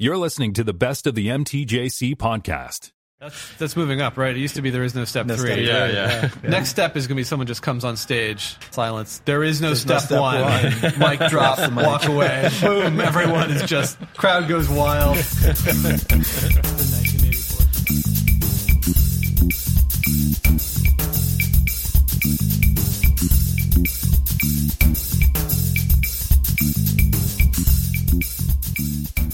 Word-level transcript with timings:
You're 0.00 0.16
listening 0.16 0.52
to 0.52 0.62
the 0.62 0.72
best 0.72 1.08
of 1.08 1.16
the 1.16 1.26
MTJC 1.26 2.14
podcast. 2.14 2.92
That's 3.20 3.56
that's 3.58 3.76
moving 3.76 4.00
up, 4.00 4.16
right? 4.16 4.30
It 4.36 4.38
used 4.38 4.54
to 4.54 4.62
be 4.62 4.70
there 4.70 4.84
is 4.84 4.94
no 4.94 5.04
step 5.04 5.26
No 5.26 5.34
three. 5.34 5.50
step 5.50 5.58
yeah, 5.58 5.86
three, 5.86 5.96
yeah, 5.96 6.30
yeah. 6.44 6.50
Next 6.50 6.68
step 6.68 6.96
is 6.96 7.08
gonna 7.08 7.16
be 7.16 7.24
someone 7.24 7.48
just 7.48 7.62
comes 7.62 7.84
on 7.84 7.96
stage, 7.96 8.54
silence. 8.70 9.20
There 9.24 9.42
is 9.42 9.60
no, 9.60 9.70
There's 9.70 9.84
no 9.86 9.98
step, 9.98 10.06
step 10.06 10.20
one. 10.20 10.40
one. 10.40 10.62
mic 11.00 11.18
drop, 11.28 11.56
Drops 11.56 11.62
the 11.62 11.70
mic. 11.72 11.84
walk 11.84 12.04
away. 12.06 12.48
Boom! 12.60 13.00
Everyone 13.00 13.50
is 13.50 13.64
just 13.64 13.98
crowd 14.16 14.46
goes 14.46 14.68
wild. 14.68 15.16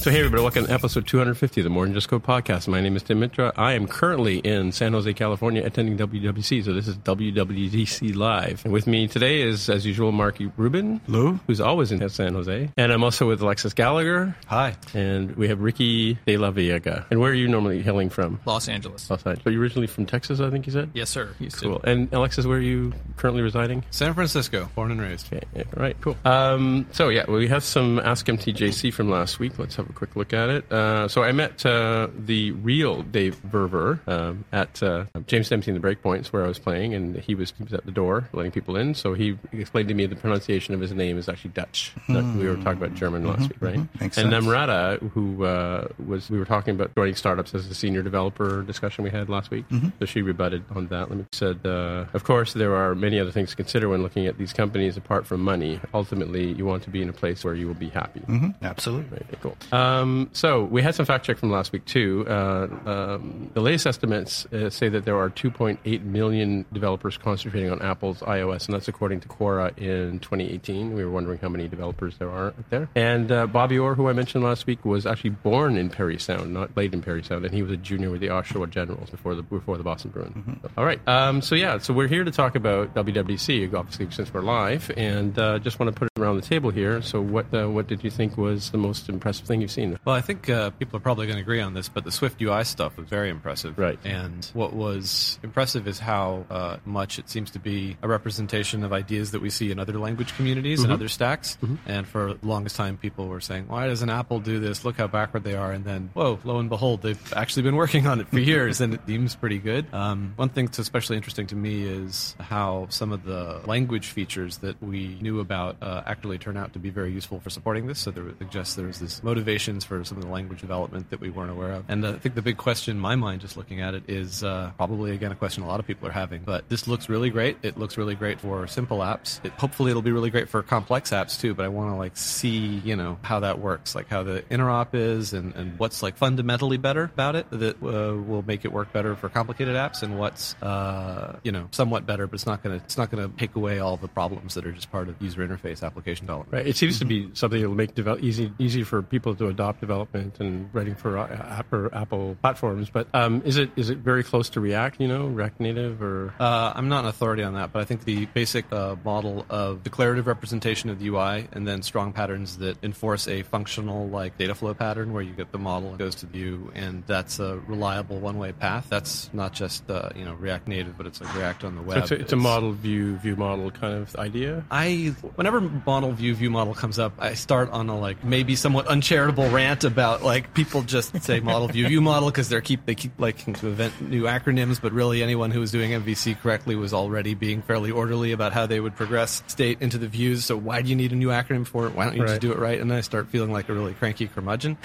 So, 0.05 0.11
hey, 0.11 0.19
everybody, 0.19 0.43
welcome 0.43 0.67
to 0.67 0.71
episode 0.71 1.07
250 1.07 1.63
of 1.63 1.65
the 1.65 1.71
More 1.71 1.87
Than 1.87 1.95
Just 1.95 2.11
Code 2.11 2.23
podcast. 2.23 2.69
My 2.69 2.83
name 2.83 2.95
is 2.95 3.03
Tim 3.03 3.21
Mitra. 3.21 3.55
I 3.57 3.73
am 3.73 3.87
currently 3.87 4.37
in 4.41 4.71
San 4.71 4.93
Jose, 4.93 5.11
California, 5.15 5.65
attending 5.65 5.97
WWDC. 5.97 6.63
So, 6.63 6.75
this 6.75 6.87
is 6.87 6.99
WWDC 6.99 8.15
Live. 8.15 8.67
And 8.67 8.73
with 8.75 8.87
me 8.87 9.09
today 9.09 9.41
is, 9.41 9.71
as 9.71 9.87
usual, 9.87 10.13
Mark 10.13 10.37
Rubin, 10.59 11.01
Lou? 11.09 11.41
who's 11.47 11.59
always 11.59 11.91
in 11.91 12.07
San 12.11 12.35
Jose. 12.35 12.71
And 12.77 12.93
I'm 12.93 13.03
also 13.03 13.27
with 13.27 13.41
Alexis 13.41 13.73
Gallagher. 13.73 14.37
Hi, 14.49 14.77
And 14.93 15.35
we 15.37 15.49
have 15.49 15.63
Ricky 15.63 16.19
de 16.27 16.37
Laveaga. 16.37 17.07
And 17.11 17.19
where 17.19 17.31
are 17.31 17.35
you 17.35 17.49
normally 17.49 17.81
hailing 17.81 18.11
from? 18.11 18.41
Los 18.45 18.69
Angeles. 18.69 19.09
Los 19.09 19.21
Angeles. 19.21 19.43
But 19.43 19.55
you're 19.55 19.63
originally 19.63 19.87
from 19.87 20.05
Texas, 20.05 20.39
I 20.39 20.51
think 20.51 20.67
you 20.67 20.73
said? 20.75 20.91
Yes, 20.93 21.09
sir. 21.09 21.31
Houston. 21.39 21.71
Cool. 21.71 21.81
And 21.83 22.13
Alexis, 22.13 22.45
where 22.45 22.59
are 22.59 22.61
you 22.61 22.93
currently 23.17 23.41
residing? 23.41 23.83
San 23.91 24.13
Francisco, 24.13 24.69
born 24.75 24.91
and 24.91 25.01
raised. 25.01 25.33
Okay, 25.33 25.47
yeah, 25.57 25.63
all 25.75 25.83
right, 25.83 25.99
cool. 26.03 26.15
Um, 26.27 26.85
so 26.93 27.09
yeah, 27.09 27.25
we 27.27 27.49
have 27.49 27.65
some 27.65 28.01
Ask 28.01 28.27
MTJC 28.27 28.93
from 28.93 29.09
last 29.09 29.39
week. 29.39 29.59
Let's 29.59 29.77
have 29.77 29.89
a 29.89 29.94
quick 29.95 30.17
look 30.17 30.33
at 30.33 30.49
it. 30.51 30.71
Uh, 30.73 31.09
so 31.09 31.23
I 31.23 31.33
met 31.33 31.65
uh, 31.65 32.09
the 32.19 32.51
real 32.53 33.03
Dave 33.03 33.41
Verwer 33.43 34.07
um, 34.09 34.45
at 34.53 34.83
uh, 34.83 35.05
James 35.27 35.49
Dempsey 35.49 35.71
in 35.73 35.81
the 35.81 35.87
Breakpoints 35.87 36.27
where 36.27 36.45
I 36.45 36.49
was 36.49 36.59
playing, 36.59 36.95
and 36.95 37.17
he 37.17 37.35
was, 37.35 37.53
he 37.57 37.65
was 37.65 37.73
at 37.73 37.85
the 37.87 37.93
door 37.93 38.29
letting 38.33 38.53
people 38.53 38.77
in. 38.77 38.95
So 38.95 39.15
he 39.15 39.39
explained 39.53 39.89
to 39.89 39.95
me 39.95 40.07
the 40.07 40.17
pronunciation 40.17 40.75
of 40.75 40.81
his 40.81 40.93
name 40.93 41.17
is 41.19 41.29
actually 41.29 41.51
Dutch. 41.51 41.93
That- 42.09 42.25
we 42.35 42.49
were 42.49 42.57
talking 42.57 42.83
about 42.83 42.95
German 42.95 43.25
last 43.27 43.43
week, 43.51 43.57
right? 43.61 43.79
Makes 44.01 44.19
and 44.19 44.31
sense. 44.31 44.45
Namrata, 44.45 44.99
who 45.11 45.45
uh, 45.45 45.89
was 46.05 46.29
we 46.31 46.39
were 46.39 46.45
talking 46.45 46.75
about 46.75 46.95
joining 46.97 47.15
startups 47.15 47.55
as 47.55 47.67
a 47.71 47.75
senior 47.75 48.03
developer 48.03 48.63
discussion 48.63 49.05
we 49.05 49.11
had 49.11 49.29
last 49.29 49.51
week. 49.51 49.65
So 50.01 50.05
she 50.07 50.23
rebutted 50.23 50.65
on 50.75 50.89
that. 50.89 51.11
Let 51.11 51.19
me 51.19 51.25
said, 51.33 51.61
uh, 51.65 52.07
of 52.13 52.25
course, 52.25 52.53
there 52.55 52.75
are 52.75 52.95
many 52.95 53.21
other 53.21 53.31
things 53.31 53.51
to 53.51 53.57
consider 53.57 53.89
when 53.89 54.03
looking 54.03 54.27
at 54.27 54.37
these 54.39 54.53
companies 54.53 54.97
apart 54.97 55.27
from 55.27 55.43
money. 55.43 55.81
Ultimately, 55.93 56.53
you 56.53 56.65
want 56.65 56.83
to 56.85 56.91
be 56.91 57.03
in 57.03 57.09
a 57.09 57.13
place 57.13 57.45
where 57.45 57.55
you 57.55 57.67
will 57.67 57.75
be 57.75 57.89
happy. 57.91 58.23
Absolutely. 58.63 59.19
Right, 59.19 59.41
cool. 59.41 59.57
Um, 59.85 60.31
so 60.33 60.65
we 60.65 60.83
had 60.83 60.95
some 60.95 61.07
fact 61.07 61.25
check 61.27 61.39
from 61.39 61.51
last 61.51 61.73
week 61.73 61.85
too. 61.85 62.25
Uh, 62.29 62.69
um, 62.87 63.51
the 63.55 63.61
latest 63.61 63.87
estimates 63.87 64.47
uh, 64.47 64.71
say 64.71 64.89
that 64.89 65.05
there 65.05 65.17
are 65.17 65.31
2.8 65.31 66.03
million 66.03 66.65
developers 66.73 67.17
concentrating 67.17 67.71
on 67.71 67.83
Apple's 67.83 68.21
iOS, 68.21 68.67
and 68.67 68.75
that's 68.75 68.89
according 68.89 69.21
to 69.21 69.29
Quora 69.29 69.77
in 69.77 70.21
2018. 70.21 70.95
We 70.95 71.05
were 71.05 71.11
wondering 71.11 71.39
how 71.39 71.49
many 71.49 71.69
developers 71.69 72.17
there 72.19 72.31
are 72.31 72.49
out 72.49 72.71
there. 72.71 72.89
And 72.95 73.31
uh, 73.31 73.47
Bobby 73.47 73.79
Orr, 73.79 73.95
who 73.95 74.09
I 74.09 74.13
mentioned 74.13 74.45
last 74.45 74.67
week, 74.67 74.85
was 74.85 75.07
actually 75.07 75.31
born 75.31 75.77
in 75.77 75.91
Parry 75.91 76.19
Sound, 76.19 76.55
not 76.55 76.77
laid 76.77 76.95
in 76.95 77.03
Parry 77.03 77.23
Sound, 77.23 77.45
and 77.45 77.55
he 77.55 77.63
was 77.63 77.73
a 77.73 77.77
junior 77.77 78.11
with 78.11 78.21
the 78.21 78.29
Oshawa 78.29 78.71
Generals 78.71 79.11
before 79.11 79.35
the 79.35 79.43
before 79.43 79.77
the 79.77 79.85
Boston 79.85 80.11
Bruins. 80.11 80.35
So, 80.63 80.71
all 80.77 80.85
right. 80.85 81.01
Um, 81.07 81.43
so 81.43 81.55
yeah, 81.55 81.79
so 81.79 81.93
we're 81.93 82.09
here 82.09 82.25
to 82.25 82.31
talk 82.31 82.55
about 82.55 82.95
WWDC, 82.95 83.75
obviously 83.75 84.11
since 84.11 84.33
we're 84.33 84.43
live, 84.43 84.91
and 84.97 85.39
uh, 85.39 85.59
just 85.59 85.79
want 85.79 85.95
to 85.95 85.99
put 85.99 86.07
it 86.07 86.14
around 86.25 86.37
the 86.37 86.43
table 86.43 86.71
here. 86.71 87.03
So 87.03 87.21
what 87.21 87.53
uh, 87.55 87.69
what 87.69 87.87
did 87.87 88.03
you 88.03 88.11
think 88.11 88.37
was 88.37 88.71
the 88.71 88.79
most 88.79 89.09
impressive 89.09 89.47
thing 89.47 89.61
you've 89.61 89.71
seen? 89.71 89.99
Well, 90.05 90.15
I 90.15 90.21
think 90.21 90.49
uh, 90.49 90.71
people 90.71 90.97
are 90.97 91.01
probably 91.01 91.27
going 91.27 91.37
to 91.37 91.43
agree 91.43 91.61
on 91.61 91.75
this, 91.75 91.89
but 91.89 92.05
the 92.05 92.11
Swift 92.11 92.41
UI 92.41 92.65
stuff 92.65 92.97
was 92.97 93.09
very 93.09 93.31
impressive. 93.31 93.79
Right. 93.79 93.99
And 94.05 94.45
what 94.55 94.73
was 94.73 95.39
impressive 95.43 95.87
is 95.87 95.99
how 95.99 96.45
uh, 96.51 96.77
much 96.85 97.19
it 97.19 97.29
seems 97.29 97.51
to 97.53 97.59
be 97.59 97.97
a 98.03 98.09
representation 98.09 98.85
of 98.85 98.93
ideas 98.93 99.33
that 99.33 99.43
we 99.43 99.51
see 99.51 99.71
in 99.71 99.79
other 99.79 99.99
language 99.99 100.35
communities 100.37 100.83
and 100.83 100.93
other 100.93 101.09
stacks. 101.09 101.59
And 101.87 102.07
for 102.07 102.35
the 102.35 102.47
longest 102.47 102.77
time, 102.77 102.97
people 102.97 103.29
were 103.29 103.41
saying, 103.41 103.69
"Why 103.69 103.87
doesn't 103.87 104.11
Apple 104.11 104.41
do 104.41 104.61
this? 104.61 104.85
Look 104.85 104.97
how 104.97 105.07
backward 105.07 105.45
they 105.45 105.55
are." 105.55 105.73
And 105.73 105.85
then, 105.85 106.11
whoa, 106.15 106.39
lo 106.45 106.59
and 106.59 106.69
behold, 106.69 107.03
they've 107.03 107.35
actually 107.35 107.63
been 107.63 107.77
working 107.85 108.07
on 108.07 108.21
it 108.21 108.29
for 108.29 108.39
years, 108.39 108.81
and 108.81 108.95
it 108.95 109.01
seems 109.07 109.37
pretty 109.37 109.59
good. 109.59 109.87
Um, 109.93 110.33
one 110.37 110.49
thing 110.49 110.67
that's 110.67 110.79
especially 110.79 111.17
interesting 111.17 111.47
to 111.49 111.57
me 111.57 111.85
is 111.85 112.37
how 112.41 112.87
some 112.91 113.13
of 113.13 113.25
the 113.25 113.61
language 113.67 114.09
features 114.09 114.59
that 114.59 114.83
we 114.83 115.19
knew 115.21 115.41
about 115.41 115.77
uh, 115.83 116.03
actually 116.15 116.39
turn 116.39 116.57
out 116.57 116.73
to 116.73 116.79
be 116.79 116.91
very 116.91 117.13
useful 117.13 117.41
for 117.41 117.51
supporting 117.51 117.89
this. 117.89 117.99
So 117.99 118.13
there 118.13 118.25
there's 118.41 119.01
this 119.01 119.23
motivations 119.25 119.85
for 119.85 120.05
some 120.05 120.17
of 120.19 120.23
the 120.23 120.31
language 120.31 120.61
development 120.61 121.11
that 121.11 121.21
we 121.21 121.29
weren't 121.29 121.51
aware 121.51 121.73
of. 121.73 121.85
And 121.89 122.05
uh, 122.05 122.11
I 122.11 122.19
think 122.19 122.37
the 122.37 122.43
big 122.43 122.57
question 122.57 122.97
in 122.97 123.01
my 123.01 123.17
mind, 123.17 123.41
just 123.41 123.57
looking 123.57 123.81
at 123.81 123.95
it, 123.95 124.05
is 124.07 124.45
uh, 124.45 124.71
probably 124.77 125.11
again 125.11 125.33
a 125.33 125.35
question 125.35 125.65
a 125.65 125.67
lot 125.67 125.81
of 125.81 125.87
people 125.87 126.07
are 126.07 126.13
having. 126.13 126.43
But 126.45 126.69
this 126.69 126.87
looks 126.87 127.09
really 127.09 127.31
great. 127.31 127.57
It 127.63 127.77
looks 127.77 127.99
really 127.99 128.15
great 128.15 128.39
for 128.41 128.67
simple 128.69 128.99
apps. 128.99 129.45
It, 129.45 129.53
hopefully, 129.53 129.91
it'll 129.91 130.03
be 130.03 130.13
really 130.13 130.31
great 130.31 130.49
for 130.49 130.63
complex 130.63 131.11
apps 131.11 131.41
too. 131.41 131.53
But 131.53 131.65
I 131.65 131.69
want 131.69 131.91
to 131.91 131.97
like 131.97 132.17
see 132.17 132.81
you 132.85 132.95
know 132.95 133.19
how 133.23 133.41
that 133.41 133.59
works, 133.59 133.97
like 133.97 134.09
how 134.09 134.23
the 134.23 134.43
interop 134.51 134.95
is, 134.95 135.33
and, 135.33 135.53
and 135.57 135.77
what's 135.81 136.01
like 136.01 136.17
fundamentally 136.17 136.77
better 136.77 137.05
about 137.05 137.35
it 137.35 137.51
that 137.51 137.77
uh, 137.83 138.15
will 138.31 138.45
make 138.47 138.65
it 138.65 138.73
work 138.73 138.93
better 138.93 139.17
for 139.17 139.29
complicated 139.29 139.75
apps, 139.75 140.05
and 140.05 140.17
what's 140.17 140.55
uh, 140.63 141.41
you 141.43 141.51
know 141.51 141.67
somewhat 141.73 142.07
better, 142.07 142.29
but 142.29 142.35
it's 142.35 142.47
not 142.47 142.63
gonna 142.63 142.77
it's 142.77 142.97
not 142.97 143.11
gonna 143.11 143.31
take 143.37 143.57
away 143.57 143.81
all 143.81 143.97
the 143.97 144.09
problems 144.09 144.55
that 144.55 144.65
are 144.65 144.73
just 144.73 144.93
part 144.93 145.09
of 145.09 145.21
user 145.21 145.47
interface 145.47 145.83
application 145.95 146.27
development. 146.27 146.53
Right. 146.53 146.67
It 146.67 146.77
seems 146.77 146.99
to 146.99 147.05
be 147.05 147.31
something 147.35 147.61
that 147.61 147.69
will 147.69 147.77
make 147.77 147.95
develop 147.95 148.23
easy 148.23 148.53
easy 148.59 148.83
for 148.83 149.01
people 149.03 149.35
to 149.37 149.47
adopt 149.47 149.81
development 149.81 150.41
and 150.41 150.69
writing 150.75 150.95
for 150.95 151.17
uh, 151.17 151.29
app 151.29 151.73
or 151.73 151.95
Apple 151.95 152.37
platforms. 152.43 152.91
But 152.91 153.07
um, 153.15 153.43
is 153.45 153.57
it 153.57 153.71
is 153.77 153.91
it 153.91 153.99
very 153.99 154.25
close 154.25 154.49
to 154.51 154.61
React? 154.61 155.01
You 155.01 155.09
know, 155.09 155.27
React 155.27 155.61
Native 155.61 156.03
or 156.03 156.35
Uh, 156.41 156.73
I'm 156.75 156.89
not 156.89 157.05
an 157.05 157.11
authority 157.11 157.43
on 157.43 157.55
that, 157.55 157.73
but 157.73 157.81
I 157.81 157.85
think 157.85 158.05
the 158.05 158.27
basic 158.27 158.71
uh, 158.73 158.97
model 159.05 159.47
of 159.49 159.85
declarative 159.85 160.27
representation 160.27 160.91
of 160.91 160.99
the 160.99 161.09
UI 161.09 161.49
and 161.53 161.67
then 161.67 161.83
strong 161.83 162.13
patterns 162.13 162.59
that 162.59 162.83
enforce 162.83 163.29
a 163.29 163.43
functional 163.43 164.09
like 164.09 164.37
data 164.37 164.55
flow 164.55 164.75
pattern 164.75 165.13
where 165.13 165.23
you 165.23 165.33
get 165.33 165.53
the 165.53 165.59
model 165.59 165.91
and 165.91 165.99
goes 165.99 166.17
to 166.17 166.27
view, 166.27 166.73
and 166.75 167.05
that's 167.07 167.39
a 167.39 167.59
reliable 167.69 168.19
one-way 168.19 168.53
path. 168.53 168.87
That's 168.89 169.31
not 169.33 169.53
just 169.53 169.89
uh, 169.89 170.11
you 170.17 170.25
know 170.25 170.35
React 170.35 170.69
Native, 170.69 170.97
but 170.97 171.07
it's 171.07 171.21
like 171.21 171.35
React 171.37 171.65
on 171.65 171.77
the 171.77 171.83
so 171.83 171.87
web. 171.87 171.99
it's, 171.99 172.11
a, 172.11 172.15
it's 172.15 172.33
a 172.33 172.37
model 172.37 172.73
view 172.73 173.17
view 173.19 173.37
model 173.37 173.71
kind 173.71 173.95
of 173.95 174.17
idea. 174.17 174.65
I 174.71 175.15
whenever 175.37 175.61
model 175.87 176.13
view 176.13 176.35
view 176.35 176.51
model 176.51 176.75
comes 176.75 176.99
up, 176.99 177.13
I 177.19 177.35
start 177.35 177.71
on 177.71 177.89
a 177.89 177.99
like 177.99 178.23
maybe 178.25 178.57
somewhat 178.57 178.87
uncharitable 178.87 179.49
rant 179.51 179.85
about 179.85 180.23
like 180.23 180.55
people 180.55 180.83
just 180.83 181.23
say 181.23 181.41
model 181.41 181.69
view 181.69 181.87
view 181.89 182.01
model 182.01 182.31
because 182.31 182.49
they're 182.49 182.61
keep 182.61 182.87
they 182.87 182.95
keep 182.95 183.19
liking 183.19 183.55
to 183.55 183.69
invent 183.69 184.01
new 184.01 184.25
acronyms, 184.25 184.81
but 184.81 184.93
really 184.93 185.23
anyone 185.23 185.51
who 185.51 185.61
was 185.61 185.71
doing 185.71 185.91
MVC 185.93 186.41
correctly 186.41 186.77
was 186.77 186.93
already 186.95 187.35
being 187.35 187.63
fairly 187.63 187.91
orderly 187.91 188.33
about 188.33 188.53
how 188.53 188.67
they 188.67 188.81
would 188.81 188.97
progress 188.97 189.43
state 189.47 189.79
into 189.81 189.99
the 189.99 190.09
views. 190.09 190.45
So 190.45 190.57
why 190.57 190.83
do 190.83 190.89
you 190.89 190.97
need 190.97 191.13
a 191.13 191.17
new 191.17 191.29
acronym 191.29 191.67
for 191.67 191.87
it? 191.87 191.95
Why 191.95 192.05
don't 192.05 192.15
you 192.17 192.23
Right. 192.23 192.29
just 192.31 192.41
do 192.41 192.53
it 192.53 192.59
right? 192.59 192.81
And 192.81 192.91
then 192.91 192.99
I 192.99 193.03
start 193.03 193.29
feeling 193.29 193.53
like 193.53 193.69
a 193.69 193.75
really 193.75 193.93
cranky 193.95 194.27
curmudgeon. 194.29 194.79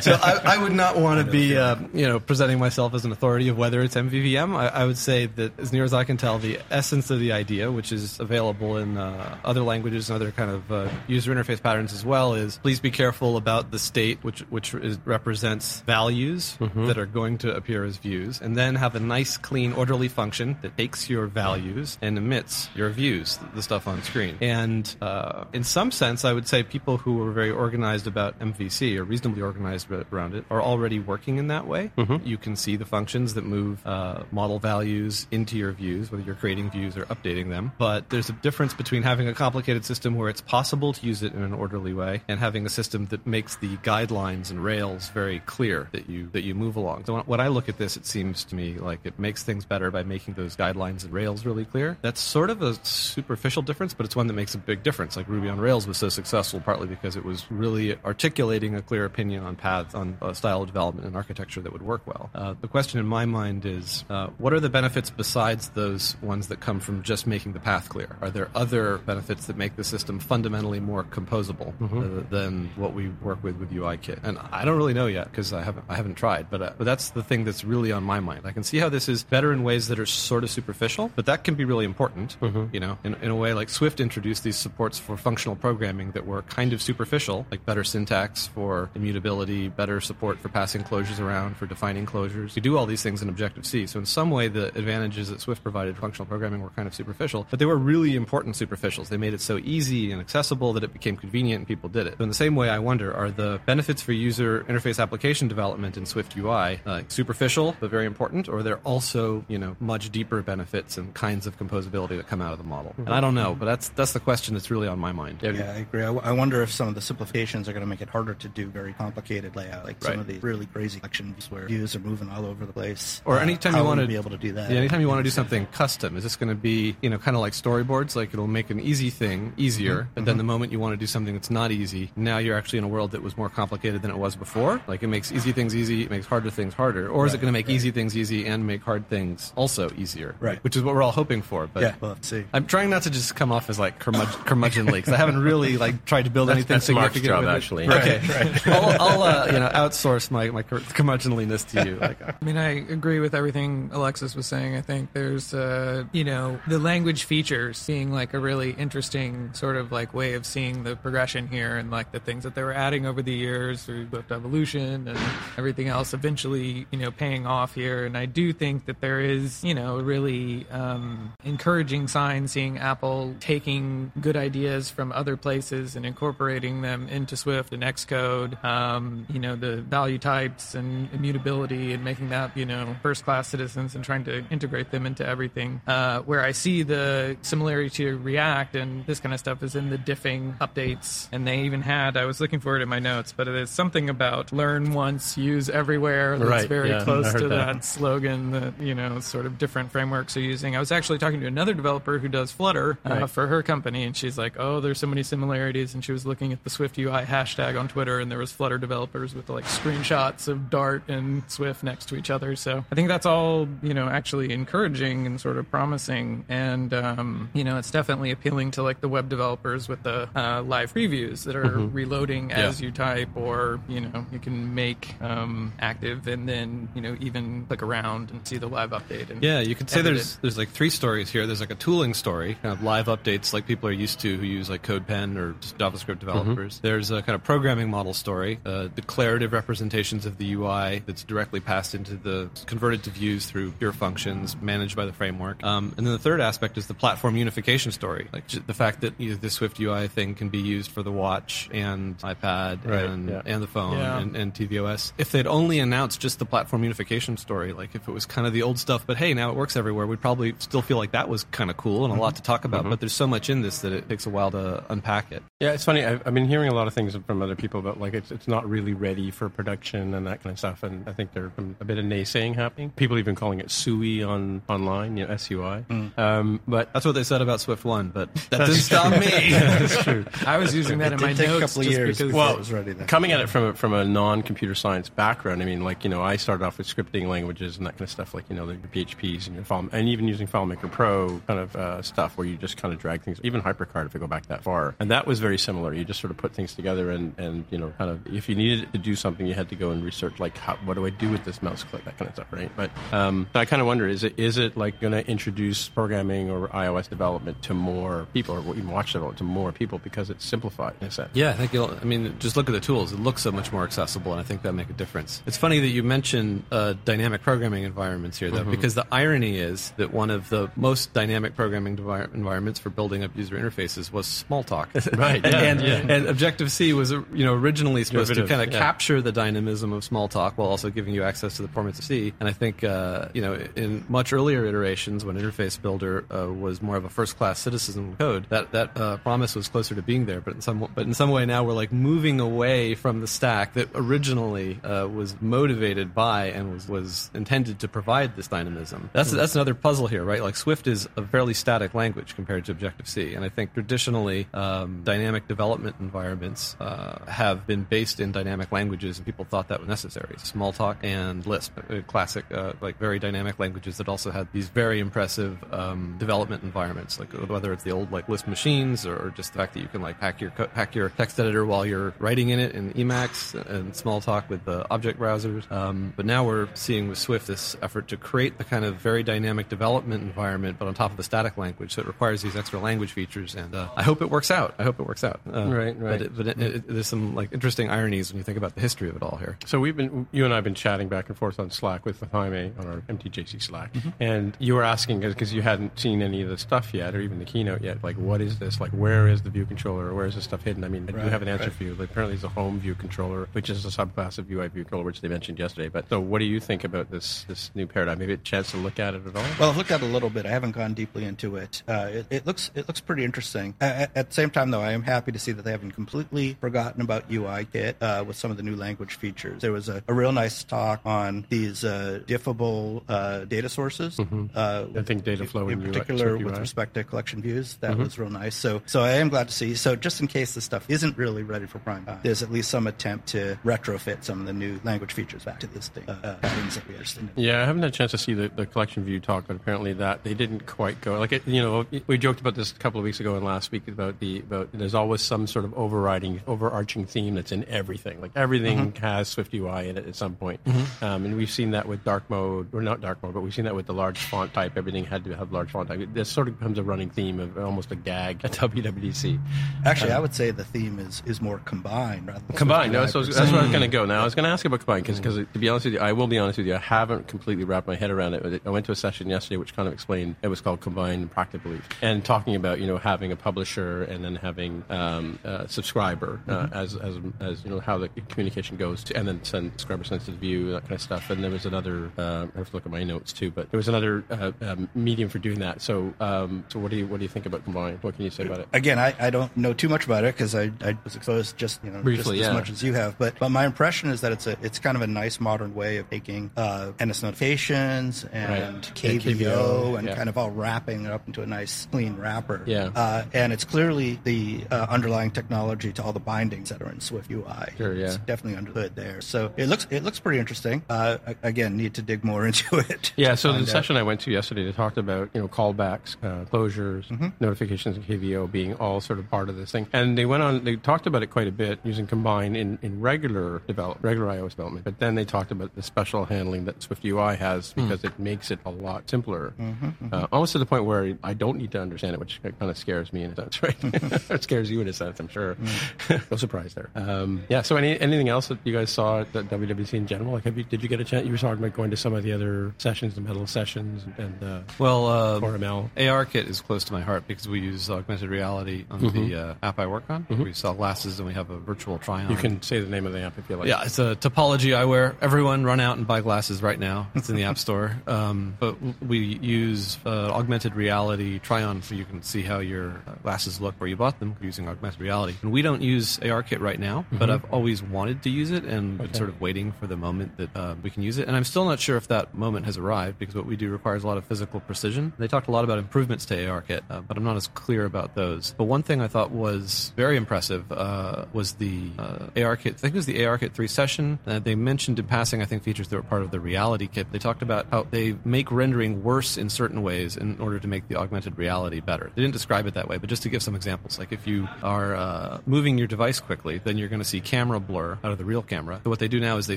so 0.00 0.12
I, 0.22 0.40
I 0.44 0.62
would 0.62 0.72
not 0.72 0.96
want 0.96 1.24
to 1.24 1.30
be, 1.30 1.56
uh, 1.56 1.76
you 1.92 2.06
know, 2.06 2.20
presenting 2.20 2.58
myself 2.58 2.94
as 2.94 3.04
an 3.04 3.12
authority 3.12 3.48
of 3.48 3.58
whether 3.58 3.80
it's 3.82 3.94
MVVM. 3.96 4.54
I, 4.56 4.68
I 4.68 4.84
would 4.84 4.98
say 4.98 5.26
that, 5.26 5.58
as 5.58 5.72
near 5.72 5.84
as 5.84 5.92
I 5.94 6.04
can 6.04 6.16
tell, 6.16 6.38
the 6.38 6.58
essence 6.70 7.10
of 7.10 7.18
the 7.20 7.32
idea, 7.32 7.70
which 7.72 7.90
is 7.92 8.20
available 8.20 8.76
in 8.76 8.96
uh, 8.96 9.38
other 9.44 9.62
languages 9.62 10.08
and 10.10 10.16
other 10.16 10.27
kind 10.32 10.50
of 10.50 10.72
uh, 10.72 10.88
user 11.06 11.34
interface 11.34 11.62
patterns 11.62 11.92
as 11.92 12.04
well, 12.04 12.34
is 12.34 12.58
please 12.58 12.80
be 12.80 12.90
careful 12.90 13.36
about 13.36 13.70
the 13.70 13.78
state, 13.78 14.22
which 14.22 14.40
which 14.50 14.74
is, 14.74 14.98
represents 15.04 15.80
values 15.82 16.56
that 16.86 16.98
are 16.98 17.06
going 17.06 17.38
to 17.38 17.54
appear 17.54 17.84
as 17.84 17.96
views, 17.96 18.40
and 18.40 18.56
then 18.56 18.74
have 18.74 18.94
a 18.94 19.00
nice, 19.00 19.36
clean, 19.36 19.72
orderly 19.72 20.08
function 20.08 20.56
that 20.62 20.76
takes 20.76 21.08
your 21.08 21.26
values 21.26 21.98
and 22.02 22.18
emits 22.18 22.68
your 22.74 22.90
views, 22.90 23.38
the 23.54 23.62
stuff 23.62 23.86
on 23.88 24.02
screen. 24.02 24.36
And 24.40 24.94
uh, 25.00 25.44
in 25.52 25.64
some 25.64 25.90
sense, 25.90 26.24
I 26.24 26.32
would 26.32 26.48
say 26.48 26.62
people 26.62 26.96
who 26.98 27.22
are 27.26 27.32
very 27.32 27.50
organized 27.50 28.06
about 28.06 28.38
MVC 28.40 28.96
or 28.98 29.04
reasonably 29.04 29.42
organized 29.42 29.90
around 29.90 30.34
it 30.34 30.44
are 30.50 30.62
already 30.62 30.98
working 30.98 31.38
in 31.38 31.48
that 31.48 31.66
way. 31.66 31.90
You 32.24 32.36
can 32.38 32.56
see 32.56 32.76
the 32.76 32.84
functions 32.84 33.34
that 33.34 33.44
move 33.44 33.84
uh, 33.86 34.24
model 34.30 34.58
values 34.58 35.26
into 35.30 35.56
your 35.56 35.72
views, 35.72 36.10
whether 36.10 36.24
you're 36.24 36.34
creating 36.34 36.70
views 36.70 36.96
or 36.96 37.04
updating 37.06 37.50
them. 37.50 37.72
But 37.78 38.10
there's 38.10 38.28
a 38.28 38.32
difference 38.32 38.74
between 38.74 39.02
having 39.02 39.28
a 39.28 39.34
complicated 39.34 39.84
system 39.84 40.16
where 40.18 40.28
it's 40.28 40.40
possible 40.40 40.92
to 40.92 41.06
use 41.06 41.22
it 41.22 41.32
in 41.32 41.42
an 41.42 41.52
orderly 41.52 41.92
way 41.92 42.22
and 42.28 42.38
having 42.38 42.66
a 42.66 42.68
system 42.68 43.06
that 43.06 43.26
makes 43.26 43.56
the 43.56 43.76
guidelines 43.78 44.50
and 44.50 44.62
rails 44.62 45.08
very 45.10 45.40
clear 45.40 45.88
that 45.92 46.08
you 46.08 46.28
that 46.32 46.42
you 46.42 46.54
move 46.54 46.76
along. 46.76 47.04
So 47.04 47.18
when, 47.20 47.40
I 47.40 47.48
look 47.48 47.68
at 47.68 47.78
this, 47.78 47.96
it 47.96 48.06
seems 48.06 48.44
to 48.44 48.54
me 48.54 48.74
like 48.74 49.00
it 49.04 49.18
makes 49.18 49.42
things 49.42 49.64
better 49.64 49.90
by 49.90 50.02
making 50.02 50.34
those 50.34 50.56
guidelines 50.56 51.04
and 51.04 51.12
rails 51.12 51.46
really 51.46 51.64
clear. 51.64 51.96
That's 52.02 52.20
sort 52.20 52.50
of 52.50 52.62
a 52.62 52.74
superficial 52.84 53.62
difference, 53.62 53.94
but 53.94 54.06
it's 54.06 54.16
one 54.16 54.26
that 54.26 54.34
makes 54.34 54.54
a 54.54 54.58
big 54.58 54.82
difference. 54.82 55.16
Like 55.16 55.28
Ruby 55.28 55.48
on 55.48 55.58
Rails 55.58 55.86
was 55.86 55.96
so 55.96 56.08
successful 56.08 56.60
partly 56.60 56.86
because 56.86 57.16
it 57.16 57.24
was 57.24 57.50
really 57.50 57.96
articulating 58.04 58.74
a 58.74 58.82
clear 58.82 59.04
opinion 59.04 59.44
on 59.44 59.56
paths, 59.56 59.94
on 59.94 60.16
a 60.20 60.34
style 60.34 60.62
of 60.62 60.66
development 60.66 61.06
and 61.06 61.16
architecture 61.16 61.60
that 61.60 61.72
would 61.72 61.82
work 61.82 62.06
well. 62.06 62.30
Uh, 62.34 62.54
the 62.60 62.68
question 62.68 62.98
in 62.98 63.06
my 63.06 63.24
mind 63.24 63.64
is, 63.64 64.04
uh, 64.10 64.28
what 64.38 64.52
are 64.52 64.60
the 64.60 64.70
benefits 64.70 65.10
besides 65.10 65.70
those 65.70 66.16
ones 66.22 66.48
that 66.48 66.60
come 66.60 66.80
from 66.80 67.02
just 67.02 67.26
making 67.26 67.52
the 67.52 67.60
path 67.60 67.88
clear? 67.88 68.16
Are 68.20 68.30
there 68.30 68.48
other 68.54 68.98
benefits 68.98 69.46
that 69.46 69.56
make 69.56 69.76
the 69.76 69.84
system 69.84 70.07
fundamentally 70.18 70.80
more 70.80 71.04
composable 71.04 71.74
uh, 71.82 72.24
than 72.30 72.70
what 72.76 72.94
we 72.94 73.08
work 73.22 73.42
with 73.42 73.56
with 73.56 73.70
UIKit? 73.70 74.24
And 74.24 74.38
I 74.50 74.64
don't 74.64 74.76
really 74.76 74.94
know 74.94 75.06
yet 75.06 75.30
because 75.30 75.52
I 75.52 75.62
haven't 75.62 75.84
I 75.88 75.96
haven't 75.96 76.14
tried, 76.14 76.50
but 76.50 76.62
uh, 76.62 76.72
but 76.78 76.84
that's 76.84 77.10
the 77.10 77.22
thing 77.22 77.44
that's 77.44 77.64
really 77.64 77.92
on 77.92 78.02
my 78.02 78.20
mind. 78.20 78.42
I 78.44 78.52
can 78.52 78.62
see 78.62 78.78
how 78.78 78.88
this 78.88 79.08
is 79.08 79.22
better 79.22 79.52
in 79.52 79.62
ways 79.62 79.88
that 79.88 79.98
are 79.98 80.06
sort 80.06 80.44
of 80.44 80.50
superficial, 80.50 81.10
but 81.14 81.26
that 81.26 81.44
can 81.44 81.54
be 81.54 81.64
really 81.64 81.84
important. 81.84 82.36
You 82.72 82.80
know, 82.80 82.98
in, 83.04 83.14
in 83.16 83.30
a 83.30 83.36
way 83.36 83.52
like 83.52 83.68
Swift 83.68 84.00
introduced 84.00 84.44
these 84.44 84.56
supports 84.56 84.98
for 84.98 85.16
functional 85.16 85.56
programming 85.56 86.12
that 86.12 86.26
were 86.26 86.42
kind 86.42 86.72
of 86.72 86.80
superficial, 86.80 87.46
like 87.50 87.64
better 87.66 87.84
syntax 87.84 88.46
for 88.46 88.90
immutability, 88.94 89.68
better 89.68 90.00
support 90.00 90.38
for 90.38 90.48
passing 90.48 90.82
closures 90.82 91.20
around, 91.20 91.56
for 91.56 91.66
defining 91.66 92.06
closures. 92.06 92.56
You 92.56 92.62
do 92.62 92.76
all 92.76 92.86
these 92.86 93.02
things 93.02 93.22
in 93.22 93.28
Objective 93.28 93.66
C. 93.66 93.86
So 93.86 93.98
in 93.98 94.06
some 94.06 94.30
way, 94.30 94.48
the 94.48 94.66
advantages 94.78 95.28
that 95.30 95.40
Swift 95.40 95.62
provided 95.62 95.96
functional 95.96 96.26
programming 96.26 96.62
were 96.62 96.70
kind 96.70 96.86
of 96.86 96.94
superficial, 96.94 97.46
but 97.50 97.58
they 97.58 97.66
were 97.66 97.76
really 97.76 98.16
important 98.16 98.54
superficials. 98.56 99.08
They 99.08 99.16
made 99.16 99.34
it 99.34 99.40
so 99.40 99.58
easy 99.58 99.97
and 100.12 100.20
accessible 100.20 100.72
that 100.74 100.84
it 100.84 100.92
became 100.92 101.16
convenient 101.16 101.58
and 101.60 101.66
people 101.68 101.88
did 101.88 102.06
it. 102.06 102.14
So 102.18 102.22
in 102.22 102.28
the 102.28 102.34
same 102.34 102.54
way, 102.56 102.68
I 102.70 102.78
wonder, 102.78 103.12
are 103.14 103.30
the 103.30 103.60
benefits 103.66 104.00
for 104.02 104.12
user 104.12 104.64
interface 104.68 105.00
application 105.02 105.48
development 105.48 105.96
in 105.96 106.06
Swift 106.06 106.36
UI 106.36 106.80
uh, 106.86 107.02
superficial 107.08 107.74
but 107.80 107.90
very 107.90 108.06
important, 108.06 108.48
or 108.48 108.58
are 108.58 108.62
there 108.62 108.78
also, 108.84 109.44
you 109.48 109.58
know, 109.58 109.76
much 109.80 110.10
deeper 110.10 110.42
benefits 110.42 110.96
and 110.98 111.12
kinds 111.14 111.46
of 111.46 111.58
composability 111.58 112.16
that 112.16 112.26
come 112.28 112.40
out 112.40 112.52
of 112.52 112.58
the 112.58 112.64
model? 112.64 112.94
And 112.98 113.10
I 113.10 113.20
don't 113.20 113.34
know, 113.34 113.54
but 113.58 113.66
that's 113.66 113.88
that's 113.90 114.12
the 114.12 114.20
question 114.20 114.54
that's 114.54 114.70
really 114.70 114.88
on 114.88 114.98
my 114.98 115.12
mind. 115.12 115.40
Yeah, 115.42 115.50
I 115.50 115.78
agree. 115.78 116.02
I, 116.02 116.06
w- 116.06 116.22
I 116.24 116.32
wonder 116.32 116.62
if 116.62 116.70
some 116.72 116.88
of 116.88 116.94
the 116.94 117.00
simplifications 117.00 117.68
are 117.68 117.72
going 117.72 117.82
to 117.82 117.86
make 117.86 118.00
it 118.00 118.08
harder 118.08 118.34
to 118.34 118.48
do 118.48 118.68
very 118.68 118.92
complicated 118.92 119.56
layout, 119.56 119.84
like 119.84 120.02
some 120.02 120.18
of 120.20 120.26
these 120.26 120.42
really 120.42 120.66
crazy 120.66 121.00
sections 121.00 121.50
where 121.50 121.66
views 121.66 121.94
are 121.96 122.00
moving 122.00 122.28
all 122.30 122.44
over 122.46 122.64
the 122.66 122.72
place. 122.72 123.20
Or 123.24 123.38
Uh, 123.38 123.42
anytime 123.42 123.74
you 123.76 123.84
want 123.84 124.00
to 124.00 124.06
be 124.06 124.16
able 124.16 124.30
to 124.30 124.38
do 124.38 124.52
that. 124.52 124.70
Yeah, 124.70 124.78
anytime 124.78 125.00
you 125.00 125.08
want 125.08 125.18
to 125.20 125.24
do 125.24 125.30
something 125.30 125.66
custom, 125.66 126.16
is 126.16 126.22
this 126.22 126.36
going 126.36 126.48
to 126.50 126.54
be 126.54 126.96
you 127.02 127.10
know 127.10 127.18
kind 127.18 127.36
of 127.36 127.40
like 127.40 127.52
storyboards? 127.52 128.14
Like 128.16 128.32
it'll 128.32 128.46
make 128.46 128.70
an 128.70 128.80
easy 128.80 129.10
thing 129.10 129.52
easier, 129.56 129.87
Mm-hmm. 129.96 130.10
but 130.14 130.24
then 130.24 130.36
the 130.38 130.44
moment 130.44 130.72
you 130.72 130.78
want 130.78 130.92
to 130.92 130.96
do 130.96 131.06
something 131.06 131.34
that's 131.34 131.50
not 131.50 131.70
easy, 131.70 132.10
now 132.16 132.38
you're 132.38 132.56
actually 132.56 132.78
in 132.78 132.84
a 132.84 132.88
world 132.88 133.10
that 133.12 133.22
was 133.22 133.36
more 133.36 133.48
complicated 133.48 134.02
than 134.02 134.10
it 134.10 134.18
was 134.18 134.36
before. 134.36 134.80
Like 134.86 135.02
it 135.02 135.08
makes 135.08 135.32
easy 135.32 135.52
things 135.52 135.74
easy, 135.74 136.02
it 136.02 136.10
makes 136.10 136.26
harder 136.26 136.50
things 136.50 136.74
harder, 136.74 137.08
or 137.08 137.26
is 137.26 137.34
it 137.34 137.38
going 137.38 137.48
to 137.48 137.52
make 137.52 137.66
right. 137.66 137.74
easy 137.74 137.90
things 137.90 138.16
easy 138.16 138.46
and 138.46 138.66
make 138.66 138.82
hard 138.82 139.08
things 139.08 139.52
also 139.56 139.90
easier? 139.96 140.34
Right. 140.40 140.62
Which 140.64 140.76
is 140.76 140.82
what 140.82 140.94
we're 140.94 141.02
all 141.02 141.12
hoping 141.12 141.42
for. 141.42 141.66
But 141.66 141.82
yeah, 141.82 141.94
we'll 142.00 142.10
have 142.10 142.20
to 142.20 142.28
see. 142.28 142.44
I'm 142.52 142.66
trying 142.66 142.90
not 142.90 143.02
to 143.02 143.10
just 143.10 143.34
come 143.36 143.52
off 143.52 143.70
as 143.70 143.78
like 143.78 143.98
curmudge- 143.98 144.28
curmudgeonly 144.46 144.92
because 144.92 145.12
I 145.12 145.16
haven't 145.16 145.42
really 145.42 145.76
like 145.78 146.04
tried 146.04 146.24
to 146.24 146.30
build 146.30 146.48
That's- 146.48 146.58
anything 146.58 146.74
that's 146.74 146.88
Mark's 146.90 147.14
significant. 147.14 147.44
job, 147.44 147.44
with 147.44 147.54
it. 147.54 147.56
actually. 147.56 147.88
Okay, 147.88 148.52
I'll, 148.72 149.02
I'll 149.02 149.22
uh, 149.22 149.46
you 149.46 149.58
know 149.58 149.68
outsource 149.68 150.30
my 150.30 150.50
my 150.50 150.62
cur- 150.62 150.80
curmudgeonliness 150.80 151.68
to 151.70 151.88
you. 151.88 151.96
Like, 151.96 152.20
I 152.22 152.34
mean, 152.44 152.56
I 152.56 152.70
agree 152.90 153.20
with 153.20 153.34
everything 153.34 153.90
Alexis 153.92 154.34
was 154.34 154.46
saying. 154.46 154.76
I 154.76 154.80
think 154.80 155.12
there's, 155.12 155.52
uh, 155.54 156.04
you 156.12 156.24
know, 156.24 156.58
the 156.66 156.78
language 156.78 157.24
features 157.24 157.84
being 157.86 158.12
like 158.12 158.34
a 158.34 158.38
really 158.38 158.72
interesting 158.72 159.52
sort 159.54 159.76
of 159.76 159.77
like 159.84 160.14
way 160.14 160.34
of 160.34 160.44
seeing 160.46 160.84
the 160.84 160.96
progression 160.96 161.48
here 161.48 161.76
and 161.76 161.90
like 161.90 162.12
the 162.12 162.20
things 162.20 162.44
that 162.44 162.54
they 162.54 162.62
were 162.62 162.72
adding 162.72 163.06
over 163.06 163.22
the 163.22 163.32
years 163.32 163.84
through 163.84 164.08
Swift 164.08 164.32
Evolution 164.32 165.08
and 165.08 165.18
everything 165.56 165.88
else 165.88 166.14
eventually, 166.14 166.86
you 166.90 166.98
know, 166.98 167.10
paying 167.10 167.46
off 167.46 167.74
here. 167.74 168.04
And 168.04 168.16
I 168.16 168.26
do 168.26 168.52
think 168.52 168.86
that 168.86 169.00
there 169.00 169.20
is, 169.20 169.62
you 169.64 169.74
know, 169.74 169.98
really 170.00 170.66
um, 170.70 171.32
encouraging 171.44 172.08
sign 172.08 172.48
seeing 172.48 172.78
Apple 172.78 173.34
taking 173.40 174.12
good 174.20 174.36
ideas 174.36 174.90
from 174.90 175.12
other 175.12 175.36
places 175.36 175.96
and 175.96 176.04
incorporating 176.06 176.82
them 176.82 177.08
into 177.08 177.36
Swift 177.36 177.72
and 177.72 177.82
Xcode, 177.82 178.62
um, 178.64 179.26
you 179.28 179.38
know, 179.38 179.56
the 179.56 179.82
value 179.82 180.18
types 180.18 180.74
and 180.74 181.08
immutability 181.12 181.92
and 181.92 182.04
making 182.04 182.30
that, 182.30 182.56
you 182.56 182.66
know, 182.66 182.96
first 183.02 183.24
class 183.24 183.48
citizens 183.48 183.94
and 183.94 184.04
trying 184.04 184.24
to 184.24 184.44
integrate 184.50 184.90
them 184.90 185.06
into 185.06 185.26
everything. 185.26 185.80
Uh, 185.86 186.20
where 186.20 186.42
I 186.42 186.52
see 186.52 186.82
the 186.82 187.36
similarity 187.42 187.90
to 187.90 188.18
React 188.18 188.76
and 188.76 189.06
this 189.06 189.20
kind 189.20 189.32
of 189.32 189.40
stuff 189.40 189.57
is 189.62 189.74
in 189.74 189.90
the 189.90 189.98
diffing 189.98 190.56
updates. 190.58 191.28
And 191.32 191.46
they 191.46 191.60
even 191.62 191.82
had, 191.82 192.16
I 192.16 192.24
was 192.24 192.40
looking 192.40 192.60
for 192.60 192.76
it 192.76 192.82
in 192.82 192.88
my 192.88 192.98
notes, 192.98 193.32
but 193.36 193.48
it 193.48 193.54
is 193.54 193.70
something 193.70 194.08
about 194.08 194.52
learn 194.52 194.92
once, 194.92 195.36
use 195.36 195.68
everywhere. 195.68 196.38
That's 196.38 196.50
Right, 196.50 196.68
very 196.68 196.90
yeah, 196.90 197.04
close 197.04 197.32
to 197.34 197.48
that. 197.48 197.74
that 197.74 197.84
slogan 197.84 198.50
that, 198.52 198.80
you 198.80 198.94
know, 198.94 199.20
sort 199.20 199.46
of 199.46 199.58
different 199.58 199.92
frameworks 199.92 200.36
are 200.36 200.40
using. 200.40 200.76
I 200.76 200.78
was 200.80 200.92
actually 200.92 201.18
talking 201.18 201.40
to 201.40 201.46
another 201.46 201.74
developer 201.74 202.18
who 202.18 202.28
does 202.28 202.50
Flutter 202.52 202.98
uh, 203.04 203.08
Right. 203.10 203.30
for 203.30 203.46
her 203.46 203.62
company, 203.62 204.04
and 204.04 204.16
she's 204.16 204.38
like, 204.38 204.54
oh, 204.58 204.80
there's 204.80 204.98
so 204.98 205.06
many 205.06 205.22
similarities. 205.22 205.94
And 205.94 206.04
she 206.04 206.12
was 206.12 206.24
looking 206.26 206.52
at 206.52 206.62
the 206.64 206.70
Swift 206.70 206.98
UI 206.98 207.22
hashtag 207.24 207.78
on 207.78 207.88
Twitter, 207.88 208.18
and 208.20 208.30
there 208.30 208.38
was 208.38 208.52
Flutter 208.52 208.78
developers 208.78 209.34
with 209.34 209.48
like 209.50 209.64
screenshots 209.64 210.48
of 210.48 210.70
Dart 210.70 211.02
and 211.08 211.42
Swift 211.50 211.82
next 211.82 212.06
to 212.10 212.16
each 212.16 212.30
other. 212.30 212.54
So 212.56 212.84
I 212.90 212.94
think 212.94 213.08
that's 213.08 213.26
all, 213.26 213.68
you 213.82 213.94
know, 213.94 214.08
actually 214.08 214.52
encouraging 214.52 215.26
and 215.26 215.40
sort 215.40 215.56
of 215.58 215.70
promising. 215.70 216.44
And, 216.48 216.92
um, 216.94 217.50
you 217.54 217.64
know, 217.64 217.78
it's 217.78 217.90
definitely 217.90 218.30
appealing 218.30 218.72
to 218.72 218.82
like 218.82 219.00
the 219.00 219.08
web 219.08 219.28
developers 219.28 219.47
with 219.56 220.02
the 220.02 220.28
uh, 220.36 220.62
live 220.62 220.92
previews 220.92 221.44
that 221.44 221.56
are 221.56 221.64
Mm-hmm. 221.68 221.92
reloading 221.94 222.52
as 222.52 222.80
you 222.80 222.90
type, 222.90 223.28
or, 223.36 223.78
you 223.88 224.00
know, 224.00 224.24
you 224.32 224.38
can 224.38 224.74
make 224.74 225.14
um, 225.22 225.72
active 225.80 226.26
and 226.26 226.48
then, 226.48 226.88
you 226.94 227.00
know, 227.02 227.16
even 227.20 227.66
click 227.66 227.82
around 227.82 228.30
and 228.30 228.46
see 228.48 228.56
the 228.56 228.66
live 228.68 228.90
update. 228.90 229.28
And 229.30 229.42
Yeah, 229.42 229.60
you 229.60 229.74
could 229.74 229.90
say 229.90 230.00
there's 230.02 230.34
it. 230.34 230.38
there's 230.42 230.56
like 230.58 230.70
three 230.70 230.90
stories 230.90 231.30
here. 231.30 231.46
There's 231.46 231.60
like 231.60 231.70
a 231.70 231.74
tooling 231.76 232.14
story, 232.14 232.54
kind 232.62 232.72
of 232.72 232.82
live 232.82 233.06
updates 233.06 233.52
like 233.52 233.66
people 233.66 233.88
are 233.88 233.92
used 233.92 234.20
to 234.20 234.36
who 234.36 234.44
use 234.46 234.70
like 234.70 234.82
CodePen 234.82 235.36
or 235.36 235.52
just 235.60 235.76
JavaScript 235.78 236.18
developers. 236.20 236.80
There's 236.80 237.10
a 237.10 237.20
kind 237.22 237.34
of 237.34 237.44
programming 237.44 237.90
model 237.90 238.14
story, 238.14 238.58
uh, 238.64 238.88
declarative 238.88 239.52
representations 239.52 240.24
of 240.26 240.38
the 240.38 240.52
UI 240.54 241.02
that's 241.06 241.22
directly 241.24 241.60
passed 241.60 241.94
into 241.94 242.16
the 242.16 242.48
converted 242.66 243.04
to 243.04 243.10
views 243.10 243.46
through 243.46 243.72
pure 243.72 243.92
functions 243.92 244.56
managed 244.60 244.96
by 244.96 245.04
the 245.04 245.12
framework. 245.12 245.62
Um, 245.62 245.92
and 245.96 246.06
then 246.06 246.12
the 246.12 246.18
third 246.18 246.40
aspect 246.40 246.78
is 246.78 246.86
the 246.86 246.94
platform 246.94 247.36
unification 247.36 247.92
story, 247.92 248.28
like 248.32 248.46
ju- 248.48 248.62
the 248.66 248.74
fact 248.74 249.02
that 249.02 249.14
you 249.18 249.30
know, 249.30 249.36
the 249.40 249.50
Swift 249.50 249.80
UI 249.80 250.08
thing 250.08 250.34
can 250.34 250.48
be 250.48 250.58
used 250.58 250.90
for 250.90 251.02
the 251.02 251.12
watch 251.12 251.68
and 251.72 252.18
iPad 252.18 252.84
Right, 252.84 253.04
and 253.04 253.28
yeah. 253.28 253.42
and 253.46 253.62
the 253.62 253.66
phone 253.66 253.98
Yeah. 253.98 254.18
and, 254.18 254.36
and 254.36 254.54
tvOS. 254.54 255.12
If 255.18 255.32
they'd 255.32 255.46
only 255.46 255.78
announced 255.78 256.20
just 256.20 256.38
the 256.38 256.44
platform 256.44 256.82
unification 256.82 257.36
story, 257.36 257.72
like 257.72 257.94
if 257.94 258.06
it 258.08 258.12
was 258.12 258.26
kind 258.26 258.46
of 258.46 258.52
the 258.52 258.62
old 258.62 258.78
stuff, 258.78 259.06
but 259.06 259.16
hey, 259.16 259.34
now 259.34 259.50
it 259.50 259.56
works 259.56 259.76
everywhere, 259.76 260.06
we'd 260.06 260.20
probably 260.20 260.54
still 260.58 260.82
feel 260.82 260.96
like 260.98 261.12
that 261.12 261.28
was 261.28 261.44
kind 261.44 261.70
of 261.70 261.76
cool 261.76 262.04
and 262.04 262.12
a 262.14 262.20
lot 262.20 262.36
to 262.36 262.42
talk 262.42 262.64
about. 262.64 262.80
Mm-hmm. 262.82 262.90
But 262.90 263.00
there's 263.00 263.12
so 263.12 263.26
much 263.26 263.48
in 263.50 263.62
this 263.62 263.80
that 263.80 263.92
it 263.92 264.08
takes 264.08 264.26
a 264.26 264.30
while 264.30 264.50
to 264.50 264.84
unpack 264.88 265.32
it. 265.32 265.42
Yeah, 265.60 265.72
it's 265.72 265.84
funny. 265.84 266.04
I've, 266.04 266.22
I've 266.26 266.34
been 266.34 266.48
hearing 266.48 266.68
a 266.68 266.74
lot 266.74 266.86
of 266.86 266.94
things 266.94 267.16
from 267.26 267.42
other 267.42 267.56
people 267.56 267.80
about 267.80 268.00
like 268.00 268.14
it's 268.14 268.30
it's 268.30 268.48
not 268.48 268.68
really 268.68 268.92
ready 268.94 269.30
for 269.30 269.48
production 269.48 270.14
and 270.14 270.26
that 270.26 270.42
kind 270.42 270.52
of 270.52 270.58
stuff. 270.58 270.82
And 270.82 271.08
I 271.08 271.12
think 271.12 271.32
there's 271.32 271.50
um, 271.58 271.76
a 271.80 271.84
bit 271.84 271.98
of 271.98 272.04
naysaying 272.04 272.54
happening. 272.54 272.90
People 272.90 273.18
even 273.18 273.34
calling 273.34 273.60
it 273.60 273.70
SUI 273.70 274.22
on 274.22 274.62
online, 274.68 275.16
you 275.16 275.26
know, 275.26 275.36
SUI. 275.36 275.84
Mm. 275.88 276.18
Um, 276.18 276.60
but 276.66 276.92
That's 276.92 277.04
what 277.04 277.12
they 277.14 277.22
said 277.24 277.42
about 277.42 277.60
Swift 277.60 277.84
One, 277.84 278.08
but 278.10 278.32
that 278.50 278.58
didn't 278.66 278.74
stop 278.74 279.10
me. 279.18 279.27
Way. 279.30 279.50
That's 279.50 279.96
true. 280.04 280.24
I 280.46 280.58
was 280.58 280.74
using 280.74 280.98
that 280.98 281.12
It 281.12 281.16
in 281.16 281.20
my 281.20 281.32
take 281.32 281.46
a 281.46 281.50
notes 281.50 281.74
couple 281.74 281.80
of 281.82 281.86
just 281.86 281.98
years 281.98 282.18
because. 282.18 282.32
well, 282.32 282.54
it 282.54 282.58
was 282.58 282.72
ready 282.72 282.92
then. 282.92 283.06
coming 283.06 283.32
at 283.32 283.40
it 283.40 283.48
from 283.48 283.64
a, 283.64 283.74
from 283.74 283.92
a 283.92 284.04
non-computer 284.04 284.74
science 284.74 285.08
background, 285.08 285.62
I 285.62 285.64
mean, 285.64 285.82
like 285.82 286.04
you 286.04 286.10
know, 286.10 286.22
I 286.22 286.36
started 286.36 286.64
off 286.64 286.78
with 286.78 286.86
scripting 286.86 287.28
languages 287.28 287.76
and 287.76 287.86
that 287.86 287.92
kind 287.92 288.02
of 288.02 288.10
stuff, 288.10 288.34
like 288.34 288.44
you 288.48 288.56
know, 288.56 288.66
the 288.66 288.74
PHPs 288.76 289.46
and 289.46 289.56
your 289.56 289.64
file, 289.64 289.88
and 289.92 290.08
even 290.08 290.28
using 290.28 290.46
FileMaker 290.46 290.90
Pro 290.90 291.40
kind 291.46 291.60
of 291.60 291.76
uh, 291.76 292.02
stuff, 292.02 292.36
where 292.36 292.46
you 292.46 292.56
just 292.56 292.76
kind 292.76 292.92
of 292.92 293.00
drag 293.00 293.22
things, 293.22 293.40
even 293.42 293.62
HyperCard, 293.62 294.06
if 294.06 294.16
I 294.16 294.18
go 294.18 294.26
back 294.26 294.46
that 294.46 294.62
far, 294.62 294.94
and 295.00 295.10
that 295.10 295.26
was 295.26 295.40
very 295.40 295.58
similar. 295.58 295.92
You 295.94 296.04
just 296.04 296.20
sort 296.20 296.30
of 296.30 296.36
put 296.36 296.54
things 296.54 296.74
together, 296.74 297.10
and 297.10 297.34
and 297.38 297.64
you 297.70 297.78
know, 297.78 297.92
kind 297.98 298.10
of 298.10 298.26
if 298.34 298.48
you 298.48 298.54
needed 298.54 298.92
to 298.92 298.98
do 298.98 299.14
something, 299.14 299.46
you 299.46 299.54
had 299.54 299.68
to 299.70 299.76
go 299.76 299.90
and 299.90 300.04
research, 300.04 300.38
like, 300.38 300.56
how, 300.58 300.76
what 300.84 300.94
do 300.94 301.06
I 301.06 301.10
do 301.10 301.30
with 301.30 301.44
this 301.44 301.62
mouse 301.62 301.84
click, 301.84 302.04
that 302.04 302.16
kind 302.18 302.28
of 302.28 302.34
stuff, 302.34 302.46
right? 302.50 302.70
But 302.76 302.90
um, 303.12 303.48
I 303.54 303.64
kind 303.64 303.80
of 303.80 303.86
wonder, 303.86 304.06
is 304.08 304.24
it 304.24 304.38
is 304.38 304.58
it 304.58 304.76
like 304.76 305.00
going 305.00 305.12
to 305.12 305.26
introduce 305.28 305.88
programming 305.88 306.50
or 306.50 306.68
iOS 306.68 307.08
development 307.08 307.62
to 307.62 307.74
more 307.74 308.26
people, 308.32 308.56
or 308.56 308.76
even 308.76 308.90
watch 308.90 309.12
to 309.36 309.44
more 309.44 309.72
people 309.72 309.98
because 309.98 310.30
it's 310.30 310.44
simplified 310.44 310.94
in 311.00 311.08
a 311.08 311.10
sense? 311.10 311.30
Yeah, 311.34 311.50
I 311.50 311.54
think 311.54 311.72
you'll. 311.72 311.90
I 311.90 312.04
mean, 312.04 312.36
just 312.38 312.56
look 312.56 312.68
at 312.68 312.72
the 312.72 312.80
tools. 312.80 313.12
It 313.12 313.20
looks 313.20 313.42
so 313.42 313.52
much 313.52 313.72
more 313.72 313.84
accessible, 313.84 314.32
and 314.32 314.40
I 314.40 314.44
think 314.44 314.62
that 314.62 314.72
make 314.72 314.90
a 314.90 314.94
difference. 314.94 315.42
It's 315.46 315.56
funny 315.56 315.80
that 315.80 315.88
you 315.88 316.02
mention 316.02 316.64
uh, 316.70 316.94
dynamic 317.04 317.42
programming 317.42 317.84
environments 317.84 318.38
here, 318.38 318.50
though, 318.50 318.58
Mm-hmm. 318.58 318.70
because 318.72 318.94
the 318.94 319.06
irony 319.12 319.58
is 319.58 319.92
that 319.96 320.12
one 320.12 320.30
of 320.30 320.48
the 320.48 320.70
most 320.76 321.12
dynamic 321.14 321.54
programming 321.54 321.96
devi- 321.96 322.32
environments 322.34 322.80
for 322.80 322.90
building 322.90 323.22
up 323.24 323.36
user 323.36 323.56
interfaces 323.56 324.12
was 324.12 324.26
Smalltalk. 324.26 324.88
Right, 325.18 325.44
and, 325.44 325.54
yeah, 325.54 325.60
and, 325.62 325.80
yeah. 325.80 326.14
and 326.16 326.26
Objective 326.26 326.70
C 326.70 326.92
was, 326.92 327.12
uh, 327.12 327.22
you 327.32 327.44
know, 327.44 327.54
originally 327.54 328.04
supposed 328.04 328.34
to 328.34 328.46
kind 328.46 328.62
of 328.62 328.72
yeah. 328.72 328.78
capture 328.78 329.20
the 329.22 329.32
dynamism 329.32 329.92
of 329.92 330.02
Smalltalk 330.02 330.52
while 330.56 330.68
also 330.68 330.90
giving 330.90 331.14
you 331.14 331.22
access 331.24 331.56
to 331.56 331.62
the 331.62 331.68
performance 331.68 331.98
of 331.98 332.04
C. 332.04 332.32
And 332.40 332.48
I 332.48 332.52
think, 332.52 332.84
uh, 332.84 333.28
you 333.32 333.42
know, 333.42 333.54
in 333.74 334.04
much 334.08 334.32
earlier 334.32 334.64
iterations, 334.64 335.24
when 335.24 335.36
Interface 335.36 335.80
Builder 335.80 336.24
uh, 336.30 336.52
was 336.52 336.80
more 336.82 336.96
of 336.96 337.04
a 337.04 337.08
first-class 337.08 337.58
citizen 337.58 338.16
code, 338.16 338.46
that 338.50 338.72
that 338.72 338.96
uh, 339.08 339.16
promise 339.18 339.54
was 339.54 339.68
closer 339.68 339.94
to 339.94 340.02
being 340.02 340.26
there. 340.26 340.40
But 340.40 340.54
in 340.54 340.60
some 340.60 340.88
but 340.94 341.06
in 341.06 341.14
some 341.14 341.30
way 341.30 341.46
now 341.46 341.64
we're 341.64 341.72
like 341.72 341.92
moving 341.92 342.40
away 342.40 342.94
from 342.94 343.20
the 343.20 343.26
stack 343.26 343.74
that 343.74 343.88
originally 343.94 344.80
uh, 344.82 345.06
was 345.08 345.40
motivated 345.40 346.14
by 346.14 346.46
and 346.46 346.72
was 346.72 346.88
was 346.88 347.30
intended 347.34 347.80
to 347.80 347.88
provide 347.88 348.36
this 348.36 348.48
dynamism. 348.48 349.10
That's 349.12 349.30
that's 349.30 349.54
another 349.54 349.74
puzzle 349.74 350.06
here, 350.06 350.24
right? 350.24 350.42
Like 350.42 350.56
Swift 350.56 350.86
is 350.86 351.08
a 351.16 351.22
fairly 351.26 351.54
static 351.54 351.94
language 351.94 352.34
compared 352.34 352.64
to 352.66 352.72
Objective 352.72 353.08
C, 353.08 353.34
and 353.34 353.44
I 353.44 353.48
think 353.48 353.74
traditionally 353.74 354.46
um, 354.54 355.02
dynamic 355.04 355.48
development 355.48 355.96
environments 356.00 356.76
uh, 356.80 357.24
have 357.26 357.66
been 357.66 357.84
based 357.84 358.20
in 358.20 358.32
dynamic 358.32 358.72
languages, 358.72 359.18
and 359.18 359.26
people 359.26 359.44
thought 359.44 359.68
that 359.68 359.80
was 359.80 359.88
necessary. 359.88 360.34
Smalltalk 360.36 360.96
and 361.02 361.46
Lisp, 361.46 361.78
uh, 361.78 362.00
classic, 362.06 362.44
uh, 362.52 362.72
like 362.80 362.98
very 362.98 363.18
dynamic 363.18 363.58
languages 363.58 363.96
that 363.98 364.08
also 364.08 364.30
had 364.30 364.48
these 364.52 364.68
very 364.68 365.00
impressive 365.00 365.58
um, 365.72 366.16
development 366.18 366.62
environments, 366.62 367.18
like 367.18 367.32
whether 367.32 367.72
it's 367.72 367.84
the 367.84 367.92
old 367.92 368.12
like 368.12 368.28
Lisp 368.28 368.46
machines 368.46 368.97
or, 369.06 369.16
or 369.16 369.30
just 369.30 369.52
the 369.52 369.58
fact 369.58 369.74
that 369.74 369.80
you 369.80 369.88
can 369.88 370.00
like 370.02 370.18
hack 370.20 370.40
your 370.40 370.50
co- 370.50 370.68
hack 370.74 370.94
your 370.94 371.08
text 371.10 371.38
editor 371.40 371.64
while 371.64 371.84
you're 371.86 372.12
writing 372.18 372.48
in 372.50 372.58
it 372.58 372.74
in 372.74 372.92
Emacs 372.94 373.54
and 373.68 373.92
Smalltalk 373.92 374.48
with 374.48 374.64
the 374.64 374.86
object 374.90 375.18
browsers. 375.18 375.70
Um, 375.70 376.12
but 376.16 376.26
now 376.26 376.44
we're 376.44 376.68
seeing 376.74 377.08
with 377.08 377.18
Swift 377.18 377.46
this 377.46 377.76
effort 377.82 378.08
to 378.08 378.16
create 378.16 378.58
the 378.58 378.64
kind 378.64 378.84
of 378.84 378.96
very 378.96 379.22
dynamic 379.22 379.68
development 379.68 380.22
environment, 380.22 380.78
but 380.78 380.88
on 380.88 380.94
top 380.94 381.12
of 381.12 381.18
a 381.18 381.22
static 381.22 381.56
language, 381.56 381.92
so 381.94 382.02
it 382.02 382.06
requires 382.06 382.42
these 382.42 382.56
extra 382.56 382.78
language 382.80 383.12
features. 383.12 383.54
And 383.54 383.74
uh, 383.74 383.88
I 383.96 384.02
hope 384.02 384.22
it 384.22 384.30
works 384.30 384.50
out. 384.50 384.74
I 384.78 384.82
hope 384.82 385.00
it 385.00 385.06
works 385.06 385.24
out. 385.24 385.40
Uh, 385.52 385.66
Right, 385.68 385.98
right. 385.98 386.18
But, 386.18 386.22
it, 386.22 386.36
but 386.36 386.46
it, 386.46 386.60
it, 386.60 386.88
there's 386.88 387.06
some 387.06 387.34
like 387.34 387.52
interesting 387.52 387.90
ironies 387.90 388.32
when 388.32 388.38
you 388.38 388.44
think 388.44 388.58
about 388.58 388.74
the 388.74 388.80
history 388.80 389.08
of 389.08 389.16
it 389.16 389.22
all 389.22 389.36
here. 389.36 389.58
So 389.66 389.78
we've 389.80 389.96
been, 389.96 390.26
you 390.32 390.44
and 390.44 390.52
I 390.52 390.56
have 390.56 390.64
been 390.64 390.74
chatting 390.74 391.08
back 391.08 391.28
and 391.28 391.36
forth 391.38 391.60
on 391.60 391.70
Slack 391.70 392.04
with 392.04 392.20
Jaime 392.32 392.72
on 392.78 392.86
our 392.86 393.00
MTJC 393.08 393.62
Slack, 393.62 393.94
and 394.20 394.56
you 394.58 394.74
were 394.74 394.82
asking 394.82 395.20
because 395.20 395.52
you 395.52 395.62
hadn't 395.62 395.98
seen 395.98 396.22
any 396.22 396.42
of 396.42 396.48
the 396.48 396.58
stuff 396.58 396.92
yet, 396.94 397.14
or 397.14 397.20
even 397.20 397.38
the 397.38 397.44
keynote 397.44 397.82
yet. 397.82 398.02
Like, 398.02 398.16
what 398.16 398.40
is 398.40 398.58
this? 398.58 398.80
Like, 398.80 398.87
where 398.92 399.28
is 399.28 399.42
the 399.42 399.50
view 399.50 399.66
controller? 399.66 400.06
Or 400.06 400.14
where 400.14 400.26
is 400.26 400.34
this 400.34 400.44
stuff 400.44 400.62
hidden? 400.62 400.84
I 400.84 400.88
mean, 400.88 401.06
I 401.08 401.12
do 401.12 401.18
have 401.18 401.42
an 401.42 401.48
answer 401.48 401.64
right. 401.64 401.72
for 401.72 401.84
you. 401.84 401.94
Like, 401.94 402.10
apparently, 402.10 402.34
it's 402.34 402.44
a 402.44 402.48
home 402.48 402.80
view 402.80 402.94
controller, 402.94 403.48
which 403.52 403.70
is 403.70 403.84
a 403.84 403.88
subclass 403.88 404.38
of 404.38 404.50
UI 404.50 404.68
view 404.68 404.84
controller, 404.84 405.04
which 405.04 405.20
they 405.20 405.28
mentioned 405.28 405.58
yesterday. 405.58 405.88
But 405.88 406.08
so, 406.08 406.20
what 406.20 406.38
do 406.40 406.44
you 406.44 406.60
think 406.60 406.84
about 406.84 407.10
this 407.10 407.44
this 407.44 407.70
new 407.74 407.86
paradigm? 407.86 408.18
Maybe 408.18 408.34
a 408.34 408.36
chance 408.36 408.70
to 408.72 408.76
look 408.76 408.98
at 408.98 409.14
it 409.14 409.26
at 409.26 409.36
all? 409.36 409.44
Well, 409.58 409.70
I've 409.70 409.76
looked 409.76 409.90
at 409.90 410.02
it 410.02 410.06
a 410.06 410.12
little 410.12 410.30
bit. 410.30 410.46
I 410.46 410.50
haven't 410.50 410.72
gone 410.72 410.94
deeply 410.94 411.24
into 411.24 411.56
it. 411.56 411.82
Uh, 411.88 412.08
it, 412.12 412.26
it 412.30 412.46
looks 412.46 412.70
it 412.74 412.88
looks 412.88 413.00
pretty 413.00 413.24
interesting. 413.24 413.74
Uh, 413.80 413.84
at, 413.84 414.16
at 414.16 414.28
the 414.28 414.34
same 414.34 414.50
time, 414.50 414.70
though, 414.70 414.80
I 414.80 414.92
am 414.92 415.02
happy 415.02 415.32
to 415.32 415.38
see 415.38 415.52
that 415.52 415.62
they 415.62 415.70
haven't 415.70 415.92
completely 415.92 416.56
forgotten 416.60 417.00
about 417.00 417.28
UIKit 417.30 417.94
uh, 418.00 418.24
with 418.24 418.36
some 418.36 418.50
of 418.50 418.56
the 418.56 418.62
new 418.62 418.76
language 418.76 419.14
features. 419.14 419.62
There 419.62 419.72
was 419.72 419.88
a, 419.88 420.02
a 420.08 420.14
real 420.14 420.32
nice 420.32 420.64
talk 420.64 421.00
on 421.04 421.46
these 421.48 421.84
uh, 421.84 422.20
diffable 422.26 423.02
uh, 423.08 423.44
data 423.44 423.68
sources. 423.68 424.18
Uh, 424.18 424.86
I 424.96 425.02
think 425.02 425.24
data 425.24 425.44
flow 425.46 425.68
in 425.68 425.80
in 425.80 425.92
particular 425.92 426.30
Swift 426.30 426.44
with 426.44 426.54
UI. 426.54 426.60
respect 426.60 426.94
to 426.94 427.04
collection 427.04 427.42
views. 427.42 427.76
That 427.76 427.96
was 427.96 428.18
real 428.18 428.30
nice. 428.30 428.54
So 428.54 428.67
so 428.86 429.02
I 429.02 429.12
am 429.12 429.28
glad 429.28 429.48
to 429.48 429.54
see. 429.54 429.74
So 429.74 429.96
just 429.96 430.20
in 430.20 430.26
case 430.26 430.54
this 430.54 430.64
stuff 430.64 430.84
isn't 430.88 431.16
really 431.16 431.42
ready 431.42 431.66
for 431.66 431.78
prime 431.78 432.04
time, 432.04 432.20
there's 432.22 432.42
at 432.42 432.50
least 432.50 432.70
some 432.70 432.86
attempt 432.86 433.28
to 433.28 433.58
retrofit 433.64 434.24
some 434.24 434.40
of 434.40 434.46
the 434.46 434.52
new 434.52 434.80
language 434.84 435.12
features 435.12 435.44
back 435.44 435.60
to 435.60 435.66
this 435.66 435.88
thing. 435.88 436.04
Uh, 436.08 436.36
uh, 436.42 436.48
things 436.48 436.74
that 436.74 436.88
we 436.88 436.94
are 436.94 437.04
seeing. 437.04 437.30
Yeah, 437.36 437.62
I 437.62 437.64
haven't 437.64 437.82
had 437.82 437.90
a 437.92 437.94
chance 437.94 438.10
to 438.12 438.18
see 438.18 438.34
the, 438.34 438.48
the 438.48 438.66
collection 438.66 439.04
view 439.04 439.20
talk, 439.20 439.46
but 439.46 439.56
apparently 439.56 439.92
that 439.94 440.24
they 440.24 440.34
didn't 440.34 440.66
quite 440.66 441.00
go 441.00 441.18
like 441.18 441.32
it, 441.32 441.46
you 441.46 441.60
know 441.60 441.86
we 442.06 442.18
joked 442.18 442.40
about 442.40 442.54
this 442.54 442.72
a 442.72 442.74
couple 442.76 442.98
of 443.00 443.04
weeks 443.04 443.20
ago 443.20 443.36
and 443.36 443.44
last 443.44 443.70
week 443.72 443.86
about 443.88 444.18
the 444.20 444.40
about 444.40 444.68
there's 444.72 444.94
always 444.94 445.22
some 445.22 445.46
sort 445.46 445.64
of 445.64 445.74
overriding 445.74 446.40
overarching 446.46 447.06
theme 447.06 447.34
that's 447.34 447.52
in 447.52 447.64
everything 447.68 448.20
like 448.20 448.30
everything 448.36 448.92
has 448.96 449.28
Swift 449.28 449.52
UI 449.54 449.88
in 449.88 449.98
it 449.98 450.06
at 450.06 450.16
some 450.16 450.34
point, 450.34 450.60
um, 451.02 451.24
and 451.24 451.36
we've 451.36 451.50
seen 451.50 451.72
that 451.72 451.86
with 451.86 452.04
dark 452.04 452.28
mode 452.30 452.74
or 452.74 452.82
not 452.82 453.00
dark 453.00 453.22
mode, 453.22 453.34
but 453.34 453.40
we've 453.40 453.54
seen 453.54 453.64
that 453.64 453.74
with 453.74 453.86
the 453.86 453.94
large 453.94 454.18
font 454.18 454.52
type. 454.54 454.76
Everything 454.76 455.04
had 455.04 455.24
to 455.24 455.36
have 455.36 455.52
large 455.52 455.70
font 455.70 455.88
type. 455.88 456.00
This 456.12 456.28
sort 456.28 456.48
of 456.48 456.58
becomes 456.58 456.78
a 456.78 456.82
running 456.82 457.10
theme 457.10 457.40
of 457.40 457.58
almost 457.58 457.90
a 457.92 457.96
gag 457.96 458.40
at 458.44 458.52
WWDC. 458.58 459.40
Actually, 459.84 460.12
I 460.12 460.18
would 460.18 460.34
say 460.34 460.50
the 460.50 460.64
theme 460.64 460.98
is 460.98 461.22
is 461.26 461.40
more 461.40 461.58
combined 461.60 462.26
rather 462.26 462.42
than 462.46 462.56
Combined. 462.56 462.92
No, 462.92 463.06
so 463.06 463.22
that's 463.22 463.50
where 463.50 463.60
I 463.60 463.62
was 463.62 463.70
going 463.70 463.82
to 463.82 463.88
go. 463.88 464.04
Now, 464.04 464.20
I 464.20 464.24
was 464.24 464.34
going 464.34 464.44
to 464.44 464.50
ask 464.50 464.64
about 464.64 464.80
combined 464.80 465.06
because, 465.06 465.36
to 465.36 465.58
be 465.58 465.68
honest 465.68 465.84
with 465.86 465.94
you, 465.94 466.00
I 466.00 466.12
will 466.12 466.26
be 466.26 466.38
honest 466.38 466.58
with 466.58 466.66
you, 466.66 466.74
I 466.74 466.78
haven't 466.78 467.28
completely 467.28 467.64
wrapped 467.64 467.86
my 467.86 467.96
head 467.96 468.10
around 468.10 468.34
it. 468.34 468.62
I 468.64 468.70
went 468.70 468.86
to 468.86 468.92
a 468.92 468.96
session 468.96 469.28
yesterday 469.28 469.56
which 469.56 469.74
kind 469.74 469.86
of 469.86 469.94
explained 469.94 470.36
it 470.42 470.48
was 470.48 470.60
called 470.60 470.80
combined 470.80 471.30
practically, 471.30 471.80
and 472.02 472.24
talking 472.24 472.54
about 472.54 472.80
you 472.80 472.86
know 472.86 472.98
having 472.98 473.32
a 473.32 473.36
publisher 473.36 474.02
and 474.04 474.24
then 474.24 474.36
having 474.36 474.84
um, 474.90 475.38
a 475.44 475.68
subscriber 475.68 476.40
uh, 476.48 476.58
Mm-hmm. 476.58 476.74
as, 476.74 476.96
as 476.96 477.16
as 477.40 477.64
you 477.64 477.70
know 477.70 477.80
how 477.80 477.98
the 477.98 478.08
communication 478.28 478.76
goes, 478.76 479.04
to, 479.04 479.16
and 479.16 479.28
then 479.28 479.42
send 479.44 479.72
subscriber 479.72 480.04
sends 480.04 480.24
to 480.24 480.32
the 480.32 480.36
view 480.36 480.72
that 480.72 480.82
kind 480.82 480.92
of 480.92 481.00
stuff. 481.00 481.30
And 481.30 481.42
there 481.42 481.50
was 481.50 481.66
another. 481.66 482.10
Uh, 482.18 482.46
I 482.54 482.58
have 482.58 482.70
to 482.70 482.76
look 482.76 482.84
at 482.86 482.92
my 482.92 483.04
notes 483.04 483.32
too, 483.32 483.50
but 483.50 483.70
there 483.70 483.78
was 483.78 483.88
another 483.88 484.24
uh, 484.30 484.52
um, 484.60 484.88
medium 484.94 485.28
for 485.28 485.38
doing 485.38 485.60
that. 485.60 485.80
So, 485.80 486.12
um, 486.20 486.64
so 486.68 486.78
what 486.80 486.90
do 486.90 486.96
you 486.96 487.06
what 487.06 487.18
do 487.18 487.24
you 487.24 487.28
think 487.28 487.46
about 487.46 487.64
combined? 487.64 487.98
What 488.02 488.16
can 488.16 488.24
you 488.24 488.30
say 488.30 488.44
about 488.48 488.60
it? 488.60 488.68
Again, 488.72 488.98
I, 488.98 489.14
I 489.18 489.30
don't 489.30 489.54
know 489.56 489.72
too 489.72 489.88
much 489.88 490.04
about 490.06 490.24
it 490.24 490.34
because 490.34 490.54
I, 490.54 490.70
I 490.82 490.96
was 491.04 491.16
exposed 491.16 491.56
just 491.56 491.82
you 491.84 491.90
know 491.90 492.02
Briefly, 492.02 492.38
just 492.38 492.42
yeah. 492.42 492.48
as 492.48 492.54
much 492.54 492.70
as 492.70 492.82
you 492.82 492.94
have. 492.94 493.18
But 493.18 493.38
but 493.38 493.50
my 493.50 493.64
impression 493.66 494.10
is 494.10 494.20
that 494.22 494.32
it's 494.32 494.46
a 494.46 494.56
it's 494.62 494.78
kind 494.78 494.96
of 494.96 495.02
a 495.02 495.06
nice 495.06 495.40
modern 495.40 495.74
way 495.74 495.98
of 495.98 496.08
taking 496.10 496.50
uh, 496.56 496.92
NS 497.02 497.22
notifications 497.22 498.24
and 498.32 498.48
Right. 498.48 498.82
KVO 498.82 499.10
And 499.10 499.20
KVO, 499.22 499.98
and 499.98 500.08
yeah. 500.08 500.14
kind 500.16 500.28
of 500.28 500.38
all 500.38 500.50
wrapping 500.50 501.04
it 501.06 501.10
up 501.12 501.26
into 501.26 501.42
a 501.42 501.46
nice 501.46 501.86
clean 501.90 502.16
wrapper. 502.16 502.62
Yeah. 502.66 502.90
Uh, 502.94 503.24
and 503.32 503.52
it's 503.52 503.64
clearly 503.64 504.18
the 504.24 504.64
uh, 504.70 504.86
underlying 504.88 505.30
technology 505.30 505.92
to 505.92 506.02
all 506.02 506.12
the 506.12 506.20
bindings 506.20 506.68
that 506.70 506.82
are 506.82 506.90
in 506.90 507.00
Swift 507.00 507.30
UI. 507.30 507.44
Sure, 507.76 507.94
yeah. 507.94 508.06
It's 508.06 508.16
definitely 508.18 508.56
understood 508.58 508.94
there. 508.96 509.20
So 509.20 509.52
it 509.56 509.66
looks 509.68 509.86
it 509.90 510.02
looks 510.02 510.18
pretty 510.20 510.38
interesting. 510.38 510.82
Uh, 510.88 511.18
again, 511.42 511.76
need 511.76 511.94
to 511.94 512.02
dig 512.02 512.24
more 512.24 512.46
into 512.46 512.78
it. 512.78 513.12
Yeah, 513.16 513.34
so 513.34 513.52
the 513.52 513.60
out. 513.60 513.68
session 513.68 513.96
I 513.96 514.02
went 514.02 514.20
to 514.22 514.30
yesterday, 514.30 514.64
they 514.64 514.72
talked 514.72 514.98
about 514.98 515.30
you 515.34 515.40
know 515.42 515.48
callbacks, 515.48 516.16
uh, 516.22 516.44
closures, 516.46 517.08
Mm-hmm. 517.08 517.28
notifications, 517.40 517.96
and 517.96 518.06
KVO 518.06 518.37
being 518.46 518.74
all 518.74 519.00
sort 519.00 519.18
of 519.18 519.28
part 519.30 519.48
of 519.48 519.56
this 519.56 519.70
thing. 519.72 519.86
And 519.92 520.16
they 520.16 520.24
went 520.26 520.42
on, 520.42 520.64
they 520.64 520.76
talked 520.76 521.06
about 521.06 521.22
it 521.22 521.28
quite 521.28 521.48
a 521.48 521.52
bit 521.52 521.80
using 521.84 522.06
combine 522.06 522.54
in, 522.56 522.78
in 522.82 523.00
regular 523.00 523.60
develop, 523.66 523.98
regular 524.02 524.28
iOS 524.28 524.50
development. 524.50 524.84
But 524.84 524.98
then 524.98 525.14
they 525.14 525.24
talked 525.24 525.50
about 525.50 525.74
the 525.74 525.82
special 525.82 526.24
handling 526.26 526.64
that 526.66 526.82
Swift 526.82 527.04
UI 527.04 527.36
has 527.36 527.72
Hmm. 527.72 527.82
because 527.88 528.04
it 528.04 528.18
makes 528.18 528.50
it 528.50 528.58
a 528.64 528.70
lot 528.70 529.08
simpler, 529.10 529.52
Mm-hmm, 529.60 530.14
Uh, 530.14 530.26
almost 530.32 530.52
to 530.52 530.58
the 530.58 530.66
point 530.66 530.84
where 530.84 531.16
I 531.24 531.34
don't 531.34 531.58
need 531.58 531.70
to 531.72 531.80
understand 531.80 532.14
it, 532.14 532.20
which 532.20 532.40
kind 532.42 532.70
of 532.70 532.76
scares 532.78 533.12
me 533.12 533.22
in 533.22 533.32
a 533.32 533.36
sense, 533.36 533.62
right? 533.62 533.76
it 534.30 534.42
scares 534.42 534.70
you 534.70 534.80
in 534.80 534.88
a 534.88 534.92
sense, 534.92 535.18
I'm 535.20 535.28
sure. 535.28 535.54
Hmm. 535.54 536.14
no 536.30 536.36
surprise 536.36 536.74
there. 536.74 536.90
Um, 536.94 537.42
yeah. 537.48 537.62
So 537.62 537.76
any 537.76 537.98
anything 538.00 538.28
else 538.28 538.48
that 538.48 538.58
you 538.64 538.72
guys 538.72 538.90
saw 538.90 539.20
at 539.20 539.32
the 539.32 539.42
WWDC 539.44 539.94
in 539.94 540.06
general? 540.06 540.32
Like, 540.32 540.44
have 540.44 540.56
you, 540.58 540.64
did 540.64 540.82
you 540.82 540.88
get 540.88 541.00
a 541.00 541.04
chance? 541.04 541.24
You 541.26 541.32
were 541.32 541.38
talking 541.38 541.62
about 541.64 541.74
going 541.76 541.90
to 541.90 541.96
some 541.96 542.12
of 542.14 542.22
the 542.22 542.32
other 542.32 542.74
sessions, 542.78 543.14
the 543.14 543.20
metal 543.20 543.46
sessions, 543.46 544.04
and 544.18 544.42
uh, 544.42 544.60
Well, 544.78 545.06
uh, 545.06 545.40
or 545.40 545.52
ML. 545.58 545.88
ARKit 545.96 546.48
is 546.48 546.60
close 546.60 546.84
to 546.84 546.92
my 546.92 547.00
heart 547.00 547.26
because 547.26 547.48
we 547.48 547.60
use 547.60 547.88
augmented 547.90 548.27
reality 548.28 548.84
on 548.90 549.00
the 549.00 549.34
uh, 549.34 549.54
app 549.62 549.78
I 549.78 549.86
work 549.86 550.04
on. 550.08 550.26
We 550.28 550.52
sell 550.52 550.74
glasses 550.74 551.18
and 551.18 551.26
we 551.26 551.34
have 551.34 551.50
a 551.50 551.58
virtual 551.58 551.98
try-on. 551.98 552.24
Mm-hmm. 552.24 552.32
You 552.32 552.38
can 552.38 552.62
say 552.62 552.80
the 552.80 552.88
name 552.88 553.06
of 553.06 553.12
the 553.12 553.22
app 553.22 553.38
if 553.38 553.48
you 553.48 553.56
like. 553.56 553.68
Yeah, 553.68 553.84
it's 553.84 553.98
a 553.98 554.16
topology 554.16 554.76
eyewear. 554.76 555.14
Everyone 555.20 555.64
run 555.64 555.80
out 555.80 555.96
and 555.98 556.06
buy 556.06 556.20
glasses 556.20 556.62
right 556.62 556.78
now. 556.78 557.08
It's 557.14 557.28
in 557.28 557.36
the 557.36 557.44
App 557.44 557.58
Store. 557.58 557.96
Um, 558.08 558.56
but 558.58 558.76
we 559.02 559.18
use 559.18 559.98
uh, 560.06 560.30
augmented 560.30 560.74
reality 560.74 561.38
try-on 561.38 561.82
so 561.82 561.94
you 561.94 562.04
can 562.04 562.22
see 562.22 562.42
how 562.42 562.58
your 562.58 563.02
uh, 563.06 563.12
glasses 563.22 563.60
look 563.60 563.74
where 563.78 563.88
you 563.88 563.96
bought 563.96 564.18
them 564.18 564.34
using 564.40 564.66
augmented 564.66 565.00
reality. 565.00 565.34
And 565.42 565.52
we 565.52 565.62
don't 565.62 565.82
use 565.82 566.18
ARKit 566.18 566.60
right 566.60 566.80
now, 566.80 567.04
but 567.12 567.28
I've 567.30 567.44
always 567.52 567.82
wanted 567.82 568.22
to 568.22 568.30
use 568.30 568.50
it 568.50 568.64
and 568.64 568.98
been 568.98 569.14
sort 569.14 569.28
of 569.28 569.40
waiting 569.40 569.72
for 569.72 569.86
the 569.86 569.96
moment 569.96 570.36
that 570.38 570.56
uh, 570.56 570.74
we 570.82 570.90
can 570.90 571.02
use 571.02 571.18
it. 571.18 571.28
And 571.28 571.36
I'm 571.36 571.44
still 571.44 571.64
not 571.64 571.80
sure 571.80 571.96
if 571.96 572.08
that 572.08 572.34
moment 572.34 572.66
has 572.66 572.78
arrived 572.78 573.18
because 573.18 573.34
what 573.34 573.46
we 573.46 573.56
do 573.56 573.70
requires 573.70 574.04
a 574.04 574.06
lot 574.06 574.16
of 574.16 574.24
physical 574.24 574.60
precision. 574.60 575.12
They 575.18 575.28
talked 575.28 575.48
a 575.48 575.50
lot 575.50 575.64
about 575.64 575.78
improvements 575.78 576.24
to 576.26 576.36
ARKit, 576.36 576.82
uh, 576.90 577.00
but 577.00 577.16
I'm 577.16 577.24
not 577.24 577.36
as 577.36 577.46
clear 577.48 577.84
about 577.84 578.14
those. 578.18 578.54
But 578.58 578.64
one 578.64 578.82
thing 578.82 579.00
I 579.00 579.06
thought 579.08 579.30
was 579.30 579.92
very 579.96 580.16
impressive 580.16 580.70
uh, 580.72 581.24
was 581.32 581.54
the 581.54 581.90
uh, 581.98 582.26
ARKit. 582.36 582.74
I 582.74 582.78
think 582.82 582.94
it 582.94 582.98
was 582.98 583.06
the 583.06 583.20
ARKit 583.20 583.52
three 583.52 583.68
session. 583.68 584.18
Uh, 584.26 584.38
they 584.40 584.54
mentioned 584.54 584.98
in 584.98 585.06
passing, 585.06 585.40
I 585.40 585.44
think, 585.44 585.62
features 585.62 585.88
that 585.88 585.96
were 585.96 586.02
part 586.02 586.22
of 586.22 586.30
the 586.30 586.40
Reality 586.40 586.88
Kit. 586.88 587.06
They 587.12 587.18
talked 587.18 587.42
about 587.42 587.66
how 587.70 587.86
they 587.90 588.16
make 588.24 588.50
rendering 588.50 589.02
worse 589.04 589.38
in 589.38 589.48
certain 589.48 589.82
ways 589.82 590.16
in 590.16 590.40
order 590.40 590.58
to 590.58 590.66
make 590.68 590.88
the 590.88 590.96
augmented 590.96 591.38
reality 591.38 591.80
better. 591.80 592.10
They 592.14 592.22
didn't 592.22 592.34
describe 592.34 592.66
it 592.66 592.74
that 592.74 592.88
way, 592.88 592.98
but 592.98 593.08
just 593.08 593.22
to 593.22 593.28
give 593.28 593.42
some 593.42 593.54
examples, 593.54 593.98
like 593.98 594.12
if 594.12 594.26
you 594.26 594.48
are 594.62 594.94
uh, 594.96 595.38
moving 595.46 595.78
your 595.78 595.86
device 595.86 596.18
quickly, 596.20 596.58
then 596.64 596.76
you're 596.78 596.88
going 596.88 597.00
to 597.02 597.08
see 597.08 597.20
camera 597.20 597.60
blur 597.60 597.98
out 598.02 598.10
of 598.12 598.18
the 598.18 598.24
real 598.24 598.42
camera. 598.42 598.80
So 598.84 598.90
what 598.90 598.98
they 598.98 599.08
do 599.08 599.20
now 599.20 599.36
is 599.36 599.46
they 599.46 599.56